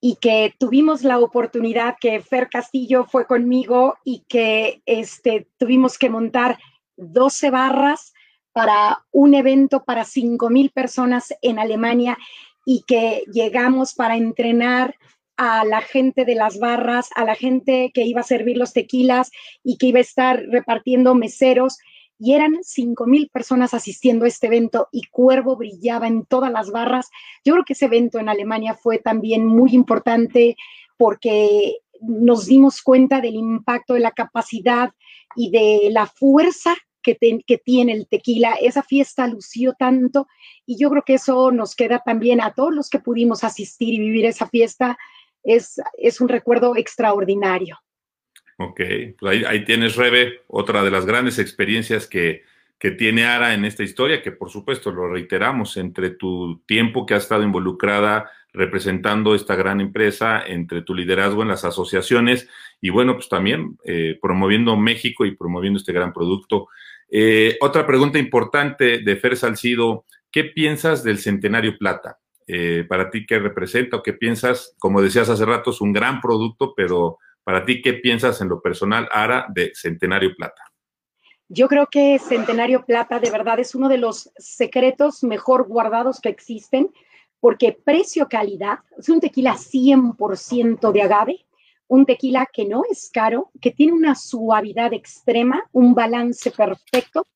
y 0.00 0.16
que 0.20 0.54
tuvimos 0.58 1.02
la 1.02 1.18
oportunidad 1.18 1.96
que 2.00 2.20
Fer 2.20 2.48
Castillo 2.48 3.04
fue 3.04 3.26
conmigo 3.26 3.96
y 4.04 4.24
que 4.28 4.80
este, 4.86 5.48
tuvimos 5.58 5.98
que 5.98 6.10
montar 6.10 6.58
12 6.96 7.50
barras 7.50 8.12
para 8.52 9.04
un 9.10 9.34
evento 9.34 9.84
para 9.84 10.04
5 10.04 10.48
mil 10.50 10.70
personas 10.70 11.34
en 11.42 11.58
Alemania 11.58 12.16
y 12.64 12.84
que 12.86 13.24
llegamos 13.32 13.94
para 13.94 14.16
entrenar 14.16 14.94
a 15.38 15.64
la 15.64 15.80
gente 15.80 16.24
de 16.24 16.34
las 16.34 16.58
barras, 16.58 17.08
a 17.14 17.24
la 17.24 17.36
gente 17.36 17.92
que 17.94 18.02
iba 18.02 18.20
a 18.20 18.24
servir 18.24 18.58
los 18.58 18.72
tequilas 18.72 19.30
y 19.62 19.78
que 19.78 19.86
iba 19.86 19.98
a 19.98 20.02
estar 20.02 20.42
repartiendo 20.50 21.14
meseros 21.14 21.78
y 22.18 22.34
eran 22.34 22.58
cinco 22.62 23.06
mil 23.06 23.28
personas 23.28 23.72
asistiendo 23.72 24.24
a 24.24 24.28
este 24.28 24.48
evento 24.48 24.88
y 24.90 25.02
Cuervo 25.06 25.56
brillaba 25.56 26.08
en 26.08 26.26
todas 26.26 26.50
las 26.50 26.70
barras. 26.72 27.08
Yo 27.44 27.54
creo 27.54 27.64
que 27.64 27.74
ese 27.74 27.84
evento 27.84 28.18
en 28.18 28.28
Alemania 28.28 28.74
fue 28.74 28.98
también 28.98 29.46
muy 29.46 29.70
importante 29.70 30.56
porque 30.96 31.76
nos 32.00 32.46
dimos 32.46 32.82
cuenta 32.82 33.20
del 33.20 33.36
impacto 33.36 33.94
de 33.94 34.00
la 34.00 34.10
capacidad 34.10 34.90
y 35.36 35.50
de 35.50 35.90
la 35.92 36.06
fuerza 36.06 36.74
que, 37.00 37.16
que, 37.46 37.58
tiene 37.58 37.92
el 37.92 38.08
tequila. 38.08 38.54
Esa 38.60 38.82
fiesta 38.82 39.28
lució 39.28 39.74
tanto 39.78 40.26
y 40.66 40.76
yo 40.76 40.90
creo 40.90 41.04
que 41.06 41.14
eso 41.14 41.52
nos 41.52 41.76
queda 41.76 42.02
también 42.04 42.40
a 42.40 42.52
todos 42.54 42.74
los 42.74 42.90
que 42.90 42.98
pudimos 42.98 43.44
asistir 43.44 43.94
y 43.94 44.00
vivir 44.00 44.26
esa 44.26 44.48
fiesta. 44.48 44.98
Es, 45.42 45.80
es 45.96 46.20
un 46.20 46.28
recuerdo 46.28 46.76
extraordinario. 46.76 47.78
Ok, 48.58 48.80
pues 49.18 49.44
ahí, 49.46 49.64
tienes, 49.64 49.94
Rebe, 49.94 50.40
otra 50.48 50.82
de 50.82 50.90
las 50.90 51.06
grandes 51.06 51.38
experiencias 51.38 52.08
que, 52.08 52.42
que 52.78 52.90
tiene 52.90 53.24
Ara 53.24 53.54
en 53.54 53.64
esta 53.64 53.84
historia, 53.84 54.20
que 54.20 54.32
por 54.32 54.50
supuesto 54.50 54.90
lo 54.90 55.08
reiteramos, 55.08 55.76
entre 55.76 56.10
tu 56.10 56.60
tiempo 56.66 57.06
que 57.06 57.14
has 57.14 57.22
estado 57.22 57.44
involucrada 57.44 58.30
representando 58.52 59.34
esta 59.34 59.54
gran 59.54 59.80
empresa, 59.80 60.42
entre 60.44 60.82
tu 60.82 60.94
liderazgo 60.94 61.42
en 61.42 61.48
las 61.48 61.64
asociaciones 61.64 62.48
y 62.80 62.90
bueno, 62.90 63.14
pues 63.14 63.28
también 63.28 63.78
eh, 63.84 64.18
promoviendo 64.20 64.76
México 64.76 65.24
y 65.24 65.36
promoviendo 65.36 65.78
este 65.78 65.92
gran 65.92 66.12
producto. 66.12 66.68
Eh, 67.10 67.56
otra 67.60 67.86
pregunta 67.86 68.18
importante 68.18 68.98
de 68.98 69.16
Fer 69.16 69.36
Salcido, 69.36 70.04
¿qué 70.30 70.44
piensas 70.44 71.04
del 71.04 71.18
Centenario 71.18 71.78
Plata? 71.78 72.18
Eh, 72.50 72.86
para 72.88 73.10
ti, 73.10 73.26
¿qué 73.26 73.38
representa 73.38 73.98
o 73.98 74.02
qué 74.02 74.14
piensas? 74.14 74.74
Como 74.78 75.02
decías 75.02 75.28
hace 75.28 75.44
rato, 75.44 75.70
es 75.70 75.82
un 75.82 75.92
gran 75.92 76.18
producto, 76.22 76.72
pero 76.74 77.18
para 77.44 77.62
ti, 77.62 77.82
¿qué 77.82 77.92
piensas 77.92 78.40
en 78.40 78.48
lo 78.48 78.62
personal, 78.62 79.06
Ara, 79.12 79.46
de 79.50 79.70
Centenario 79.74 80.34
Plata? 80.34 80.62
Yo 81.50 81.68
creo 81.68 81.86
que 81.90 82.18
Centenario 82.18 82.86
Plata 82.86 83.20
de 83.20 83.30
verdad 83.30 83.60
es 83.60 83.74
uno 83.74 83.90
de 83.90 83.98
los 83.98 84.30
secretos 84.38 85.22
mejor 85.22 85.68
guardados 85.68 86.20
que 86.20 86.30
existen, 86.30 86.90
porque 87.38 87.78
precio-calidad 87.84 88.78
es 88.96 89.10
un 89.10 89.20
tequila 89.20 89.54
100% 89.54 90.90
de 90.90 91.02
agave, 91.02 91.46
un 91.86 92.06
tequila 92.06 92.46
que 92.50 92.64
no 92.64 92.82
es 92.90 93.10
caro, 93.12 93.50
que 93.60 93.72
tiene 93.72 93.92
una 93.92 94.14
suavidad 94.14 94.94
extrema, 94.94 95.64
un 95.72 95.94
balance 95.94 96.50
perfecto, 96.50 97.26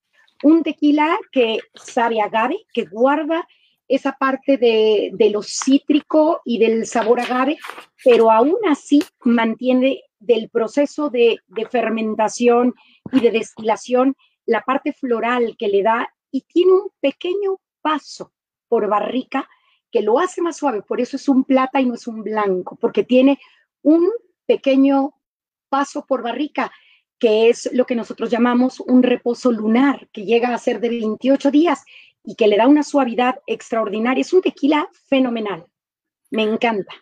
un 0.43 0.63
tequila 0.63 1.19
que 1.31 1.59
sabe 1.75 2.21
agave, 2.23 2.65
que 2.73 2.85
guarda 2.85 3.47
esa 3.89 4.13
parte 4.13 4.57
de, 4.57 5.11
de 5.13 5.31
lo 5.31 5.43
cítrico 5.43 6.41
y 6.45 6.59
del 6.59 6.87
sabor 6.87 7.21
agave, 7.21 7.59
pero 8.05 8.31
aún 8.31 8.57
así 8.69 9.03
mantiene 9.25 10.03
del 10.19 10.49
proceso 10.49 11.11
de, 11.11 11.41
de 11.47 11.67
fermentación 11.67 12.75
y 13.13 13.21
de 13.21 13.31
destilación 13.31 14.17
la 14.47 14.63
parte 14.63 14.93
floral 14.93 15.57
que 15.59 15.69
le 15.69 15.83
da 15.83 16.09
y 16.31 16.43
tiene 16.43 16.73
un 16.73 16.89
pequeño 17.01 17.59
paso 17.81 18.33
por 18.69 18.89
barrica 18.89 19.49
que 19.91 20.01
lo 20.01 20.19
hace 20.19 20.41
más 20.41 20.57
suave, 20.57 20.83
por 20.83 21.01
eso 21.01 21.17
es 21.17 21.29
un 21.29 21.45
plata 21.45 21.81
y 21.81 21.87
no 21.87 21.95
es 21.95 22.07
un 22.07 22.23
blanco, 22.23 22.77
porque 22.77 23.05
tiene 23.05 23.39
un 23.83 24.09
pequeño 24.47 25.15
paso 25.69 26.07
por 26.07 26.23
barrica, 26.23 26.73
que 27.19 27.51
es 27.51 27.71
lo 27.73 27.85
que 27.85 27.95
nosotros 27.95 28.31
llamamos 28.31 28.81
un 28.81 29.03
reposo 29.03 29.53
lunar, 29.53 30.09
que 30.11 30.25
llega 30.25 30.55
a 30.55 30.59
ser 30.59 30.81
de 30.81 30.89
28 30.89 31.51
días 31.51 31.85
y 32.25 32.35
que 32.35 32.47
le 32.47 32.57
da 32.57 32.69
una 32.69 32.83
suavidad 32.83 33.37
extraordinaria. 33.47 34.21
Es 34.21 34.33
un 34.33 34.43
tequila 34.43 34.89
fenomenal. 35.09 35.67
Me 36.31 36.43
encanta. 36.43 36.93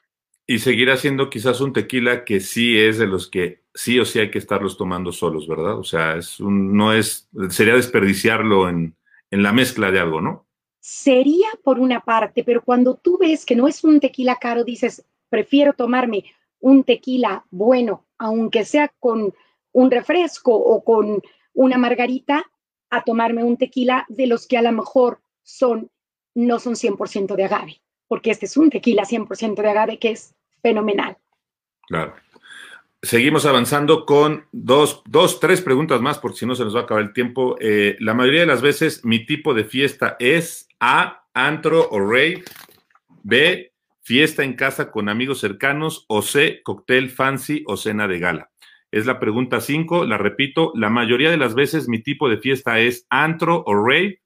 Y 0.46 0.58
seguirá 0.58 0.96
siendo 0.96 1.30
quizás 1.30 1.60
un 1.60 1.72
tequila 1.72 2.24
que 2.24 2.40
sí 2.40 2.78
es 2.78 2.98
de 2.98 3.06
los 3.06 3.28
que 3.28 3.62
sí 3.74 3.98
o 4.00 4.04
sí 4.04 4.18
hay 4.18 4.30
que 4.30 4.38
estarlos 4.38 4.76
tomando 4.76 5.12
solos, 5.12 5.46
¿verdad? 5.46 5.78
O 5.78 5.84
sea, 5.84 6.16
es 6.16 6.40
un, 6.40 6.76
no 6.76 6.92
es, 6.92 7.28
sería 7.50 7.74
desperdiciarlo 7.74 8.68
en, 8.68 8.96
en 9.30 9.42
la 9.42 9.52
mezcla 9.52 9.90
de 9.90 10.00
algo, 10.00 10.20
¿no? 10.20 10.46
Sería 10.80 11.48
por 11.62 11.78
una 11.78 12.00
parte, 12.00 12.42
pero 12.42 12.62
cuando 12.62 12.96
tú 12.96 13.18
ves 13.18 13.44
que 13.44 13.54
no 13.54 13.68
es 13.68 13.84
un 13.84 14.00
tequila 14.00 14.36
caro, 14.36 14.64
dices, 14.64 15.04
prefiero 15.28 15.74
tomarme 15.74 16.24
un 16.58 16.84
tequila 16.84 17.44
bueno, 17.50 18.06
aunque 18.18 18.64
sea 18.64 18.92
con 18.98 19.32
un 19.72 19.90
refresco 19.90 20.54
o 20.54 20.82
con 20.82 21.22
una 21.54 21.78
margarita, 21.78 22.44
a 22.90 23.02
tomarme 23.02 23.44
un 23.44 23.56
tequila 23.56 24.04
de 24.08 24.26
los 24.26 24.46
que 24.46 24.58
a 24.58 24.62
lo 24.62 24.72
mejor 24.72 25.20
son, 25.42 25.90
no 26.34 26.58
son 26.58 26.74
100% 26.74 27.34
de 27.36 27.44
agave, 27.44 27.80
porque 28.08 28.30
este 28.30 28.46
es 28.46 28.56
un 28.56 28.70
tequila 28.70 29.04
100% 29.04 29.62
de 29.62 29.68
agave 29.68 29.98
que 29.98 30.10
es 30.10 30.34
fenomenal. 30.62 31.16
Claro. 31.86 32.14
Seguimos 33.02 33.46
avanzando 33.46 34.04
con 34.04 34.44
dos, 34.52 35.02
dos, 35.06 35.40
tres 35.40 35.62
preguntas 35.62 36.02
más, 36.02 36.18
porque 36.18 36.38
si 36.38 36.46
no 36.46 36.54
se 36.54 36.64
nos 36.64 36.76
va 36.76 36.80
a 36.80 36.82
acabar 36.82 37.02
el 37.02 37.14
tiempo. 37.14 37.56
Eh, 37.58 37.96
la 37.98 38.12
mayoría 38.12 38.40
de 38.40 38.46
las 38.46 38.60
veces 38.60 39.04
mi 39.04 39.24
tipo 39.24 39.54
de 39.54 39.64
fiesta 39.64 40.16
es 40.18 40.68
A, 40.80 41.24
antro 41.32 41.88
o 41.90 41.98
rave, 41.98 42.44
B, 43.22 43.72
fiesta 44.02 44.44
en 44.44 44.54
casa 44.54 44.90
con 44.90 45.08
amigos 45.08 45.40
cercanos, 45.40 46.04
o 46.08 46.20
C, 46.20 46.60
cóctel 46.62 47.08
fancy 47.08 47.64
o 47.66 47.78
cena 47.78 48.06
de 48.06 48.18
gala. 48.18 48.49
Es 48.90 49.06
la 49.06 49.20
pregunta 49.20 49.60
5, 49.60 50.04
la 50.04 50.18
repito, 50.18 50.72
la 50.74 50.90
mayoría 50.90 51.30
de 51.30 51.36
las 51.36 51.54
veces 51.54 51.88
mi 51.88 52.02
tipo 52.02 52.28
de 52.28 52.38
fiesta 52.38 52.80
es 52.80 53.06
antro 53.08 53.62
o 53.66 53.74
rave. 53.74 54.20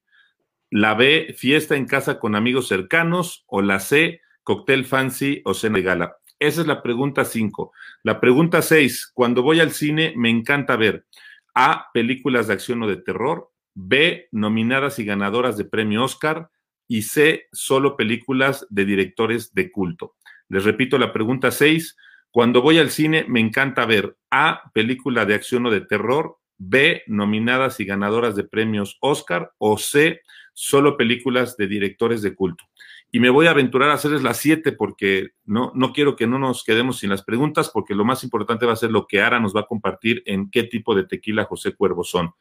La 0.71 0.95
B, 0.95 1.35
fiesta 1.37 1.77
en 1.77 1.87
casa 1.87 2.19
con 2.19 2.35
amigos 2.35 2.69
cercanos. 2.69 3.45
O 3.47 3.61
la 3.61 3.79
C, 3.79 4.21
cóctel 4.43 4.87
fancy 4.87 5.43
o 5.45 5.55
cena 5.55 5.77
de 5.77 5.83
gala. 5.83 6.17
Esa 6.39 6.63
es 6.63 6.67
la 6.67 6.83
pregunta 6.83 7.25
5. 7.25 7.73
La 8.03 8.21
pregunta 8.21 8.63
6, 8.63 9.13
cuando 9.15 9.43
voy 9.43 9.61
al 9.61 9.73
cine 9.73 10.15
me 10.17 10.31
encanta 10.31 10.77
ver 10.77 11.07
A, 11.55 11.91
películas 11.93 12.47
de 12.47 12.55
acción 12.55 12.83
o 12.83 12.89
de 12.89 12.97
terror. 12.97 13.51
B, 13.75 14.29
nominadas 14.33 14.99
y 14.99 15.05
ganadoras 15.05 15.57
de 15.57 15.65
premio 15.65 16.05
Oscar. 16.05 16.51
Y 16.89 17.03
C, 17.03 17.49
solo 17.53 17.97
películas 17.97 18.67
de 18.71 18.85
directores 18.85 19.53
de 19.53 19.71
culto. 19.71 20.17
Les 20.49 20.65
repito 20.65 20.99
la 20.99 21.13
pregunta 21.13 21.51
6. 21.51 21.97
Cuando 22.35 22.63
voy 22.63 22.79
al 22.79 22.91
cine 22.91 23.25
me 23.29 23.39
encanta 23.39 23.87
ver 23.87 24.17
A, 24.29 24.73
película 24.75 25.25
de 25.25 25.37
acción 25.37 25.67
o 25.67 25.71
de 25.71 25.83
terror, 25.83 26.39
B, 26.59 27.05
nominadas 27.07 27.79
y 27.79 27.85
ganadoras 27.85 28.35
de 28.35 28.43
premios 28.43 28.99
Oscar, 29.01 29.53
o 29.57 29.79
C, 29.79 30.21
solo 30.53 30.97
películas 30.97 31.57
de 31.57 31.69
directores 31.69 32.23
de 32.23 32.35
culto. 32.35 32.65
Y 33.13 33.21
me 33.21 33.31
voy 33.31 33.47
a 33.47 33.53
aventurar 33.53 33.91
a 33.91 33.95
hacerles 33.95 34.25
las 34.25 34.39
siete 34.39 34.73
porque 34.73 35.29
no, 35.45 35.71
no 35.77 35.93
quiero 35.93 36.17
que 36.17 36.27
no 36.27 36.41
nos 36.41 36.65
quedemos 36.65 36.99
sin 36.99 37.11
las 37.11 37.23
preguntas, 37.23 37.71
porque 37.73 37.95
lo 37.95 38.05
más 38.05 38.25
importante 38.25 38.67
va 38.67 38.73
a 38.73 38.77
ser 38.77 38.91
lo 38.91 39.07
que 39.07 39.23
Ara 39.23 39.39
nos 39.39 39.55
va 39.55 39.61
a 39.61 39.67
compartir 39.67 40.25
en 40.27 40.51
qué 40.51 40.65
tipo 40.65 40.97
de 40.97 41.05
tequila 41.05 41.45
José 41.45 41.77
Cuervo 41.77 42.03
son. 42.03 42.33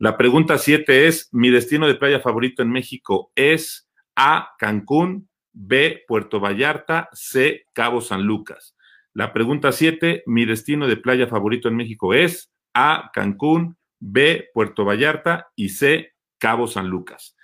La 0.00 0.16
pregunta 0.16 0.58
siete 0.58 1.06
es, 1.06 1.28
mi 1.30 1.50
destino 1.50 1.86
de 1.86 1.94
playa 1.94 2.18
favorito 2.18 2.62
en 2.62 2.72
México 2.72 3.30
es 3.36 3.88
A, 4.16 4.56
Cancún, 4.58 5.28
B, 5.52 6.02
Puerto 6.08 6.40
Vallarta, 6.40 7.08
C, 7.12 7.66
Cabo 7.72 8.00
San 8.00 8.24
Lucas. 8.24 8.75
La 9.16 9.32
pregunta 9.32 9.72
7, 9.72 10.24
mi 10.26 10.44
destino 10.44 10.86
de 10.86 10.98
playa 10.98 11.26
favorito 11.26 11.68
en 11.68 11.76
México 11.76 12.12
es 12.12 12.52
A, 12.74 13.10
Cancún, 13.14 13.78
B, 13.98 14.50
Puerto 14.52 14.84
Vallarta 14.84 15.48
y 15.56 15.70
C, 15.70 16.12
Cabo 16.36 16.66
San 16.66 16.88
Lucas. 16.88 17.34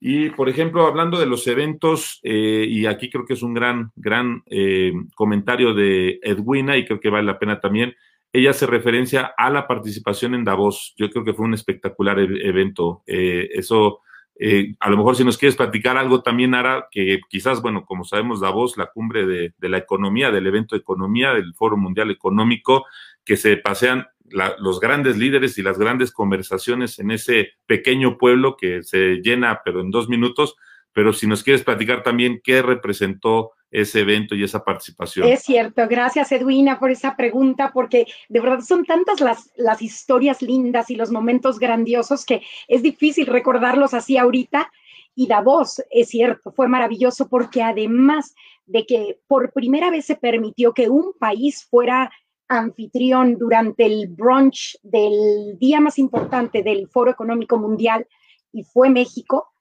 Y, 0.00 0.30
por 0.30 0.48
ejemplo, 0.48 0.88
hablando 0.88 1.20
de 1.20 1.26
los 1.26 1.46
eventos, 1.46 2.18
eh, 2.24 2.66
y 2.68 2.86
aquí 2.86 3.08
creo 3.10 3.26
que 3.26 3.34
es 3.34 3.44
un 3.44 3.54
gran, 3.54 3.92
gran 3.94 4.42
eh, 4.46 4.92
comentario 5.14 5.72
de 5.72 6.18
Edwina 6.20 6.76
y 6.76 6.84
creo 6.84 6.98
que 6.98 7.10
vale 7.10 7.26
la 7.26 7.38
pena 7.38 7.60
también, 7.60 7.94
ella 8.32 8.50
hace 8.50 8.66
referencia 8.66 9.32
a 9.36 9.50
la 9.50 9.68
participación 9.68 10.34
en 10.34 10.44
Davos. 10.44 10.94
Yo 10.96 11.10
creo 11.10 11.24
que 11.24 11.34
fue 11.34 11.44
un 11.44 11.54
espectacular 11.54 12.18
e-, 12.18 12.48
evento. 12.48 13.04
Eh, 13.06 13.50
eso 13.52 14.00
eh, 14.42 14.74
a 14.80 14.88
lo 14.88 14.96
mejor 14.96 15.16
si 15.16 15.22
nos 15.22 15.36
quieres 15.36 15.54
platicar 15.54 15.98
algo 15.98 16.22
también, 16.22 16.54
Ara, 16.54 16.88
que 16.90 17.20
quizás, 17.28 17.60
bueno, 17.60 17.84
como 17.84 18.04
sabemos, 18.04 18.40
Davos, 18.40 18.78
la 18.78 18.86
cumbre 18.86 19.26
de, 19.26 19.52
la 19.68 19.76
economía, 19.76 20.30
del 20.30 20.46
evento 20.46 20.74
de 20.74 20.80
economía, 20.80 21.34
del 21.34 21.52
Foro 21.52 21.76
Mundial 21.76 22.10
Económico, 22.10 22.86
que 23.22 23.36
se 23.36 23.58
pasean 23.58 24.08
los 24.30 24.80
grandes 24.80 25.18
líderes 25.18 25.58
y 25.58 25.62
las 25.62 25.78
grandes 25.78 26.10
conversaciones 26.10 26.98
en 27.00 27.10
ese 27.10 27.50
pequeño 27.66 28.16
pueblo 28.16 28.56
que 28.56 28.82
se 28.82 29.16
llena, 29.16 29.60
pero 29.62 29.82
en 29.82 29.90
dos 29.90 30.08
minutos. 30.08 30.56
Pero 30.94 31.12
si 31.12 31.26
nos 31.26 31.42
quieres 31.42 31.62
platicar 31.62 32.02
también 32.02 32.40
qué 32.42 32.62
representó 32.62 33.52
ese 33.70 34.00
evento 34.00 34.34
y 34.34 34.44
esa 34.44 34.64
participación. 34.64 35.28
Es 35.28 35.42
cierto, 35.42 35.86
gracias 35.88 36.32
Edwina 36.32 36.78
por 36.78 36.90
esa 36.90 37.16
pregunta, 37.16 37.70
porque 37.72 38.06
de 38.28 38.40
verdad 38.40 38.60
son 38.60 38.84
tantas 38.84 39.20
las, 39.20 39.50
las 39.56 39.80
historias 39.82 40.42
lindas 40.42 40.90
y 40.90 40.96
los 40.96 41.10
momentos 41.10 41.58
grandiosos 41.58 42.24
que 42.24 42.42
es 42.68 42.82
difícil 42.82 43.26
recordarlos 43.26 43.94
así 43.94 44.16
ahorita. 44.16 44.70
Y 45.14 45.26
Davos, 45.26 45.82
es 45.90 46.08
cierto, 46.08 46.52
fue 46.52 46.68
maravilloso 46.68 47.28
porque 47.28 47.62
además 47.62 48.34
de 48.66 48.86
que 48.86 49.18
por 49.26 49.52
primera 49.52 49.90
vez 49.90 50.06
se 50.06 50.16
permitió 50.16 50.72
que 50.72 50.88
un 50.88 51.12
país 51.18 51.66
fuera 51.68 52.10
anfitrión 52.48 53.36
durante 53.38 53.86
el 53.86 54.08
brunch 54.08 54.76
del 54.82 55.58
día 55.58 55.80
más 55.80 55.98
importante 55.98 56.62
del 56.62 56.88
Foro 56.88 57.10
Económico 57.10 57.58
Mundial 57.58 58.06
y 58.52 58.64
fue 58.64 58.90
México, 58.90 59.52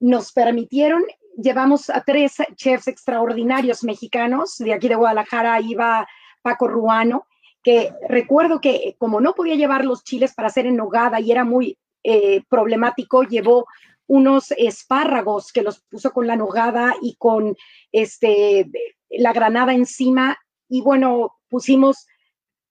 nos 0.00 0.32
permitieron 0.32 1.02
llevamos 1.36 1.90
a 1.90 2.02
tres 2.02 2.36
chefs 2.54 2.88
extraordinarios 2.88 3.84
mexicanos. 3.84 4.56
De 4.58 4.72
aquí 4.72 4.88
de 4.88 4.94
Guadalajara 4.94 5.60
iba 5.60 6.06
Paco 6.42 6.68
Ruano, 6.68 7.26
que 7.62 7.92
recuerdo 8.08 8.60
que 8.60 8.96
como 8.98 9.20
no 9.20 9.34
podía 9.34 9.54
llevar 9.54 9.84
los 9.84 10.04
chiles 10.04 10.34
para 10.34 10.48
hacer 10.48 10.66
en 10.66 10.76
nogada 10.76 11.20
y 11.20 11.30
era 11.32 11.44
muy 11.44 11.78
eh, 12.02 12.42
problemático, 12.48 13.22
llevó 13.24 13.66
unos 14.06 14.52
espárragos 14.52 15.52
que 15.52 15.62
los 15.62 15.80
puso 15.80 16.12
con 16.12 16.26
la 16.26 16.36
nogada 16.36 16.94
y 17.02 17.16
con 17.16 17.56
este, 17.90 18.70
la 19.10 19.32
granada 19.32 19.74
encima. 19.74 20.38
Y 20.68 20.80
bueno, 20.80 21.36
pusimos 21.48 22.06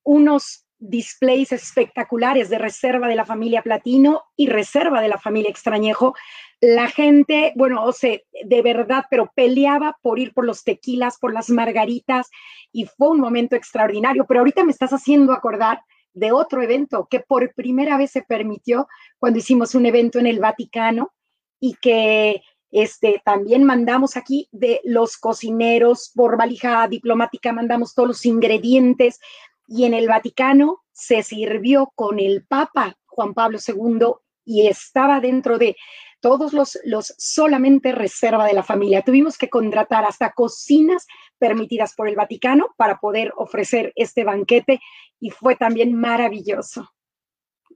unos 0.03 0.64
displays 0.89 1.51
espectaculares 1.51 2.49
de 2.49 2.57
reserva 2.57 3.07
de 3.07 3.15
la 3.15 3.25
familia 3.25 3.61
Platino 3.61 4.23
y 4.35 4.47
reserva 4.47 5.01
de 5.01 5.09
la 5.09 5.17
familia 5.17 5.49
Extrañejo 5.49 6.15
la 6.61 6.87
gente, 6.87 7.53
bueno, 7.55 7.83
o 7.83 7.91
sea, 7.91 8.17
de 8.43 8.61
verdad, 8.61 9.05
pero 9.09 9.31
peleaba 9.35 9.97
por 10.01 10.19
ir 10.19 10.33
por 10.33 10.45
los 10.45 10.63
tequilas, 10.63 11.17
por 11.19 11.33
las 11.33 11.49
margaritas, 11.49 12.29
y 12.71 12.85
fue 12.85 13.09
un 13.09 13.19
momento 13.19 13.55
extraordinario. 13.55 14.25
Pero 14.25 14.39
ahorita 14.39 14.63
me 14.63 14.71
estás 14.71 14.91
haciendo 14.91 15.33
acordar 15.33 15.81
de 16.13 16.31
otro 16.31 16.61
evento 16.61 17.07
que 17.09 17.19
por 17.19 17.53
primera 17.53 17.97
vez 17.97 18.11
se 18.11 18.21
permitió 18.21 18.87
cuando 19.19 19.39
hicimos 19.39 19.75
un 19.75 19.85
evento 19.85 20.17
en 20.17 20.27
el 20.27 20.39
Vaticano 20.39 21.13
y 21.59 21.75
que 21.75 22.41
este, 22.71 23.21
también 23.23 23.63
mandamos 23.63 24.17
aquí 24.17 24.47
de 24.51 24.81
los 24.85 25.17
cocineros 25.17 26.11
por 26.15 26.37
valija 26.37 26.87
diplomática, 26.87 27.53
mandamos 27.53 27.93
todos 27.93 28.07
los 28.07 28.25
ingredientes 28.25 29.19
y 29.67 29.85
en 29.85 29.93
el 29.93 30.07
Vaticano 30.07 30.83
se 30.91 31.23
sirvió 31.23 31.91
con 31.95 32.19
el 32.19 32.45
Papa 32.45 32.97
Juan 33.05 33.33
Pablo 33.33 33.57
II 33.65 34.13
y 34.45 34.67
estaba 34.67 35.19
dentro 35.19 35.57
de 35.57 35.75
todos 36.19 36.53
los, 36.53 36.79
los 36.85 37.13
solamente 37.17 37.91
reserva 37.91 38.45
de 38.47 38.53
la 38.53 38.63
familia. 38.63 39.03
Tuvimos 39.03 39.37
que 39.37 39.49
contratar 39.49 40.05
hasta 40.05 40.31
cocinas 40.31 41.05
permitidas 41.37 41.93
por 41.95 42.07
el 42.07 42.15
Vaticano 42.15 42.73
para 42.77 42.97
poder 42.97 43.31
ofrecer 43.35 43.91
este 43.95 44.23
banquete 44.23 44.79
y 45.19 45.29
fue 45.29 45.55
también 45.55 45.93
maravilloso. 45.93 46.91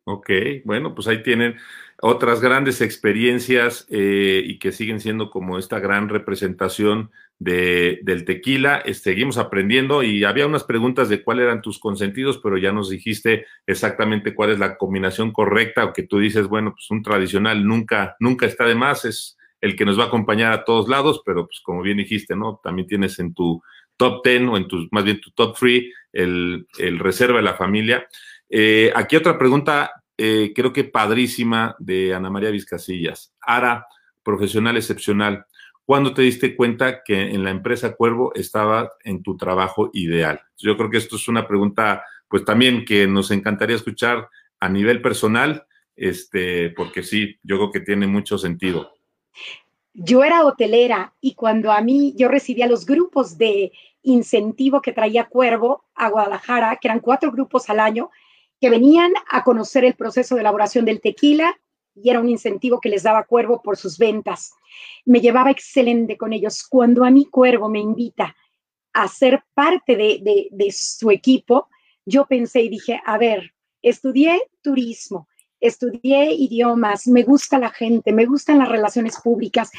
Ok, 0.05 0.29
bueno, 0.65 0.95
pues 0.95 1.07
ahí 1.07 1.21
tienen 1.21 1.57
otras 2.01 2.41
grandes 2.41 2.81
experiencias 2.81 3.85
eh, 3.89 4.41
y 4.43 4.57
que 4.57 4.71
siguen 4.71 4.99
siendo 4.99 5.29
como 5.29 5.59
esta 5.59 5.79
gran 5.79 6.09
representación 6.09 7.11
de, 7.39 7.99
del 8.03 8.25
tequila. 8.25 8.83
seguimos 8.93 9.37
aprendiendo 9.37 10.03
y 10.03 10.25
había 10.25 10.45
unas 10.45 10.65
preguntas 10.65 11.09
de 11.09 11.23
cuáles 11.23 11.45
eran 11.45 11.61
tus 11.61 11.79
consentidos, 11.79 12.37
pero 12.37 12.57
ya 12.57 12.71
nos 12.71 12.89
dijiste 12.89 13.45
exactamente 13.65 14.35
cuál 14.35 14.51
es 14.51 14.59
la 14.59 14.77
combinación 14.77 15.31
correcta 15.31 15.85
o 15.85 15.93
que 15.93 16.03
tú 16.03 16.19
dices, 16.19 16.47
bueno, 16.47 16.73
pues 16.73 16.91
un 16.91 17.01
tradicional 17.01 17.65
nunca, 17.65 18.15
nunca 18.19 18.45
está 18.45 18.65
de 18.65 18.75
más, 18.75 19.05
es 19.05 19.37
el 19.61 19.75
que 19.75 19.85
nos 19.85 19.97
va 19.97 20.03
a 20.03 20.07
acompañar 20.07 20.53
a 20.53 20.63
todos 20.63 20.87
lados, 20.87 21.21
pero 21.25 21.45
pues 21.45 21.61
como 21.61 21.81
bien 21.81 21.97
dijiste, 21.97 22.35
¿no? 22.35 22.59
También 22.63 22.87
tienes 22.87 23.19
en 23.19 23.33
tu 23.33 23.61
top 23.97 24.23
10 24.23 24.43
o 24.43 24.57
en 24.57 24.67
tu, 24.67 24.87
más 24.91 25.03
bien 25.03 25.19
tu 25.19 25.31
top 25.31 25.57
3 25.59 25.83
el, 26.13 26.67
el 26.77 26.99
reserva 26.99 27.37
de 27.37 27.43
la 27.43 27.55
familia. 27.55 28.07
Eh, 28.49 28.91
aquí 28.95 29.15
otra 29.15 29.37
pregunta, 29.37 29.91
eh, 30.17 30.53
creo 30.55 30.73
que 30.73 30.85
padrísima, 30.85 31.75
de 31.79 32.13
Ana 32.13 32.29
María 32.29 32.51
Vizcasillas. 32.51 33.33
Ara, 33.41 33.85
profesional 34.23 34.77
excepcional. 34.77 35.45
¿Cuándo 35.89 36.13
te 36.13 36.21
diste 36.21 36.55
cuenta 36.55 37.01
que 37.03 37.19
en 37.19 37.43
la 37.43 37.49
empresa 37.49 37.95
Cuervo 37.95 38.31
estaba 38.35 38.91
en 39.03 39.23
tu 39.23 39.35
trabajo 39.35 39.89
ideal? 39.91 40.39
Yo 40.55 40.77
creo 40.77 40.91
que 40.91 40.97
esto 40.97 41.15
es 41.15 41.27
una 41.27 41.47
pregunta, 41.47 42.03
pues 42.27 42.45
también 42.45 42.85
que 42.85 43.07
nos 43.07 43.31
encantaría 43.31 43.75
escuchar 43.75 44.29
a 44.59 44.69
nivel 44.69 45.01
personal, 45.01 45.65
este, 45.95 46.69
porque 46.77 47.01
sí, 47.01 47.39
yo 47.41 47.55
creo 47.55 47.71
que 47.71 47.79
tiene 47.79 48.05
mucho 48.05 48.37
sentido. 48.37 48.91
Yo 49.95 50.23
era 50.23 50.45
hotelera 50.45 51.15
y 51.21 51.33
cuando 51.33 51.71
a 51.71 51.81
mí 51.81 52.13
yo 52.15 52.27
recibía 52.27 52.67
los 52.67 52.85
grupos 52.85 53.39
de 53.39 53.71
incentivo 54.03 54.83
que 54.83 54.93
traía 54.93 55.25
Cuervo 55.25 55.85
a 55.95 56.09
Guadalajara, 56.09 56.77
que 56.79 56.87
eran 56.87 56.99
cuatro 56.99 57.31
grupos 57.31 57.67
al 57.67 57.79
año, 57.79 58.11
que 58.61 58.69
venían 58.69 59.11
a 59.31 59.43
conocer 59.43 59.85
el 59.85 59.95
proceso 59.95 60.35
de 60.35 60.41
elaboración 60.41 60.85
del 60.85 61.01
tequila 61.01 61.59
y 62.01 62.09
era 62.09 62.19
un 62.19 62.29
incentivo 62.29 62.79
que 62.79 62.89
les 62.89 63.03
daba 63.03 63.25
Cuervo 63.25 63.61
por 63.61 63.77
sus 63.77 63.97
ventas. 63.97 64.53
Me 65.05 65.21
llevaba 65.21 65.51
excelente 65.51 66.17
con 66.17 66.33
ellos. 66.33 66.63
Cuando 66.67 67.03
a 67.03 67.11
mí 67.11 67.25
Cuervo 67.25 67.69
me 67.69 67.79
invita 67.79 68.35
a 68.93 69.07
ser 69.07 69.43
parte 69.53 69.95
de, 69.95 70.47
de 70.51 70.71
su 70.71 71.11
equipo, 71.11 71.67
yo 72.05 72.25
pensé 72.25 72.61
y 72.61 72.69
dije, 72.69 73.01
a 73.05 73.17
ver, 73.17 73.53
estudié 73.81 74.41
turismo, 74.61 75.27
estudié 75.59 76.33
idiomas, 76.33 77.07
me 77.07 77.23
gusta 77.23 77.59
la 77.59 77.69
gente, 77.69 78.11
me 78.11 78.25
gustan 78.25 78.57
las 78.57 78.69
relaciones 78.69 79.19
públicas. 79.21 79.69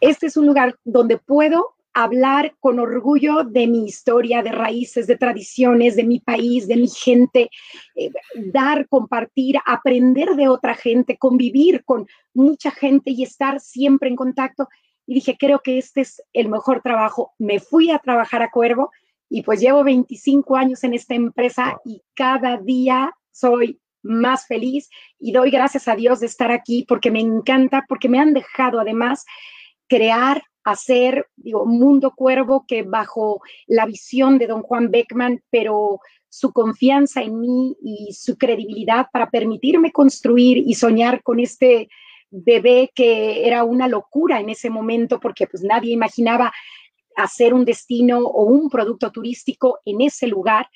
Este 0.00 0.26
es 0.26 0.36
un 0.36 0.46
lugar 0.46 0.78
donde 0.84 1.18
puedo 1.18 1.75
hablar 1.96 2.54
con 2.60 2.78
orgullo 2.78 3.42
de 3.42 3.66
mi 3.66 3.86
historia, 3.86 4.42
de 4.42 4.52
raíces, 4.52 5.06
de 5.06 5.16
tradiciones, 5.16 5.96
de 5.96 6.04
mi 6.04 6.20
país, 6.20 6.68
de 6.68 6.76
mi 6.76 6.88
gente, 6.88 7.48
eh, 7.94 8.10
dar, 8.52 8.86
compartir, 8.86 9.56
aprender 9.64 10.36
de 10.36 10.46
otra 10.46 10.74
gente, 10.74 11.16
convivir 11.16 11.84
con 11.84 12.06
mucha 12.34 12.70
gente 12.70 13.12
y 13.12 13.22
estar 13.22 13.60
siempre 13.60 14.10
en 14.10 14.16
contacto. 14.16 14.68
Y 15.06 15.14
dije, 15.14 15.38
creo 15.38 15.60
que 15.60 15.78
este 15.78 16.02
es 16.02 16.22
el 16.34 16.50
mejor 16.50 16.82
trabajo. 16.82 17.32
Me 17.38 17.60
fui 17.60 17.90
a 17.90 17.98
trabajar 17.98 18.42
a 18.42 18.50
Cuervo 18.50 18.90
y 19.30 19.40
pues 19.40 19.60
llevo 19.60 19.82
25 19.82 20.54
años 20.54 20.84
en 20.84 20.92
esta 20.92 21.14
empresa 21.14 21.78
y 21.82 22.02
cada 22.14 22.58
día 22.58 23.14
soy 23.32 23.80
más 24.02 24.46
feliz 24.46 24.90
y 25.18 25.32
doy 25.32 25.50
gracias 25.50 25.88
a 25.88 25.96
Dios 25.96 26.20
de 26.20 26.26
estar 26.26 26.52
aquí 26.52 26.84
porque 26.86 27.10
me 27.10 27.20
encanta, 27.20 27.86
porque 27.88 28.10
me 28.10 28.20
han 28.20 28.34
dejado 28.34 28.80
además 28.80 29.24
crear, 29.88 30.42
hacer, 30.66 31.28
digo, 31.36 31.64
Mundo 31.64 32.12
Cuervo 32.14 32.64
que 32.66 32.82
bajo 32.82 33.40
la 33.68 33.86
visión 33.86 34.36
de 34.36 34.48
don 34.48 34.62
Juan 34.62 34.90
Beckman, 34.90 35.40
pero 35.48 36.00
su 36.28 36.52
confianza 36.52 37.22
en 37.22 37.40
mí 37.40 37.76
y 37.80 38.12
su 38.12 38.36
credibilidad 38.36 39.06
para 39.12 39.30
permitirme 39.30 39.92
construir 39.92 40.58
y 40.58 40.74
soñar 40.74 41.22
con 41.22 41.38
este 41.38 41.88
bebé 42.30 42.90
que 42.94 43.46
era 43.46 43.62
una 43.62 43.86
locura 43.86 44.40
en 44.40 44.50
ese 44.50 44.68
momento 44.68 45.20
porque 45.20 45.46
pues 45.46 45.62
nadie 45.62 45.92
imaginaba 45.92 46.52
hacer 47.16 47.54
un 47.54 47.64
destino 47.64 48.18
o 48.18 48.42
un 48.42 48.68
producto 48.68 49.12
turístico 49.12 49.78
en 49.84 50.00
ese 50.00 50.26
lugar. 50.26 50.68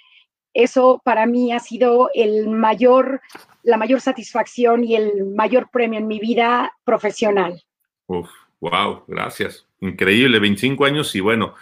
Eso 0.54 1.02
para 1.04 1.26
mí 1.26 1.52
ha 1.52 1.58
sido 1.58 2.10
el 2.14 2.48
mayor, 2.48 3.20
la 3.64 3.76
mayor 3.76 4.00
satisfacción 4.00 4.84
y 4.84 4.94
el 4.94 5.26
mayor 5.26 5.68
premio 5.70 5.98
en 5.98 6.06
mi 6.06 6.20
vida 6.20 6.72
profesional. 6.84 7.60
Uf, 8.06 8.30
wow, 8.60 9.02
gracias. 9.08 9.69
Increíble, 9.80 10.38
25 10.38 10.84
años 10.84 11.14
y 11.14 11.20
bueno, 11.20 11.54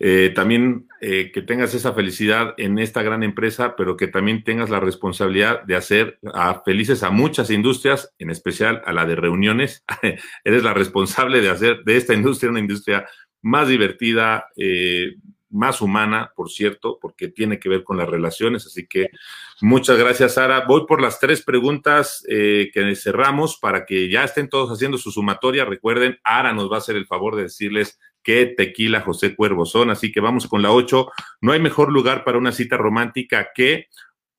eh, 0.00 0.32
también 0.34 0.88
eh, 1.00 1.30
que 1.32 1.42
tengas 1.42 1.74
esa 1.74 1.92
felicidad 1.92 2.54
en 2.56 2.78
esta 2.78 3.02
gran 3.02 3.22
empresa, 3.22 3.76
pero 3.76 3.96
que 3.96 4.08
también 4.08 4.42
tengas 4.42 4.70
la 4.70 4.80
responsabilidad 4.80 5.62
de 5.62 5.76
hacer 5.76 6.18
felices 6.64 7.02
a 7.02 7.10
muchas 7.10 7.50
industrias, 7.50 8.12
en 8.18 8.30
especial 8.30 8.82
a 8.86 8.92
la 8.92 9.06
de 9.06 9.16
reuniones. 9.16 9.84
Eres 10.44 10.62
la 10.62 10.74
responsable 10.74 11.40
de 11.40 11.50
hacer 11.50 11.84
de 11.84 11.96
esta 11.96 12.14
industria 12.14 12.50
una 12.50 12.60
industria 12.60 13.06
más 13.42 13.68
divertida, 13.68 14.46
eh, 14.56 15.16
más 15.54 15.80
humana, 15.80 16.32
por 16.34 16.50
cierto, 16.50 16.98
porque 17.00 17.28
tiene 17.28 17.58
que 17.58 17.68
ver 17.68 17.84
con 17.84 17.96
las 17.96 18.08
relaciones. 18.08 18.66
Así 18.66 18.86
que 18.86 19.10
muchas 19.60 19.96
gracias, 19.96 20.34
Sara. 20.34 20.64
Voy 20.66 20.86
por 20.86 21.00
las 21.00 21.20
tres 21.20 21.42
preguntas 21.42 22.24
que 22.26 22.96
cerramos 22.96 23.56
para 23.56 23.86
que 23.86 24.10
ya 24.10 24.24
estén 24.24 24.48
todos 24.48 24.70
haciendo 24.70 24.98
su 24.98 25.10
sumatoria. 25.12 25.64
Recuerden, 25.64 26.18
Ara 26.24 26.52
nos 26.52 26.70
va 26.70 26.76
a 26.76 26.78
hacer 26.78 26.96
el 26.96 27.06
favor 27.06 27.36
de 27.36 27.44
decirles 27.44 27.98
qué 28.24 28.46
tequila 28.46 29.02
José 29.02 29.36
Cuervo 29.36 29.66
son. 29.66 29.90
Así 29.90 30.10
que 30.10 30.20
vamos 30.20 30.48
con 30.48 30.62
la 30.62 30.72
8. 30.72 31.08
No 31.42 31.52
hay 31.52 31.60
mejor 31.60 31.92
lugar 31.92 32.24
para 32.24 32.38
una 32.38 32.50
cita 32.50 32.76
romántica 32.76 33.50
que 33.54 33.86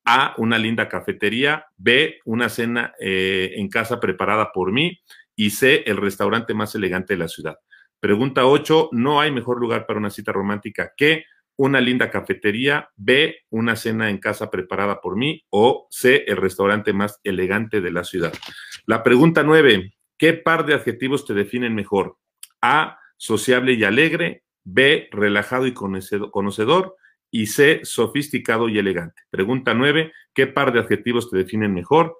A, 0.04 0.34
una 0.38 0.58
linda 0.58 0.90
cafetería, 0.90 1.68
B, 1.78 2.20
una 2.26 2.50
cena 2.50 2.94
eh, 3.00 3.54
en 3.56 3.70
casa 3.70 4.00
preparada 4.00 4.52
por 4.52 4.74
mí 4.74 5.00
y 5.36 5.52
C, 5.52 5.84
el 5.86 5.98
restaurante 5.98 6.54
más 6.54 6.76
elegante 6.76 7.14
de 7.14 7.20
la 7.20 7.28
ciudad. 7.28 7.58
Pregunta 8.00 8.46
8. 8.46 8.90
No 8.92 9.20
hay 9.20 9.32
mejor 9.32 9.60
lugar 9.60 9.86
para 9.86 10.00
una 10.00 10.10
cita 10.10 10.32
romántica 10.32 10.94
que 10.96 11.26
una 11.58 11.80
linda 11.80 12.10
cafetería, 12.10 12.90
B, 12.96 13.38
una 13.50 13.76
cena 13.76 14.10
en 14.10 14.18
casa 14.18 14.52
preparada 14.52 15.00
por 15.02 15.16
mí 15.16 15.44
o 15.50 15.88
C, 15.90 16.26
el 16.28 16.38
restaurante 16.38 16.94
más 16.94 17.20
elegante 17.24 17.82
de 17.82 17.92
la 17.92 18.04
ciudad. 18.04 18.34
La 18.86 19.04
pregunta 19.04 19.44
9. 19.44 19.94
¿Qué 20.18 20.34
par 20.34 20.66
de 20.66 20.74
adjetivos 20.74 21.26
te 21.26 21.34
definen 21.34 21.76
mejor? 21.76 22.18
A, 22.62 23.00
sociable 23.18 23.74
y 23.74 23.84
alegre, 23.84 24.44
B, 24.64 25.10
relajado 25.12 25.68
y 25.68 25.74
conocedor, 25.74 26.96
y 27.32 27.48
C, 27.48 27.82
sofisticado 27.84 28.70
y 28.70 28.78
elegante. 28.78 29.24
Pregunta 29.30 29.74
9, 29.74 30.12
¿qué 30.34 30.48
par 30.48 30.72
de 30.72 30.80
adjetivos 30.80 31.30
te 31.30 31.38
definen 31.38 31.74
mejor? 31.74 32.18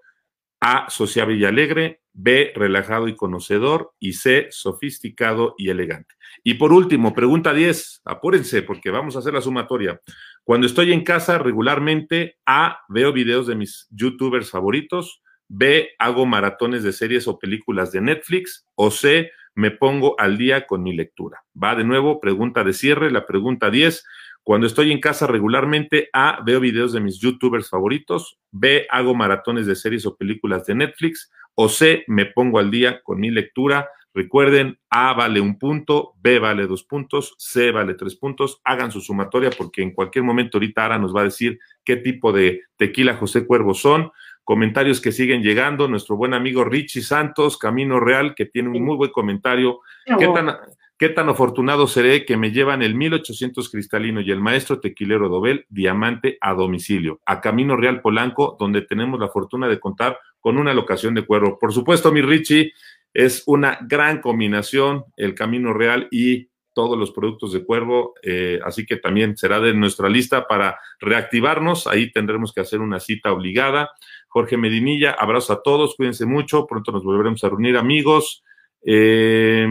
A, 0.68 0.90
sociable 0.90 1.36
y 1.36 1.46
alegre, 1.46 2.02
B, 2.12 2.52
relajado 2.56 3.08
y 3.08 3.16
conocedor, 3.16 3.92
y 4.00 4.14
C, 4.14 4.48
sofisticado 4.50 5.54
y 5.60 5.70
elegante. 5.70 6.16
Y 6.44 6.56
por 6.56 6.74
último, 6.74 7.14
pregunta 7.14 7.54
10, 7.54 8.02
apúrense 8.04 8.64
porque 8.64 8.90
vamos 8.90 9.16
a 9.16 9.20
hacer 9.20 9.36
la 9.36 9.42
sumatoria. 9.42 10.02
Cuando 10.44 10.66
estoy 10.66 10.92
en 10.92 11.04
casa 11.04 11.38
regularmente, 11.38 12.40
A, 12.48 12.80
veo 12.90 13.14
videos 13.14 13.46
de 13.46 13.54
mis 13.54 13.88
youtubers 13.92 14.50
favoritos, 14.50 15.22
B, 15.48 15.92
hago 16.00 16.26
maratones 16.26 16.82
de 16.82 16.94
series 16.94 17.28
o 17.28 17.38
películas 17.38 17.92
de 17.92 18.02
Netflix, 18.02 18.66
o 18.74 18.90
C, 18.90 19.30
me 19.54 19.70
pongo 19.70 20.20
al 20.20 20.40
día 20.40 20.66
con 20.66 20.82
mi 20.82 20.96
lectura. 20.96 21.44
Va 21.62 21.76
de 21.76 21.84
nuevo, 21.84 22.20
pregunta 22.20 22.64
de 22.64 22.74
cierre, 22.74 23.12
la 23.12 23.28
pregunta 23.28 23.70
10. 23.70 24.04
Cuando 24.46 24.68
estoy 24.68 24.92
en 24.92 25.00
casa 25.00 25.26
regularmente, 25.26 26.08
A, 26.14 26.40
veo 26.46 26.60
videos 26.60 26.94
de 26.94 27.00
mis 27.00 27.18
youtubers 27.18 27.68
favoritos, 27.68 28.38
B, 28.52 28.86
hago 28.92 29.16
maratones 29.16 29.66
de 29.66 29.76
series 29.76 30.06
o 30.06 30.16
películas 30.16 30.68
de 30.68 30.76
Netflix, 30.76 31.32
o 31.56 31.68
C, 31.68 32.04
me 32.06 32.28
pongo 32.28 32.60
al 32.60 32.70
día 32.70 33.02
con 33.02 33.20
mi 33.20 33.32
lectura. 33.32 33.90
Recuerden, 34.14 34.78
A 34.92 35.14
vale 35.14 35.42
un 35.42 35.58
punto, 35.58 36.14
B 36.22 36.38
vale 36.38 36.68
dos 36.68 36.84
puntos, 36.84 37.34
C 37.40 37.72
vale 37.72 37.96
tres 37.96 38.16
puntos. 38.18 38.62
Hagan 38.64 38.92
su 38.92 39.02
sumatoria 39.02 39.50
porque 39.50 39.82
en 39.82 39.94
cualquier 39.94 40.24
momento 40.24 40.60
ahorita 40.60 40.86
Ara 40.86 41.00
nos 41.00 41.16
va 41.16 41.22
a 41.22 41.26
decir 41.26 41.58
qué 41.84 41.96
tipo 41.96 42.32
de 42.32 42.62
tequila 42.78 43.16
José 43.16 43.48
Cuervo 43.48 43.74
son 43.74 44.12
comentarios 44.44 45.02
que 45.02 45.12
siguen 45.12 45.42
llegando. 45.42 45.88
Nuestro 45.88 46.18
buen 46.18 46.36
amigo 46.36 46.64
Richie 46.64 47.02
Santos, 47.02 47.58
Camino 47.58 48.00
Real, 48.00 48.36
que 48.36 48.46
tiene 48.46 48.70
un 48.70 48.86
muy 48.86 48.96
buen 48.96 49.10
comentario. 49.10 49.80
¿Qué 50.06 50.28
tan, 50.28 50.56
¿Qué 50.98 51.10
tan 51.10 51.28
afortunado 51.28 51.88
seré 51.88 52.26
que 52.26 52.38
me 52.38 52.52
llevan 52.52 52.82
el 52.82 52.96
1800 52.96 53.70
cristalino 53.70 54.22
y 54.22 54.32
el 54.32 54.40
maestro 54.40 54.80
tequilero 54.80 55.28
Dobel 55.28 55.66
diamante 55.70 56.38
a 56.40 56.54
domicilio, 56.54 57.20
a 57.26 57.42
Camino 57.42 57.76
Real 57.76 58.02
Polanco, 58.02 58.56
donde 58.58 58.82
tenemos 58.82 59.20
la 59.20 59.28
fortuna 59.28 59.68
de 59.68 59.80
contar 59.80 60.18
con 60.40 60.58
una 60.58 60.74
locación 60.74 61.14
de 61.14 61.26
cuervo? 61.26 61.60
Por 61.60 61.74
supuesto, 61.74 62.14
mi 62.14 62.22
Richie, 62.22 62.72
es 63.14 63.44
una 63.46 63.80
gran 63.82 64.22
combinación 64.22 65.06
el 65.16 65.36
Camino 65.36 65.74
Real 65.74 66.08
y 66.12 66.50
todos 66.74 66.98
los 66.98 67.12
productos 67.12 67.54
de 67.54 67.64
Cuervo, 67.64 68.14
eh, 68.22 68.60
así 68.64 68.86
que 68.86 68.98
también 68.98 69.38
será 69.38 69.62
de 69.62 69.74
nuestra 69.74 70.10
lista 70.10 70.46
para 70.46 70.78
reactivarnos. 71.00 71.88
Ahí 71.88 72.12
tendremos 72.12 72.54
que 72.54 72.60
hacer 72.60 72.82
una 72.82 73.00
cita 73.00 73.32
obligada. 73.32 73.92
Jorge 74.28 74.58
Medinilla, 74.58 75.12
abrazo 75.12 75.54
a 75.54 75.64
todos, 75.64 75.96
cuídense 75.96 76.26
mucho, 76.26 76.68
pronto 76.68 76.92
nos 76.92 77.06
volveremos 77.06 77.44
a 77.46 77.50
reunir 77.50 77.78
amigos. 77.78 78.44
Eh, 78.88 79.68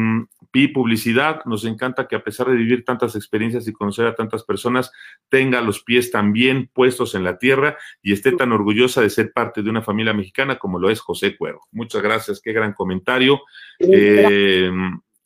Pi 0.50 0.68
Publicidad, 0.68 1.44
nos 1.46 1.64
encanta 1.64 2.06
que 2.06 2.16
a 2.16 2.22
pesar 2.22 2.48
de 2.48 2.56
vivir 2.56 2.84
tantas 2.84 3.16
experiencias 3.16 3.66
y 3.66 3.72
conocer 3.72 4.06
a 4.06 4.14
tantas 4.14 4.44
personas, 4.44 4.92
tenga 5.28 5.60
los 5.60 5.82
pies 5.82 6.10
también 6.10 6.70
puestos 6.72 7.14
en 7.14 7.24
la 7.24 7.38
tierra 7.38 7.76
y 8.02 8.12
esté 8.12 8.32
tan 8.32 8.52
orgullosa 8.52 9.00
de 9.00 9.10
ser 9.10 9.32
parte 9.32 9.62
de 9.62 9.70
una 9.70 9.82
familia 9.82 10.12
mexicana 10.12 10.56
como 10.58 10.78
lo 10.78 10.90
es 10.90 11.00
José 11.00 11.36
Cuervo. 11.36 11.66
Muchas 11.72 12.02
gracias, 12.02 12.40
qué 12.40 12.52
gran 12.52 12.72
comentario. 12.72 13.40
Eh, 13.80 14.70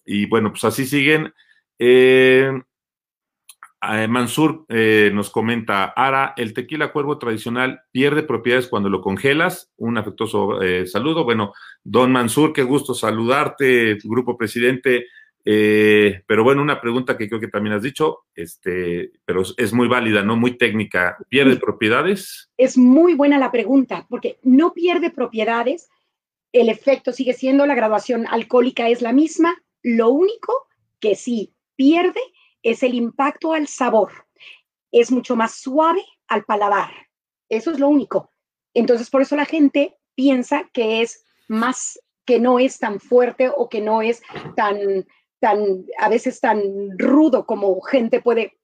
y 0.06 0.26
bueno, 0.26 0.50
pues 0.50 0.64
así 0.64 0.86
siguen. 0.86 1.32
Eh, 1.78 2.50
Mansur 3.80 4.64
eh, 4.68 5.10
nos 5.14 5.30
comenta, 5.30 5.84
Ara, 5.84 6.34
el 6.36 6.52
tequila 6.52 6.92
cuervo 6.92 7.18
tradicional 7.18 7.80
pierde 7.92 8.22
propiedades 8.22 8.66
cuando 8.66 8.88
lo 8.88 9.00
congelas. 9.00 9.70
Un 9.76 9.98
afectuoso 9.98 10.60
eh, 10.60 10.86
saludo. 10.86 11.24
Bueno, 11.24 11.52
don 11.84 12.10
Mansur, 12.10 12.52
qué 12.52 12.62
gusto 12.62 12.94
saludarte, 12.94 13.98
grupo 14.04 14.36
presidente. 14.36 15.06
pero 15.44 16.44
bueno, 16.44 16.60
una 16.60 16.80
pregunta 16.80 17.16
que 17.16 17.28
creo 17.28 17.40
que 17.40 17.48
también 17.48 17.76
has 17.76 17.82
dicho, 17.82 18.24
este, 18.34 19.12
pero 19.24 19.42
es 19.56 19.72
muy 19.72 19.88
válida, 19.88 20.22
¿no? 20.22 20.36
Muy 20.36 20.58
técnica. 20.58 21.16
¿Pierde 21.28 21.56
propiedades? 21.56 22.50
Es 22.56 22.76
muy 22.76 23.14
buena 23.14 23.38
la 23.38 23.50
pregunta, 23.50 24.06
porque 24.10 24.38
no 24.42 24.74
pierde 24.74 25.10
propiedades. 25.10 25.88
El 26.52 26.68
efecto 26.68 27.12
sigue 27.12 27.32
siendo, 27.32 27.64
la 27.64 27.74
graduación 27.74 28.26
alcohólica 28.26 28.88
es 28.88 29.02
la 29.02 29.12
misma. 29.12 29.56
Lo 29.82 30.10
único 30.10 30.66
que 31.00 31.14
sí 31.14 31.54
pierde 31.76 32.20
es 32.62 32.82
el 32.82 32.94
impacto 32.94 33.52
al 33.52 33.66
sabor. 33.66 34.26
Es 34.90 35.10
mucho 35.10 35.36
más 35.36 35.54
suave 35.54 36.04
al 36.28 36.44
paladar. 36.44 36.90
Eso 37.48 37.70
es 37.70 37.78
lo 37.78 37.88
único. 37.88 38.32
Entonces, 38.74 39.10
por 39.10 39.22
eso 39.22 39.36
la 39.36 39.44
gente 39.44 39.96
piensa 40.14 40.68
que 40.72 41.02
es 41.02 41.24
más, 41.48 41.98
que 42.24 42.40
no 42.40 42.58
es 42.58 42.78
tan 42.78 43.00
fuerte 43.00 43.50
o 43.54 43.68
que 43.68 43.80
no 43.80 44.02
es 44.02 44.22
tan, 44.56 45.06
tan, 45.40 45.84
a 45.98 46.08
veces 46.08 46.40
tan 46.40 46.98
rudo 46.98 47.46
como 47.46 47.80
gente 47.80 48.20
puede, 48.20 48.58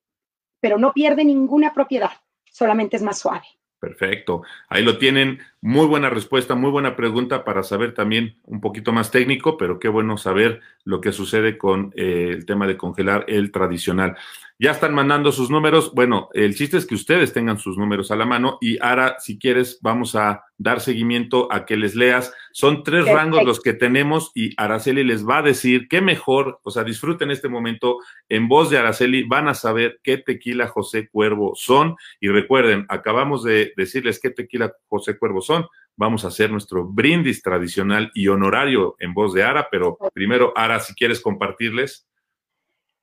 pero 0.60 0.78
no 0.78 0.92
pierde 0.92 1.24
ninguna 1.24 1.72
propiedad, 1.72 2.10
solamente 2.50 2.96
es 2.96 3.02
más 3.02 3.18
suave. 3.18 3.46
Perfecto. 3.84 4.42
Ahí 4.70 4.82
lo 4.82 4.96
tienen. 4.96 5.40
Muy 5.60 5.86
buena 5.86 6.08
respuesta, 6.08 6.54
muy 6.54 6.70
buena 6.70 6.96
pregunta 6.96 7.44
para 7.44 7.62
saber 7.62 7.92
también 7.92 8.36
un 8.44 8.60
poquito 8.60 8.92
más 8.92 9.10
técnico, 9.10 9.58
pero 9.58 9.78
qué 9.78 9.88
bueno 9.88 10.16
saber 10.16 10.60
lo 10.84 11.00
que 11.02 11.12
sucede 11.12 11.58
con 11.58 11.92
eh, 11.96 12.30
el 12.30 12.46
tema 12.46 12.66
de 12.66 12.78
congelar 12.78 13.26
el 13.28 13.50
tradicional. 13.52 14.16
Ya 14.56 14.70
están 14.70 14.94
mandando 14.94 15.32
sus 15.32 15.50
números. 15.50 15.92
Bueno, 15.94 16.28
el 16.32 16.54
chiste 16.54 16.76
es 16.76 16.86
que 16.86 16.94
ustedes 16.94 17.32
tengan 17.32 17.58
sus 17.58 17.76
números 17.76 18.12
a 18.12 18.16
la 18.16 18.24
mano 18.24 18.58
y 18.60 18.78
ahora, 18.80 19.16
si 19.18 19.36
quieres, 19.36 19.80
vamos 19.82 20.14
a 20.14 20.44
dar 20.58 20.80
seguimiento 20.80 21.52
a 21.52 21.66
que 21.66 21.76
les 21.76 21.96
leas. 21.96 22.32
Son 22.52 22.84
tres 22.84 23.04
rangos 23.04 23.42
los 23.42 23.60
que 23.60 23.72
tenemos 23.72 24.30
y 24.32 24.54
Araceli 24.56 25.02
les 25.02 25.26
va 25.26 25.38
a 25.38 25.42
decir 25.42 25.88
qué 25.88 26.00
mejor, 26.00 26.60
o 26.62 26.70
sea, 26.70 26.84
disfruten 26.84 27.32
este 27.32 27.48
momento 27.48 27.98
en 28.28 28.46
voz 28.46 28.70
de 28.70 28.78
Araceli, 28.78 29.24
van 29.24 29.48
a 29.48 29.54
saber 29.54 29.98
qué 30.04 30.18
tequila 30.18 30.68
José 30.68 31.08
Cuervo 31.08 31.54
son. 31.56 31.96
Y 32.20 32.28
recuerden, 32.28 32.86
acabamos 32.88 33.42
de 33.42 33.72
decirles 33.76 34.20
qué 34.20 34.30
tequila 34.30 34.72
José 34.86 35.18
Cuervo 35.18 35.40
son. 35.40 35.66
Vamos 35.96 36.24
a 36.24 36.28
hacer 36.28 36.52
nuestro 36.52 36.84
brindis 36.84 37.42
tradicional 37.42 38.12
y 38.14 38.28
honorario 38.28 38.94
en 39.00 39.14
voz 39.14 39.34
de 39.34 39.42
Ara, 39.42 39.66
pero 39.68 39.98
primero, 40.12 40.52
Ara, 40.54 40.78
si 40.78 40.94
quieres 40.94 41.20
compartirles. 41.20 42.06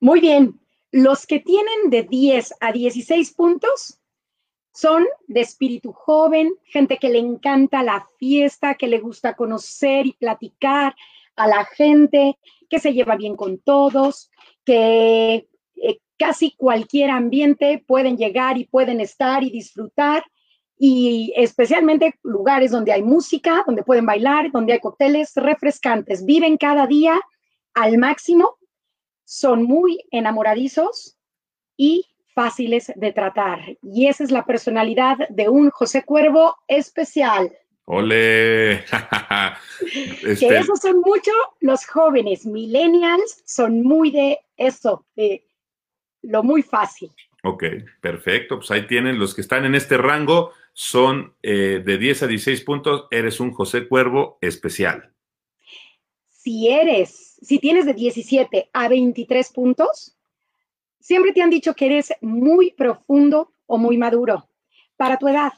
Muy 0.00 0.20
bien, 0.20 0.58
Los 0.92 1.26
que 1.26 1.40
tienen 1.40 1.88
de 1.88 2.02
10 2.02 2.54
a 2.60 2.70
16 2.70 3.32
puntos 3.32 3.98
son 4.74 5.06
de 5.26 5.40
espíritu 5.40 5.92
joven, 5.92 6.52
gente 6.64 6.98
que 6.98 7.08
le 7.08 7.18
encanta 7.18 7.82
la 7.82 8.06
fiesta, 8.18 8.74
que 8.74 8.88
le 8.88 9.00
gusta 9.00 9.34
conocer 9.34 10.06
y 10.06 10.12
platicar 10.12 10.94
a 11.34 11.46
la 11.46 11.64
gente, 11.64 12.38
que 12.68 12.78
se 12.78 12.92
lleva 12.92 13.16
bien 13.16 13.36
con 13.36 13.58
todos, 13.58 14.30
que 14.66 15.48
eh, 15.76 15.98
casi 16.18 16.54
cualquier 16.56 17.10
ambiente 17.10 17.82
pueden 17.86 18.18
llegar 18.18 18.58
y 18.58 18.66
pueden 18.66 19.00
estar 19.00 19.42
y 19.42 19.50
disfrutar, 19.50 20.24
y 20.78 21.32
especialmente 21.36 22.18
lugares 22.22 22.70
donde 22.70 22.92
hay 22.92 23.02
música, 23.02 23.62
donde 23.66 23.82
pueden 23.82 24.04
bailar, 24.04 24.50
donde 24.52 24.74
hay 24.74 24.80
cócteles 24.80 25.32
refrescantes. 25.36 26.24
Viven 26.26 26.58
cada 26.58 26.86
día 26.86 27.18
al 27.72 27.96
máximo, 27.96 28.58
son 29.24 29.64
muy 29.64 30.04
enamoradizos 30.10 31.16
y 31.76 32.06
fáciles 32.34 32.92
de 32.96 33.12
tratar. 33.12 33.60
Y 33.82 34.06
esa 34.06 34.24
es 34.24 34.30
la 34.30 34.44
personalidad 34.44 35.16
de 35.28 35.48
un 35.48 35.70
José 35.70 36.04
Cuervo 36.04 36.56
especial. 36.68 37.52
¡Ole! 37.84 38.84
Que 40.22 40.32
este 40.32 40.58
esos 40.58 40.78
son 40.78 41.00
mucho 41.00 41.32
los 41.60 41.84
jóvenes, 41.86 42.46
millennials, 42.46 43.42
son 43.44 43.82
muy 43.82 44.12
de 44.12 44.38
eso, 44.56 45.04
de 45.16 45.44
lo 46.22 46.44
muy 46.44 46.62
fácil. 46.62 47.10
Ok, 47.42 47.64
perfecto. 48.00 48.58
Pues 48.58 48.70
ahí 48.70 48.86
tienen 48.86 49.18
los 49.18 49.34
que 49.34 49.40
están 49.40 49.64
en 49.64 49.74
este 49.74 49.96
rango, 49.96 50.52
son 50.72 51.34
eh, 51.42 51.82
de 51.84 51.98
10 51.98 52.22
a 52.22 52.26
16 52.28 52.60
puntos, 52.62 53.06
eres 53.10 53.40
un 53.40 53.52
José 53.52 53.88
Cuervo 53.88 54.38
especial. 54.40 55.12
Si 56.28 56.68
eres, 56.68 57.31
si 57.42 57.58
tienes 57.58 57.86
de 57.86 57.94
17 57.94 58.70
a 58.72 58.88
23 58.88 59.52
puntos, 59.52 60.16
siempre 61.00 61.32
te 61.32 61.42
han 61.42 61.50
dicho 61.50 61.74
que 61.74 61.86
eres 61.86 62.12
muy 62.20 62.70
profundo 62.72 63.52
o 63.66 63.78
muy 63.78 63.98
maduro 63.98 64.48
para 64.96 65.18
tu 65.18 65.26
edad. 65.28 65.52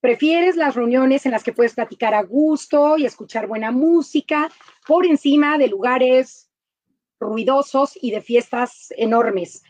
Prefieres 0.00 0.56
las 0.56 0.76
reuniones 0.76 1.26
en 1.26 1.32
las 1.32 1.42
que 1.42 1.52
puedes 1.52 1.74
platicar 1.74 2.14
a 2.14 2.22
gusto 2.22 2.96
y 2.96 3.04
escuchar 3.04 3.48
buena 3.48 3.70
música 3.70 4.50
por 4.86 5.04
encima 5.04 5.58
de 5.58 5.68
lugares 5.68 6.48
ruidosos 7.18 7.98
y 8.00 8.12
de 8.12 8.22
fiestas 8.22 8.94
enormes. 8.96 9.62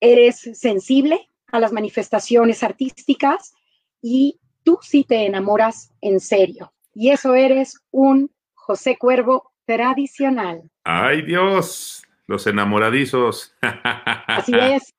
Eres 0.00 0.50
sensible 0.52 1.30
a 1.46 1.60
las 1.60 1.72
manifestaciones 1.72 2.62
artísticas 2.62 3.54
y 4.02 4.40
tú 4.64 4.78
sí 4.82 5.04
te 5.04 5.24
enamoras 5.24 5.92
en 6.00 6.20
serio. 6.20 6.72
Y 6.92 7.10
eso 7.10 7.34
eres 7.34 7.80
un 7.90 8.30
José 8.52 8.98
Cuervo 8.98 9.47
tradicional. 9.68 10.62
¡Ay 10.82 11.20
Dios! 11.20 12.02
Los 12.26 12.46
enamoradizos. 12.46 13.54
Así 13.60 14.52
es. 14.60 14.94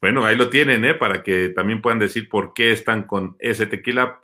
Bueno, 0.00 0.24
ahí 0.24 0.36
lo 0.36 0.50
tienen, 0.50 0.84
¿eh? 0.84 0.94
Para 0.94 1.24
que 1.24 1.48
también 1.48 1.82
puedan 1.82 1.98
decir 1.98 2.28
por 2.28 2.54
qué 2.54 2.70
están 2.70 3.02
con 3.02 3.36
ese 3.40 3.66
tequila. 3.66 4.20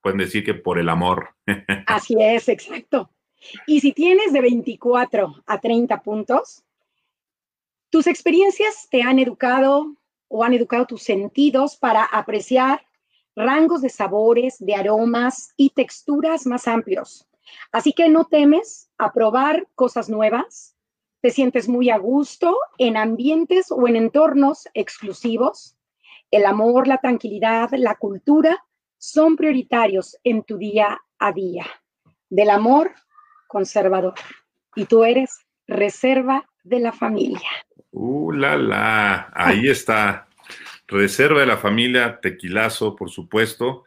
pueden 0.00 0.18
decir 0.18 0.44
que 0.44 0.54
por 0.54 0.78
el 0.78 0.88
amor. 0.88 1.34
Así 1.86 2.16
es, 2.18 2.48
exacto. 2.48 3.10
Y 3.66 3.80
si 3.80 3.92
tienes 3.92 4.32
de 4.32 4.40
24 4.40 5.44
a 5.46 5.60
30 5.60 6.02
puntos, 6.02 6.64
tus 7.90 8.06
experiencias 8.06 8.88
te 8.90 9.02
han 9.02 9.18
educado 9.18 9.94
o 10.28 10.42
han 10.42 10.54
educado 10.54 10.86
tus 10.86 11.02
sentidos 11.02 11.76
para 11.76 12.02
apreciar 12.04 12.80
rangos 13.36 13.82
de 13.82 13.90
sabores, 13.90 14.56
de 14.58 14.74
aromas 14.74 15.52
y 15.58 15.68
texturas 15.70 16.46
más 16.46 16.66
amplios. 16.66 17.26
Así 17.72 17.92
que 17.92 18.08
no 18.08 18.24
temes 18.24 18.90
a 18.98 19.12
probar 19.12 19.66
cosas 19.74 20.08
nuevas, 20.08 20.76
te 21.20 21.30
sientes 21.30 21.68
muy 21.68 21.90
a 21.90 21.98
gusto 21.98 22.56
en 22.78 22.96
ambientes 22.96 23.70
o 23.70 23.88
en 23.88 23.96
entornos 23.96 24.68
exclusivos. 24.74 25.76
El 26.30 26.46
amor, 26.46 26.86
la 26.86 26.98
tranquilidad, 26.98 27.70
la 27.72 27.96
cultura 27.96 28.64
son 28.98 29.36
prioritarios 29.36 30.16
en 30.24 30.42
tu 30.42 30.58
día 30.58 31.00
a 31.18 31.32
día. 31.32 31.66
Del 32.28 32.50
amor 32.50 32.92
conservador. 33.46 34.14
Y 34.74 34.84
tú 34.84 35.04
eres 35.04 35.46
reserva 35.66 36.48
de 36.62 36.80
la 36.80 36.92
familia. 36.92 37.48
Uh, 37.92 38.32
la, 38.32 38.56
la. 38.56 39.30
Ahí 39.34 39.68
está. 39.68 40.28
Reserva 40.86 41.40
de 41.40 41.46
la 41.46 41.56
familia, 41.56 42.20
tequilazo, 42.20 42.94
por 42.94 43.10
supuesto. 43.10 43.85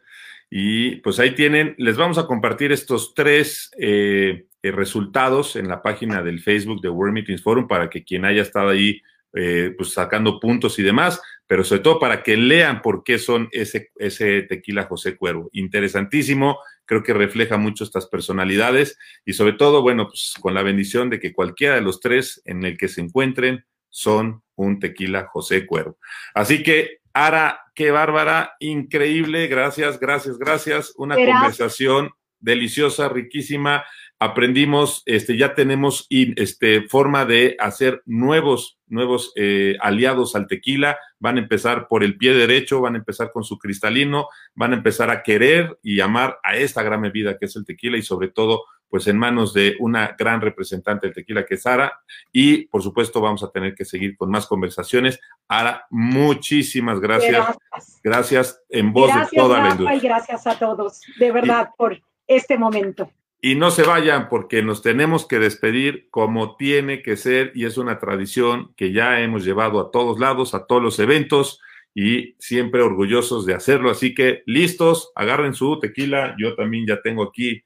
Y 0.50 0.96
pues 0.96 1.20
ahí 1.20 1.34
tienen, 1.34 1.74
les 1.78 1.96
vamos 1.96 2.18
a 2.18 2.26
compartir 2.26 2.72
estos 2.72 3.14
tres 3.14 3.70
eh, 3.78 4.46
eh, 4.62 4.72
resultados 4.72 5.54
en 5.54 5.68
la 5.68 5.80
página 5.80 6.22
del 6.22 6.40
Facebook 6.40 6.82
de 6.82 6.88
World 6.88 7.14
Meetings 7.14 7.42
Forum 7.42 7.68
para 7.68 7.88
que 7.88 8.02
quien 8.02 8.24
haya 8.24 8.42
estado 8.42 8.70
ahí 8.70 9.00
eh, 9.32 9.72
pues 9.76 9.92
sacando 9.92 10.40
puntos 10.40 10.76
y 10.80 10.82
demás, 10.82 11.22
pero 11.46 11.62
sobre 11.62 11.82
todo 11.82 12.00
para 12.00 12.24
que 12.24 12.36
lean 12.36 12.82
por 12.82 13.04
qué 13.04 13.20
son 13.20 13.48
ese, 13.52 13.92
ese 13.94 14.42
tequila 14.42 14.86
José 14.86 15.16
Cuervo. 15.16 15.50
Interesantísimo, 15.52 16.58
creo 16.84 17.04
que 17.04 17.14
refleja 17.14 17.56
mucho 17.56 17.84
estas 17.84 18.08
personalidades 18.08 18.98
y 19.24 19.34
sobre 19.34 19.52
todo, 19.52 19.82
bueno, 19.82 20.08
pues 20.08 20.34
con 20.40 20.52
la 20.52 20.64
bendición 20.64 21.10
de 21.10 21.20
que 21.20 21.32
cualquiera 21.32 21.76
de 21.76 21.80
los 21.80 22.00
tres 22.00 22.42
en 22.44 22.64
el 22.64 22.76
que 22.76 22.88
se 22.88 23.02
encuentren 23.02 23.64
son 23.88 24.42
un 24.56 24.80
tequila 24.80 25.26
José 25.26 25.64
Cuervo. 25.64 25.98
Así 26.34 26.64
que, 26.64 26.99
Ara, 27.26 27.60
qué 27.74 27.90
bárbara, 27.90 28.54
increíble, 28.60 29.46
gracias, 29.46 30.00
gracias, 30.00 30.38
gracias. 30.38 30.94
Una 30.96 31.16
conversación 31.16 32.10
deliciosa, 32.38 33.10
riquísima 33.10 33.84
aprendimos, 34.20 35.02
este, 35.06 35.36
ya 35.38 35.54
tenemos 35.54 36.06
este, 36.10 36.82
forma 36.88 37.24
de 37.24 37.56
hacer 37.58 38.02
nuevos, 38.04 38.78
nuevos 38.86 39.32
eh, 39.34 39.76
aliados 39.80 40.36
al 40.36 40.46
tequila. 40.46 40.98
Van 41.18 41.38
a 41.38 41.40
empezar 41.40 41.88
por 41.88 42.04
el 42.04 42.18
pie 42.18 42.34
derecho, 42.34 42.82
van 42.82 42.94
a 42.94 42.98
empezar 42.98 43.30
con 43.32 43.44
su 43.44 43.58
cristalino, 43.58 44.28
van 44.54 44.74
a 44.74 44.76
empezar 44.76 45.10
a 45.10 45.22
querer 45.22 45.78
y 45.82 46.00
amar 46.00 46.38
a 46.42 46.56
esta 46.56 46.82
gran 46.82 47.00
bebida 47.00 47.38
que 47.38 47.46
es 47.46 47.56
el 47.56 47.64
tequila 47.64 47.96
y 47.96 48.02
sobre 48.02 48.28
todo, 48.28 48.64
pues 48.90 49.06
en 49.06 49.16
manos 49.16 49.54
de 49.54 49.76
una 49.78 50.16
gran 50.18 50.40
representante 50.40 51.06
del 51.06 51.14
tequila 51.14 51.46
que 51.46 51.54
es 51.54 51.62
Sara. 51.62 52.00
Y 52.32 52.66
por 52.66 52.82
supuesto 52.82 53.20
vamos 53.20 53.42
a 53.42 53.50
tener 53.50 53.74
que 53.74 53.84
seguir 53.84 54.16
con 54.16 54.30
más 54.30 54.46
conversaciones. 54.46 55.20
Ara, 55.48 55.86
muchísimas 55.90 57.00
gracias. 57.00 57.56
Gracias, 58.02 58.62
en 58.68 58.92
voz 58.92 59.14
de 59.14 59.36
toda 59.36 59.62
la 59.62 59.70
industria. 59.70 59.96
Y 59.96 60.00
gracias 60.00 60.46
a 60.46 60.58
todos, 60.58 61.00
de 61.18 61.30
verdad, 61.30 61.70
por 61.78 61.98
este 62.26 62.58
momento. 62.58 63.10
Y 63.40 63.54
no 63.54 63.70
se 63.70 63.84
vayan 63.84 64.28
porque 64.28 64.62
nos 64.62 64.82
tenemos 64.82 65.26
que 65.26 65.38
despedir 65.38 66.08
como 66.10 66.56
tiene 66.56 67.02
que 67.02 67.16
ser 67.16 67.52
y 67.54 67.64
es 67.64 67.78
una 67.78 67.98
tradición 67.98 68.74
que 68.76 68.92
ya 68.92 69.20
hemos 69.20 69.44
llevado 69.44 69.80
a 69.80 69.90
todos 69.90 70.18
lados, 70.18 70.52
a 70.52 70.66
todos 70.66 70.82
los 70.82 70.98
eventos 70.98 71.60
y 71.94 72.34
siempre 72.38 72.82
orgullosos 72.82 73.46
de 73.46 73.54
hacerlo. 73.54 73.90
Así 73.90 74.14
que 74.14 74.42
listos, 74.44 75.10
agarren 75.14 75.54
su 75.54 75.80
tequila. 75.80 76.34
Yo 76.38 76.54
también 76.54 76.86
ya 76.86 77.00
tengo 77.00 77.22
aquí 77.22 77.62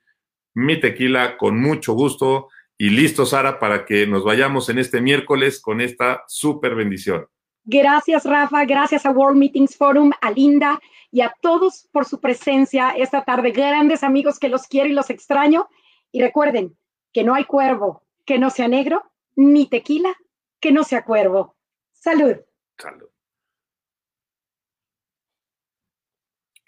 mi 0.54 0.80
tequila 0.80 1.36
con 1.36 1.60
mucho 1.60 1.94
gusto 1.94 2.48
y 2.76 2.90
listo, 2.90 3.24
Sara, 3.26 3.58
para 3.58 3.84
que 3.84 4.06
nos 4.06 4.24
vayamos 4.24 4.68
en 4.68 4.78
este 4.78 5.00
miércoles 5.00 5.60
con 5.60 5.80
esta 5.80 6.24
súper 6.26 6.74
bendición. 6.74 7.26
Gracias, 7.64 8.24
Rafa. 8.24 8.64
Gracias 8.64 9.06
a 9.06 9.10
World 9.10 9.38
Meetings 9.38 9.76
Forum, 9.76 10.12
a 10.20 10.30
Linda 10.30 10.80
y 11.10 11.20
a 11.20 11.34
todos 11.40 11.88
por 11.92 12.04
su 12.04 12.20
presencia 12.20 12.90
esta 12.90 13.24
tarde. 13.24 13.52
Grandes 13.52 14.02
amigos 14.02 14.38
que 14.38 14.48
los 14.48 14.66
quiero 14.66 14.88
y 14.88 14.92
los 14.92 15.08
extraño. 15.10 15.68
Y 16.12 16.20
recuerden 16.20 16.76
que 17.12 17.24
no 17.24 17.34
hay 17.34 17.44
cuervo 17.44 18.02
que 18.26 18.38
no 18.38 18.50
sea 18.50 18.68
negro, 18.68 19.02
ni 19.36 19.68
tequila 19.68 20.14
que 20.60 20.72
no 20.72 20.84
sea 20.84 21.04
cuervo. 21.04 21.56
Salud. 21.92 22.36
Salud. 22.78 23.08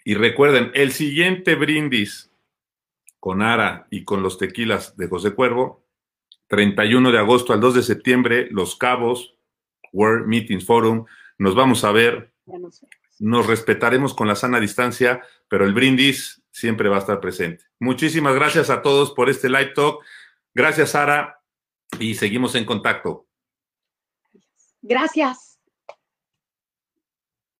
Y 0.03 0.15
recuerden, 0.15 0.71
el 0.73 0.93
siguiente 0.93 1.55
brindis 1.55 2.31
con 3.19 3.41
Ara 3.41 3.87
y 3.89 4.03
con 4.03 4.23
los 4.23 4.37
tequilas 4.37 4.95
de 4.97 5.07
José 5.07 5.33
Cuervo, 5.33 5.85
31 6.47 7.11
de 7.11 7.17
agosto 7.17 7.53
al 7.53 7.59
2 7.59 7.75
de 7.75 7.83
septiembre, 7.83 8.47
Los 8.51 8.75
Cabos, 8.75 9.37
World 9.91 10.27
Meetings 10.27 10.65
Forum. 10.65 11.05
Nos 11.37 11.55
vamos 11.55 11.83
a 11.83 11.91
ver. 11.91 12.33
Nos 13.19 13.47
respetaremos 13.47 14.13
con 14.13 14.27
la 14.27 14.35
sana 14.35 14.59
distancia, 14.59 15.21
pero 15.47 15.65
el 15.65 15.73
brindis 15.73 16.43
siempre 16.51 16.89
va 16.89 16.97
a 16.97 16.99
estar 16.99 17.19
presente. 17.19 17.65
Muchísimas 17.79 18.35
gracias 18.35 18.69
a 18.69 18.81
todos 18.81 19.11
por 19.11 19.29
este 19.29 19.49
live 19.49 19.73
talk. 19.75 20.03
Gracias, 20.53 20.91
Sara, 20.91 21.41
y 21.99 22.15
seguimos 22.15 22.55
en 22.55 22.65
contacto. 22.65 23.27
Gracias. 24.81 25.46